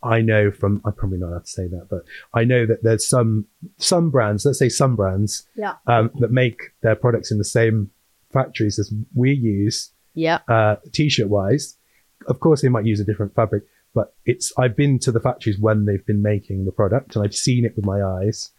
I 0.03 0.21
know 0.21 0.51
from 0.51 0.81
I'm 0.85 0.93
probably 0.95 1.19
not 1.19 1.29
allowed 1.31 1.45
to 1.45 1.51
say 1.51 1.67
that, 1.69 1.87
but 1.91 2.03
I 2.35 2.45
know 2.45 2.67
that 2.67 2.83
there's 2.83 3.07
some 3.09 3.47
some 3.79 4.11
brands. 4.11 4.45
Let's 4.45 4.59
say 4.59 4.69
some 4.69 4.97
brands 4.97 5.47
Yeah. 5.57 5.75
um, 5.87 6.11
that 6.21 6.31
make 6.33 6.73
their 6.83 6.97
products 6.97 7.31
in 7.31 7.39
the 7.39 7.45
same 7.45 7.91
factories 8.33 8.79
as 8.79 8.93
we 9.15 9.33
use 9.33 9.91
Yeah. 10.15 10.39
uh, 10.49 10.77
t-shirt 10.93 11.29
wise. 11.29 11.77
Of 12.27 12.41
course, 12.41 12.63
they 12.63 12.69
might 12.69 12.87
use 12.87 13.01
a 13.01 13.05
different 13.05 13.35
fabric, 13.35 13.65
but 13.95 14.15
it's 14.27 14.53
I've 14.59 14.77
been 14.77 14.99
to 15.01 15.13
the 15.13 15.21
factories 15.21 15.59
when 15.59 15.85
they've 15.87 16.05
been 16.07 16.23
making 16.23 16.65
the 16.65 16.73
product, 16.73 17.15
and 17.17 17.25
I've 17.25 17.35
seen 17.35 17.65
it 17.65 17.77
with 17.77 17.85
my 17.85 18.03
eyes 18.03 18.51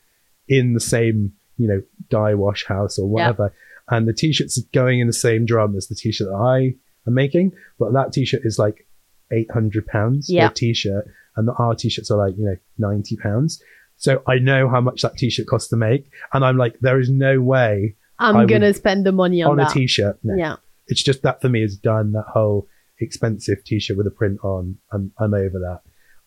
in 0.48 0.74
the 0.74 0.80
same 0.80 1.34
you 1.58 1.68
know 1.68 1.82
dye 2.10 2.34
wash 2.34 2.66
house 2.66 2.98
or 2.98 3.08
whatever. 3.08 3.54
And 3.90 4.08
the 4.08 4.14
t-shirts 4.14 4.58
are 4.58 4.68
going 4.74 5.02
in 5.02 5.08
the 5.08 5.14
same 5.14 5.46
drum 5.46 5.76
as 5.76 5.88
the 5.88 5.96
t-shirt 5.96 6.30
that 6.30 6.36
I 6.36 6.76
am 7.06 7.14
making, 7.14 7.52
but 7.78 7.92
that 7.94 8.14
t-shirt 8.14 8.42
is 8.46 8.58
like 8.58 8.88
eight 9.32 9.52
hundred 9.52 9.86
pounds 9.88 10.30
Yeah. 10.30 10.48
for 10.48 10.52
a 10.52 10.56
t-shirt, 10.56 11.08
and 11.36 11.48
the 11.48 11.54
our 11.54 11.76
t-shirts 11.76 12.10
are 12.12 12.18
like 12.18 12.38
you 12.38 12.46
know 12.46 12.56
ninety 12.78 13.16
pounds. 13.18 13.62
So 13.98 14.22
I 14.28 14.40
know 14.40 14.68
how 14.70 14.82
much 14.82 15.02
that 15.04 15.18
t-shirt 15.18 15.48
costs 15.48 15.70
to 15.70 15.76
make, 15.76 16.10
and 16.34 16.44
I'm 16.44 16.58
like, 16.58 16.80
there 16.82 17.00
is 17.00 17.10
no 17.10 17.40
way 17.42 17.96
I'm 18.20 18.48
gonna 18.48 18.74
spend 18.74 19.06
the 19.06 19.12
money 19.12 19.42
on, 19.44 19.52
on 19.52 19.58
that. 19.58 19.72
a 19.72 19.74
t-shirt. 19.74 20.20
No 20.24 20.36
Yeah. 20.36 20.56
it's 20.88 21.02
just 21.04 21.22
that 21.24 21.42
for 21.42 21.50
me 21.50 21.64
is 21.64 21.78
done 21.78 22.12
that 22.14 22.26
whole 22.28 22.68
expensive 23.00 23.64
t-shirt 23.66 23.98
with 23.98 24.06
a 24.08 24.12
print 24.12 24.40
on 24.44 24.78
i'm, 24.94 25.12
I'm 25.20 25.34
over 25.34 25.60
that 25.68 25.82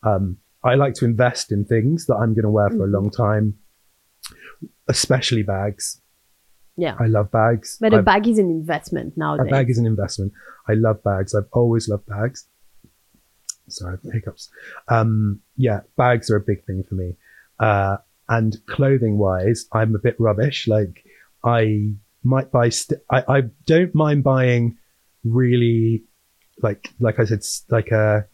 um, 0.08 0.36
i 0.64 0.74
like 0.74 0.94
to 0.94 1.04
invest 1.04 1.52
in 1.52 1.64
things 1.64 2.06
that 2.06 2.16
i'm 2.16 2.34
going 2.34 2.42
to 2.42 2.50
wear 2.50 2.68
for 2.70 2.84
a 2.84 2.88
Mhm. 2.88 2.92
long 2.92 3.10
time 3.10 3.54
especially 4.88 5.42
bags 5.42 6.00
Yeah. 6.76 6.96
i 6.98 7.06
love 7.06 7.30
bags 7.30 7.78
But 7.80 7.92
a 7.94 7.98
I've- 7.98 8.04
bag 8.04 8.28
is 8.28 8.38
an 8.38 8.50
investment 8.50 9.16
nowadays. 9.16 9.46
a 9.48 9.50
bag 9.50 9.70
is 9.70 9.78
an 9.78 9.86
investment 9.86 10.32
i 10.68 10.74
love 10.74 11.02
bags 11.02 11.34
i've 11.34 11.48
always 11.52 11.88
loved 11.88 12.06
bags 12.06 12.46
sorry 13.68 13.98
hiccups 14.12 14.50
um, 14.88 15.40
yeah 15.56 15.80
bags 15.96 16.30
are 16.30 16.36
a 16.36 16.40
big 16.40 16.64
thing 16.64 16.82
for 16.88 16.94
me 16.94 17.14
uh, 17.60 17.96
and 18.28 18.56
clothing 18.66 19.18
wise 19.18 19.66
i'm 19.72 19.94
a 19.94 19.98
bit 19.98 20.16
rubbish 20.18 20.68
like 20.68 21.04
i 21.44 21.92
might 22.24 22.50
buy 22.50 22.68
st- 22.68 23.00
I, 23.10 23.24
I 23.28 23.40
don't 23.66 23.94
mind 23.94 24.24
buying 24.24 24.78
really 25.24 26.04
like 26.62 26.92
like 27.00 27.20
i 27.20 27.24
said 27.24 27.42
like 27.70 27.90
a 27.90 28.26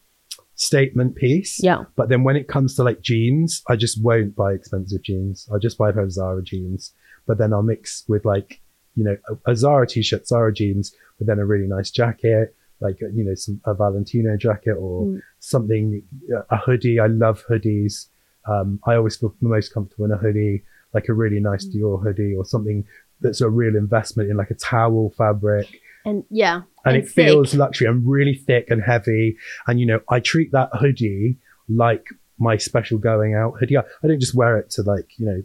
statement 0.55 1.15
piece 1.15 1.61
yeah. 1.63 1.83
but 1.95 2.09
then 2.09 2.23
when 2.23 2.35
it 2.35 2.47
comes 2.47 2.75
to 2.75 2.83
like 2.83 3.01
jeans, 3.01 3.63
I 3.67 3.75
just 3.75 4.03
won't 4.03 4.35
buy 4.35 4.53
expensive 4.53 5.03
jeans. 5.03 5.47
I'll 5.51 5.59
just 5.59 5.77
buy 5.77 5.89
a 5.89 5.93
pair 5.93 6.03
of 6.03 6.11
Zara 6.11 6.43
jeans. 6.43 6.93
But 7.25 7.37
then 7.37 7.53
I'll 7.53 7.63
mix 7.63 8.03
with 8.07 8.25
like, 8.25 8.61
you 8.95 9.03
know, 9.03 9.17
a, 9.27 9.51
a 9.51 9.55
Zara 9.55 9.87
t-shirt, 9.87 10.27
Zara 10.27 10.53
jeans, 10.53 10.93
but 11.17 11.27
then 11.27 11.39
a 11.39 11.45
really 11.45 11.67
nice 11.67 11.89
jacket, 11.89 12.55
like, 12.83 12.99
you 13.01 13.23
know, 13.23 13.33
some, 13.35 13.59
a 13.65 13.73
Valentino 13.73 14.35
jacket 14.37 14.75
or 14.77 15.05
Mm. 15.05 15.19
something, 15.39 16.03
a 16.49 16.57
hoodie. 16.57 16.99
I 16.99 17.07
love 17.07 17.43
hoodies. 17.49 18.07
Um, 18.47 18.79
I 18.85 18.95
always 18.95 19.15
feel 19.17 19.33
the 19.41 19.47
most 19.47 19.73
comfortable 19.73 20.05
in 20.05 20.11
a 20.11 20.17
hoodie, 20.17 20.63
like 20.93 21.07
a 21.09 21.13
really 21.13 21.39
nice 21.39 21.65
Mm. 21.65 21.73
Dior 21.75 22.03
hoodie 22.03 22.35
or 22.35 22.45
something 22.45 22.85
that's 23.21 23.41
a 23.41 23.49
real 23.49 23.75
investment 23.75 24.29
in 24.29 24.35
like 24.37 24.51
a 24.51 24.55
towel 24.55 25.13
fabric 25.17 25.67
And 26.05 26.25
yeah. 26.29 26.55
and, 26.85 26.95
And 26.95 26.97
it 26.97 27.07
feels 27.07 27.51
thick. 27.51 27.59
luxury 27.59 27.87
and 27.87 28.05
really 28.05 28.35
thick 28.35 28.65
and 28.69 28.81
heavy. 28.83 29.37
And 29.67 29.79
you 29.79 29.85
know, 29.85 30.01
I 30.09 30.19
treat 30.19 30.51
that 30.51 30.69
hoodie 30.73 31.37
like 31.69 32.05
my 32.37 32.57
special 32.57 32.97
going 32.97 33.33
out 33.35 33.53
hoodie. 33.59 33.77
I 33.77 33.83
I 34.03 34.07
don't 34.07 34.19
just 34.19 34.35
wear 34.35 34.57
it 34.57 34.69
to 34.71 34.81
like 34.81 35.07
you 35.17 35.25
know 35.25 35.41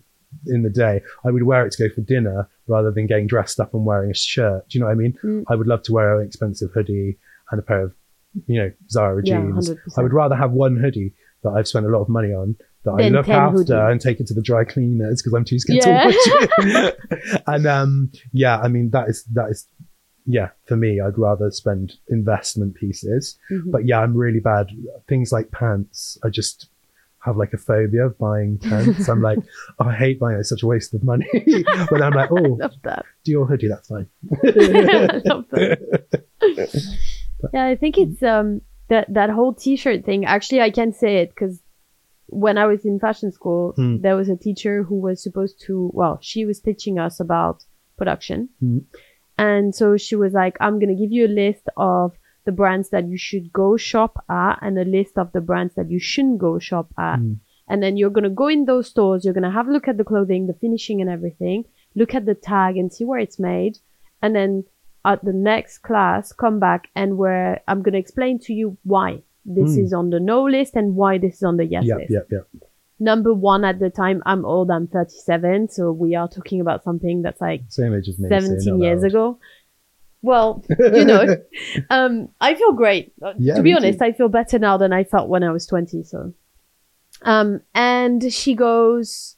in 0.55 0.63
the 0.63 0.71
day. 0.71 1.01
I 1.25 1.31
would 1.31 1.45
wear 1.45 1.65
it 1.67 1.73
to 1.75 1.89
go 1.89 1.95
for 1.95 2.01
dinner 2.01 2.49
rather 2.67 2.91
than 2.91 3.07
getting 3.07 3.29
dressed 3.29 3.61
up 3.61 3.73
and 3.73 3.87
wearing 3.87 4.11
a 4.11 4.15
shirt. 4.15 4.69
Do 4.69 4.73
you 4.77 4.81
know 4.81 4.87
what 4.89 4.93
I 4.99 5.03
mean? 5.05 5.15
Mm. 5.25 5.45
I 5.49 5.55
would 5.55 5.69
love 5.69 5.83
to 5.85 5.93
wear 5.93 6.21
an 6.21 6.27
expensive 6.27 6.71
hoodie 6.75 7.17
and 7.51 7.59
a 7.61 7.63
pair 7.63 7.83
of 7.83 7.95
you 8.47 8.61
know 8.61 8.71
Zara 8.91 9.23
Yeah. 9.25 9.41
jeans. 9.41 9.71
100%. 9.71 9.79
I 9.99 10.03
would 10.03 10.13
rather 10.13 10.37
have 10.37 10.53
one 10.53 10.77
hoodie 10.77 11.15
that 11.43 11.51
I've 11.51 11.69
spent 11.69 11.87
a 11.87 11.89
lot 11.89 12.03
of 12.03 12.09
money 12.09 12.29
on 12.33 12.57
that 12.85 12.93
I 12.93 13.03
Than 13.05 13.13
look 13.15 13.29
after 13.29 13.59
hoodies. 13.65 13.91
and 13.93 14.01
take 14.01 14.21
it 14.21 14.27
to 14.29 14.35
the 14.35 14.43
dry 14.43 14.65
cleaners 14.65 15.21
because 15.23 15.33
I'm 15.35 15.45
too 15.45 15.59
scared 15.59 15.83
Yeah. 15.85 16.03
to 16.03 16.07
wash 16.07 16.17
it. 16.77 17.43
and 17.47 17.67
um, 17.67 18.13
yeah, 18.33 18.59
I 18.59 18.69
mean 18.69 18.91
that 18.91 19.09
is 19.09 19.25
that 19.33 19.49
is 19.51 19.67
yeah 20.27 20.51
for 20.67 20.77
me. 20.77 21.01
I'd 21.01 21.17
rather 21.19 21.51
spend 21.51 21.95
investment 22.09 22.75
pieces. 22.75 23.39
Mhm. 23.51 23.71
But 23.73 23.87
yeah, 23.87 24.01
I'm 24.01 24.15
really 24.17 24.41
bad. 24.41 24.69
Things 25.09 25.33
like 25.33 25.51
pants, 25.51 26.19
I 26.25 26.29
just 26.29 26.69
have 27.21 27.37
like 27.37 27.53
a 27.53 27.59
phobia 27.59 28.07
of 28.07 28.17
buying 28.19 28.59
pants. 28.59 29.09
I'm 29.09 29.21
like, 29.23 29.39
oh, 29.81 29.87
I 29.89 29.95
hate 29.95 30.21
buying 30.21 30.37
it. 30.37 30.41
It's 30.41 30.49
such 30.51 30.63
a 30.63 30.67
waste 30.67 30.95
of 30.95 31.03
money. 31.03 31.27
but 31.91 32.01
I'm 32.01 32.13
like, 32.13 32.31
oh, 32.31 32.57
love 32.61 32.75
that. 32.85 33.05
do 33.25 33.33
your 33.33 33.47
hoodie. 33.47 33.69
That's 33.69 33.89
fine. 33.89 34.07
Yeah, 37.53 37.67
I 37.67 37.77
think 37.77 37.99
it's 37.99 38.23
um 38.23 38.61
that 38.89 39.13
that 39.13 39.31
whole 39.31 39.55
t-shirt 39.55 40.05
thing. 40.05 40.25
Actually, 40.25 40.61
I 40.61 40.71
can 40.71 40.93
say 40.93 41.19
it 41.19 41.29
because 41.31 41.61
when 42.27 42.59
I 42.59 42.67
was 42.67 42.85
in 42.85 42.99
fashion 42.99 43.33
school, 43.33 43.73
Hmm. 43.77 43.99
there 44.01 44.17
was 44.17 44.29
a 44.29 44.37
teacher 44.37 44.83
who 44.83 44.97
was 45.01 45.23
supposed 45.23 45.61
to. 45.67 45.91
Well, 45.95 46.19
she 46.21 46.45
was 46.45 46.61
teaching 46.61 46.99
us 46.99 47.21
about 47.21 47.65
production, 47.97 48.49
Hmm. 48.61 48.79
and 49.37 49.75
so 49.75 49.97
she 49.97 50.17
was 50.17 50.33
like, 50.33 50.57
"I'm 50.61 50.79
gonna 50.79 50.95
give 51.03 51.13
you 51.13 51.27
a 51.27 51.35
list 51.45 51.69
of." 51.77 52.13
The 52.45 52.53
brands 52.53 52.89
that 52.89 53.07
you 53.07 53.19
should 53.19 53.53
go 53.53 53.77
shop 53.77 54.25
at, 54.31 54.59
and 54.63 54.79
a 54.79 54.85
list 54.85 55.19
of 55.19 55.33
the 55.33 55.41
brands 55.43 55.75
that 55.75 55.91
you 55.91 55.99
shouldn't 55.99 56.39
go 56.39 56.59
shop 56.59 56.89
at. 56.97 57.19
Hmm. 57.19 57.35
And 57.69 57.83
then 57.83 57.99
you're 57.99 58.09
gonna 58.17 58.31
go 58.43 58.49
in 58.49 58.65
those 58.65 58.87
stores, 58.89 59.23
you're 59.23 59.35
gonna 59.35 59.51
have 59.59 59.69
a 59.69 59.71
look 59.71 59.87
at 59.87 59.99
the 59.99 60.05
clothing, 60.05 60.47
the 60.47 60.55
finishing 60.55 61.03
and 61.03 61.11
everything, 61.11 61.67
look 61.95 62.15
at 62.15 62.25
the 62.25 62.35
tag 62.35 62.79
and 62.79 62.91
see 62.91 63.05
where 63.05 63.19
it's 63.21 63.39
made. 63.39 63.75
And 64.23 64.35
then 64.35 64.65
at 65.05 65.25
the 65.25 65.33
next 65.33 65.79
class, 65.79 66.33
come 66.33 66.59
back 66.61 66.89
and 66.95 67.17
where 67.19 67.61
I'm 67.69 67.83
gonna 67.83 67.99
explain 67.99 68.39
to 68.41 68.53
you 68.53 68.77
why 68.85 69.23
this 69.45 69.75
Hmm. 69.77 69.81
is 69.85 69.93
on 69.93 70.11
the 70.11 70.21
no 70.21 70.45
list 70.45 70.75
and 70.77 70.95
why 70.97 71.19
this 71.19 71.37
is 71.37 71.43
on 71.43 71.57
the 71.57 71.65
yes 71.65 71.85
Yep, 71.85 71.99
list. 71.99 72.11
yep, 72.11 72.27
yep. 72.31 72.47
Number 73.01 73.33
one 73.33 73.65
at 73.65 73.79
the 73.79 73.91
time, 73.91 74.23
I'm 74.27 74.45
old, 74.45 74.71
I'm 74.73 74.89
37, 74.89 75.69
so 75.69 75.93
we 75.93 76.17
are 76.17 76.29
talking 76.29 76.61
about 76.61 76.83
something 76.83 77.23
that's 77.23 77.41
like 77.41 77.63
Same 77.69 77.95
age 77.95 78.09
as 78.09 78.19
me. 78.19 78.29
17 78.29 78.79
not 78.79 78.85
years 78.85 79.05
ago. 79.05 79.39
Well, 80.21 80.65
you 80.69 81.05
know, 81.05 81.37
um, 81.91 82.29
I 82.41 82.57
feel 82.57 82.73
great. 82.73 83.13
Yeah, 83.39 83.55
to 83.55 83.63
be 83.63 83.73
honest, 83.73 84.01
too. 84.01 84.05
I 84.05 84.13
feel 84.13 84.29
better 84.29 84.59
now 84.59 84.77
than 84.77 84.93
I 84.93 85.05
felt 85.05 85.29
when 85.29 85.45
I 85.45 85.53
was 85.53 85.65
20. 85.67 86.03
So, 86.03 86.35
um, 87.23 87.61
and 87.73 88.33
she 88.33 88.55
goes, 88.55 89.37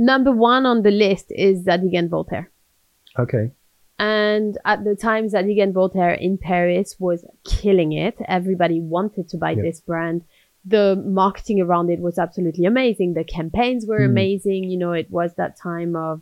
number 0.00 0.32
one 0.32 0.66
on 0.66 0.82
the 0.82 0.90
list 0.90 1.26
is 1.30 1.62
Zadig 1.64 1.94
and 1.94 2.10
Voltaire. 2.10 2.50
okay. 3.18 3.52
And 3.98 4.58
at 4.64 4.84
the 4.84 4.94
time, 4.94 5.28
Zadig 5.28 5.58
and 5.58 5.72
Voltaire 5.72 6.12
in 6.12 6.36
Paris 6.38 6.96
was 6.98 7.24
killing 7.44 7.92
it. 7.92 8.16
Everybody 8.28 8.80
wanted 8.80 9.28
to 9.30 9.38
buy 9.38 9.52
Yeah. 9.52 9.62
this 9.62 9.80
brand. 9.80 10.22
The 10.64 11.00
marketing 11.06 11.60
around 11.60 11.90
it 11.90 12.00
was 12.00 12.18
absolutely 12.18 12.64
amazing. 12.66 13.14
The 13.14 13.24
campaigns 13.24 13.86
were 13.86 14.00
Mm. 14.00 14.10
amazing. 14.10 14.64
You 14.64 14.78
know, 14.78 14.92
it 14.92 15.10
was 15.10 15.34
that 15.34 15.56
time 15.56 15.96
of 15.96 16.20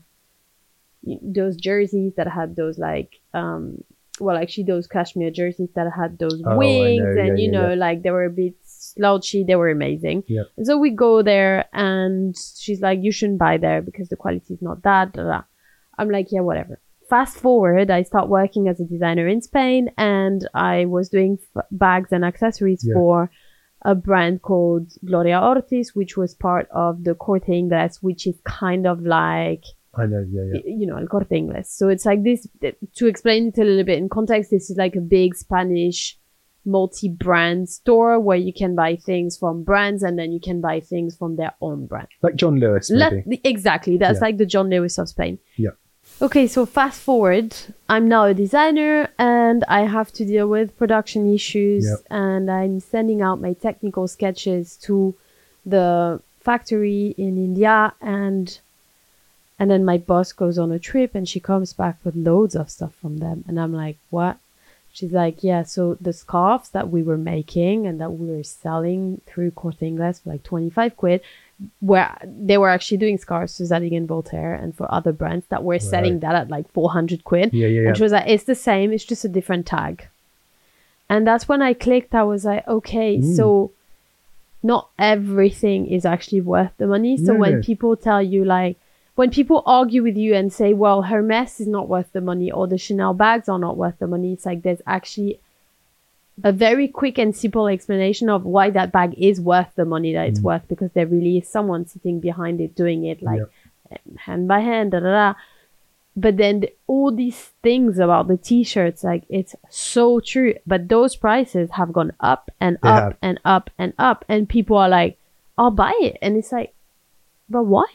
those 1.23 1.57
jerseys 1.57 2.15
that 2.17 2.29
had 2.29 2.57
those 2.57 2.79
like, 2.79 3.11
um, 3.35 3.83
well, 4.21 4.37
actually 4.37 4.65
those 4.65 4.87
cashmere 4.87 5.31
jerseys 5.31 5.71
that 5.75 5.91
had 5.93 6.19
those 6.19 6.41
Oh, 6.47 6.57
wings 6.57 7.17
and, 7.17 7.37
Yeah, 7.39 7.45
you 7.45 7.51
know, 7.51 7.71
yeah. 7.71 7.75
like 7.75 8.03
they 8.03 8.11
were 8.11 8.25
a 8.27 8.31
bit 8.31 8.55
slouchy. 8.63 9.43
They 9.45 9.57
were 9.57 9.71
amazing. 9.71 10.23
Yeah. 10.29 10.45
And 10.57 10.67
so 10.67 10.79
we 10.79 10.91
go 10.91 11.23
there 11.23 11.67
and 11.73 12.37
she's 12.37 12.81
like, 12.81 13.03
you 13.03 13.11
shouldn't 13.13 13.39
buy 13.41 13.57
there 13.59 13.83
because 13.83 14.09
the 14.09 14.17
quality 14.17 14.55
is 14.55 14.63
not 14.63 14.83
that. 14.83 15.13
Blah, 15.13 15.25
blah. 15.25 15.45
I'm 15.99 16.11
like, 16.11 16.29
yeah, 16.31 16.41
whatever. 16.41 16.79
Fast 17.09 17.37
forward, 17.39 17.91
I 17.91 18.03
start 18.03 18.29
working 18.29 18.69
as 18.69 18.81
a 18.81 18.85
designer 18.85 19.29
in 19.29 19.43
Spain 19.43 19.91
and 19.99 20.49
I 20.55 20.87
was 20.87 21.09
doing 21.11 21.39
f- 21.57 21.65
bags 21.71 22.11
and 22.13 22.25
accessories 22.25 22.83
Yeah. 22.87 22.95
for 22.95 23.31
a 23.85 23.95
brand 23.95 24.41
called 24.43 24.93
Gloria 25.05 25.41
Ortiz, 25.43 25.95
which 25.95 26.17
was 26.17 26.35
part 26.35 26.67
of 26.71 27.05
the 27.05 27.15
Corte 27.15 27.49
Inglés, 27.49 27.99
which 28.03 28.27
is 28.27 28.41
kind 28.45 28.87
of 28.87 29.03
like 29.03 29.65
I 29.97 30.07
know. 30.07 30.25
Yeah, 30.29 30.43
yeah. 30.55 30.61
you 30.65 30.87
know, 30.87 30.97
El 30.97 31.07
Corte 31.07 31.29
Inglés. 31.31 31.67
So 31.67 31.89
it's 31.89 32.05
like 32.07 32.25
this, 32.25 32.49
to 32.97 33.07
explain 33.07 33.49
it 33.49 33.59
a 33.59 33.65
little 33.65 33.85
bit 33.85 33.99
in 33.99 34.09
context, 34.09 34.51
this 34.51 34.71
is 34.71 34.77
like 34.77 34.97
a 34.97 35.01
big 35.01 35.37
Spanish 35.37 36.19
multi-brand 36.67 37.69
store 37.69 38.19
where 38.19 38.37
you 38.39 38.53
can 38.53 38.75
buy 38.75 38.97
things 38.97 39.37
from 39.37 39.63
brands 39.63 40.03
and 40.03 40.19
then 40.19 40.33
you 40.33 40.41
can 40.41 40.61
buy 40.61 40.81
things 40.81 41.15
from 41.17 41.37
their 41.37 41.53
own 41.61 41.87
brand. 41.87 42.09
Like 42.23 42.37
John 42.37 42.59
Lewis, 42.59 42.91
maybe. 42.91 43.23
Let, 43.27 43.41
exactly. 43.45 43.99
That's 43.99 44.19
Yeah. 44.21 44.25
like 44.27 44.39
the 44.39 44.47
John 44.47 44.69
Lewis 44.71 44.99
of 44.99 45.09
Spain. 45.09 45.39
Yeah. 45.57 45.71
Okay, 46.23 46.47
so 46.47 46.65
fast 46.65 47.01
forward. 47.01 47.55
I'm 47.89 48.09
now 48.09 48.25
a 48.25 48.35
designer 48.35 49.09
and 49.19 49.65
I 49.69 49.83
have 49.83 50.13
to 50.13 50.25
deal 50.25 50.49
with 50.49 50.77
production 50.79 51.33
issues 51.35 51.85
Yep. 51.87 51.99
and 52.11 52.51
I'm 52.51 52.81
sending 52.81 53.21
out 53.21 53.41
my 53.41 53.53
technical 53.53 54.07
sketches 54.09 54.77
to 54.83 55.15
the 55.67 56.21
factory 56.41 57.15
in 57.19 57.37
India 57.37 57.93
and 58.01 58.59
and 59.59 59.71
then 59.71 59.85
my 59.85 59.99
boss 59.99 60.33
goes 60.33 60.59
on 60.59 60.73
a 60.73 60.79
trip 60.79 61.15
and 61.15 61.29
she 61.29 61.41
comes 61.41 61.73
back 61.73 61.97
with 62.05 62.17
loads 62.17 62.55
of 62.57 62.71
stuff 62.71 62.95
from 62.95 63.19
them 63.19 63.45
and 63.47 63.59
I'm 63.61 63.73
like, 63.73 63.99
"What?" 64.11 64.39
She's 64.93 65.13
like, 65.13 65.43
"Yeah, 65.45 65.63
so 65.63 65.97
the 66.01 66.13
scarves 66.13 66.71
that 66.71 66.91
we 66.91 67.03
were 67.03 67.17
making 67.19 67.87
and 67.87 68.01
that 68.01 68.13
we 68.13 68.29
were 68.31 68.43
selling 68.43 69.21
through 69.27 69.53
Corte 69.53 69.81
Inglés 69.81 70.21
for 70.23 70.31
like 70.31 70.43
25 70.43 70.97
quid 70.97 71.21
where 71.81 72.17
they 72.25 72.59
were 72.59 72.69
actually 72.69 72.97
doing 72.99 73.19
scarves 73.19 73.57
to 73.57 73.67
Zadig 73.67 73.93
and 73.93 74.09
Voltaire 74.09 74.55
and 74.55 74.75
for 74.77 74.87
other 74.93 75.13
brands 75.13 75.47
that 75.49 75.63
were 75.65 75.79
selling 75.79 76.19
that 76.21 76.35
at 76.35 76.49
like 76.49 76.69
400 76.73 77.25
quid. 77.25 77.53
Yeah, 77.53 77.67
yeah, 77.69 77.81
yeah. 77.83 77.89
And 77.89 77.97
she 77.97 78.03
was 78.03 78.13
like, 78.13 78.29
it's 78.29 78.45
the 78.45 78.55
same, 78.55 78.93
it's 78.93 79.05
just 79.05 79.25
a 79.25 79.29
different 79.29 79.67
tag. 79.67 80.09
And 81.09 81.27
that's 81.27 81.49
when 81.49 81.63
I 81.63 81.75
clicked. 81.75 82.15
I 82.15 82.25
was 82.25 82.45
like, 82.45 82.67
okay, 82.67 83.19
Mm. 83.19 83.37
so 83.37 83.71
not 84.63 84.89
everything 84.99 85.87
is 85.87 86.05
actually 86.07 86.41
worth 86.41 86.73
the 86.79 86.87
money. 86.87 87.17
So 87.17 87.35
No, 87.35 87.41
when 87.41 87.53
no. 87.57 87.63
people 87.63 87.97
tell 87.97 88.23
you, 88.23 88.45
like, 88.45 88.77
when 89.15 89.31
people 89.31 89.63
argue 89.67 90.03
with 90.03 90.17
you 90.17 90.35
and 90.35 90.53
say, 90.53 90.73
well, 90.73 91.03
Hermes 91.03 91.61
is 91.61 91.69
not 91.69 91.89
worth 91.89 92.11
the 92.13 92.21
money 92.21 92.51
or 92.51 92.67
the 92.67 92.79
Chanel 92.79 93.15
bags 93.15 93.49
are 93.49 93.59
not 93.61 93.77
worth 93.77 93.99
the 93.99 94.07
money, 94.09 94.33
it's 94.33 94.47
like 94.47 94.63
there's 94.63 94.83
actually 94.87 95.39
a 96.43 96.51
very 96.53 96.89
quick 96.89 97.17
and 97.19 97.35
simple 97.37 97.69
explanation 97.69 98.29
of 98.29 98.45
why 98.45 98.69
that 98.71 98.91
bag 98.91 99.15
is 99.17 99.41
worth 99.41 99.69
the 99.77 99.85
money 99.85 100.13
that 100.13 100.29
it's 100.29 100.41
Mm. 100.41 100.45
worth 100.45 100.67
because 100.69 100.91
there 100.93 101.07
really 101.07 101.39
is 101.39 101.49
someone 101.49 101.87
sitting 101.87 102.19
behind 102.21 102.61
it 102.61 102.75
doing 102.75 103.05
it 103.05 103.23
like 103.23 103.43
hand 104.19 104.49
by 104.49 104.61
hand 104.61 104.91
da 104.93 105.01
da 105.01 105.11
da 105.13 105.35
but 106.17 106.37
then 106.37 106.61
the, 106.61 106.73
all 106.87 107.11
these 107.15 107.51
things 107.63 107.99
about 107.99 108.27
the 108.29 108.37
t-shirts 108.37 109.05
like 109.05 109.25
it's 109.29 109.55
so 109.71 110.19
true 110.21 110.55
but 110.67 110.89
those 110.89 111.15
prices 111.17 111.71
have 111.73 111.93
gone 111.93 112.13
up 112.19 112.51
and 112.61 112.79
They 112.83 112.89
up 112.89 113.03
have. 113.03 113.17
and 113.23 113.41
up 113.45 113.71
and 113.79 113.93
up 113.99 114.25
and 114.29 114.49
people 114.49 114.77
are 114.77 114.89
like 114.89 115.19
i'll 115.59 115.71
buy 115.71 115.95
it 116.01 116.17
and 116.23 116.37
it's 116.37 116.51
like 116.51 116.73
but 117.49 117.65
why 117.65 117.87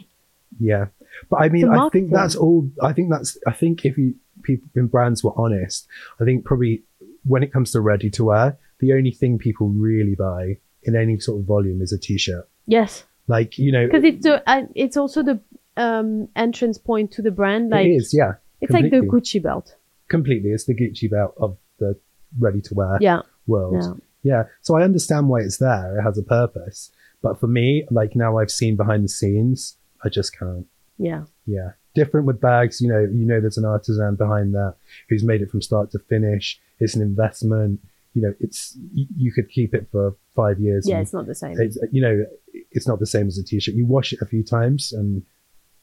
Yeah, 0.59 0.85
but 1.29 1.37
I 1.41 1.49
mean, 1.49 1.67
I 1.69 1.89
think 1.89 2.11
that's 2.11 2.35
all. 2.35 2.69
I 2.81 2.91
think 2.93 3.09
that's. 3.11 3.37
I 3.47 3.51
think 3.53 3.85
if 3.85 3.97
you 3.97 4.15
people 4.43 4.67
in 4.75 4.87
brands 4.87 5.23
were 5.23 5.33
honest, 5.37 5.87
I 6.19 6.23
think 6.25 6.43
probably 6.43 6.81
when 7.24 7.43
it 7.43 7.51
comes 7.53 7.72
to 7.72 7.82
ready 7.82 8.09
to 8.11 8.26
wear, 8.26 8.57
the 8.80 8.93
only 8.93 9.11
thing 9.11 9.38
people 9.38 9.70
really 9.70 10.15
buy 10.15 10.57
in 10.84 10.95
any 10.95 11.20
sort 11.20 11.39
of 11.41 11.45
volume 11.45 11.82
is 11.82 11.91
a 11.91 11.99
t-shirt. 11.99 12.47
yes 12.65 13.03
Like 13.28 13.57
you 13.57 13.72
know, 13.72 13.86
because 13.86 14.03
it's 14.03 14.26
uh, 14.26 14.61
it's 14.76 14.97
also 14.97 15.24
the 15.24 15.39
um 15.78 16.28
entrance 16.36 16.78
point 16.78 17.11
to 17.13 17.22
the 17.22 17.32
brand 17.32 17.70
like 17.70 17.88
it 17.88 17.91
is. 17.91 18.13
Yeah, 18.13 18.34
it's 18.61 18.74
like 18.74 18.89
the 18.91 19.01
gucci 19.01 19.41
belt 19.41 19.76
completely. 20.09 20.49
It's 20.49 20.65
the 20.65 20.74
Gucci 20.76 21.09
belt 21.09 21.34
of 21.38 21.57
the 21.80 21.97
ready 22.38 22.61
to 22.61 22.74
wear 22.74 22.97
yeah 23.01 23.22
world. 23.47 23.76
yeah 23.84 23.93
Yeah. 24.24 24.43
So 24.61 24.76
I 24.78 24.84
understand 24.84 25.30
why 25.30 25.39
it's 25.41 25.57
there. 25.57 25.97
It 25.97 26.03
has 26.03 26.17
a 26.17 26.24
purpose. 26.24 26.91
But 27.22 27.39
for 27.39 27.47
me, 27.47 27.86
like 27.91 28.15
now 28.15 28.38
I've 28.38 28.51
seen 28.51 28.76
behind 28.76 29.03
the 29.03 29.09
scenes, 29.09 29.78
I 30.03 30.09
just 30.09 30.38
can't. 30.38 30.65
yeah 30.97 31.24
Yeah. 31.45 31.72
Different 31.95 32.27
with 32.27 32.39
bags, 32.39 32.81
you 32.81 32.87
know, 32.87 32.99
you 32.99 33.25
know 33.25 33.41
there's 33.41 33.57
an 33.57 33.65
artisan 33.65 34.15
behind 34.15 34.53
that 34.53 34.75
who's 35.09 35.23
made 35.23 35.41
it 35.41 35.49
from 35.49 35.61
start 35.61 35.91
to 35.91 35.99
finish. 35.99 36.59
It's 36.79 36.95
an 36.95 37.01
investment. 37.01 37.81
You 38.13 38.23
know, 38.23 38.33
it's 38.39 38.77
you, 38.93 39.31
could 39.31 39.49
keep 39.49 39.73
it 39.73 39.87
for 39.91 40.15
five 40.35 40.59
years. 40.59 40.87
yeah 40.87 40.99
it's 40.99 41.13
not 41.13 41.27
the 41.27 41.35
same 41.35 41.59
it's, 41.59 41.77
you 41.91 42.01
know, 42.01 42.25
it's 42.71 42.87
not 42.87 42.99
the 42.99 43.05
same 43.05 43.27
as 43.27 43.37
a 43.37 43.43
t-shirt. 43.43 43.75
You 43.75 43.85
wash 43.85 44.13
it 44.13 44.19
a 44.21 44.25
few 44.25 44.43
times 44.43 44.91
and 44.93 45.23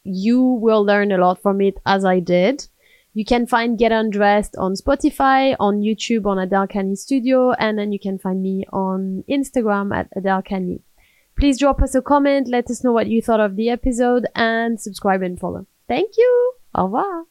you 0.03 0.43
will 0.43 0.85
learn 0.85 1.13
a 1.13 1.19
lot 1.19 1.41
from 1.41 1.61
it 1.61 1.75
as 1.87 2.05
I 2.05 2.19
did. 2.19 2.67
You 3.13 3.25
can 3.25 3.47
find 3.47 3.79
Get 3.79 3.93
Undressed 3.93 4.57
on 4.57 4.75
Spotify, 4.75 5.57
on 5.61 5.81
YouTube, 5.81 6.27
on 6.27 6.39
Adele 6.39 6.69
Cany 6.69 6.95
Studio, 6.95 7.53
and 7.53 7.77
then 7.79 7.93
you 7.93 7.99
can 7.99 8.19
find 8.19 8.41
me 8.41 8.65
on 8.73 9.25
Instagram 9.29 9.95
at 9.95 10.09
Adele 10.17 10.43
Cany. 10.43 10.81
Please 11.41 11.59
drop 11.59 11.81
us 11.81 11.95
a 11.95 12.03
comment, 12.03 12.49
let 12.49 12.71
us 12.71 12.85
know 12.85 12.93
what 12.93 13.07
you 13.07 13.23
thought 13.23 13.41
of 13.41 13.57
the 13.57 13.71
episode, 13.71 14.27
and 14.35 14.79
subscribe 14.79 15.23
and 15.23 15.41
follow. 15.41 15.65
Thank 15.89 16.19
you. 16.19 16.53
Au 16.75 16.85
revoir. 16.85 17.25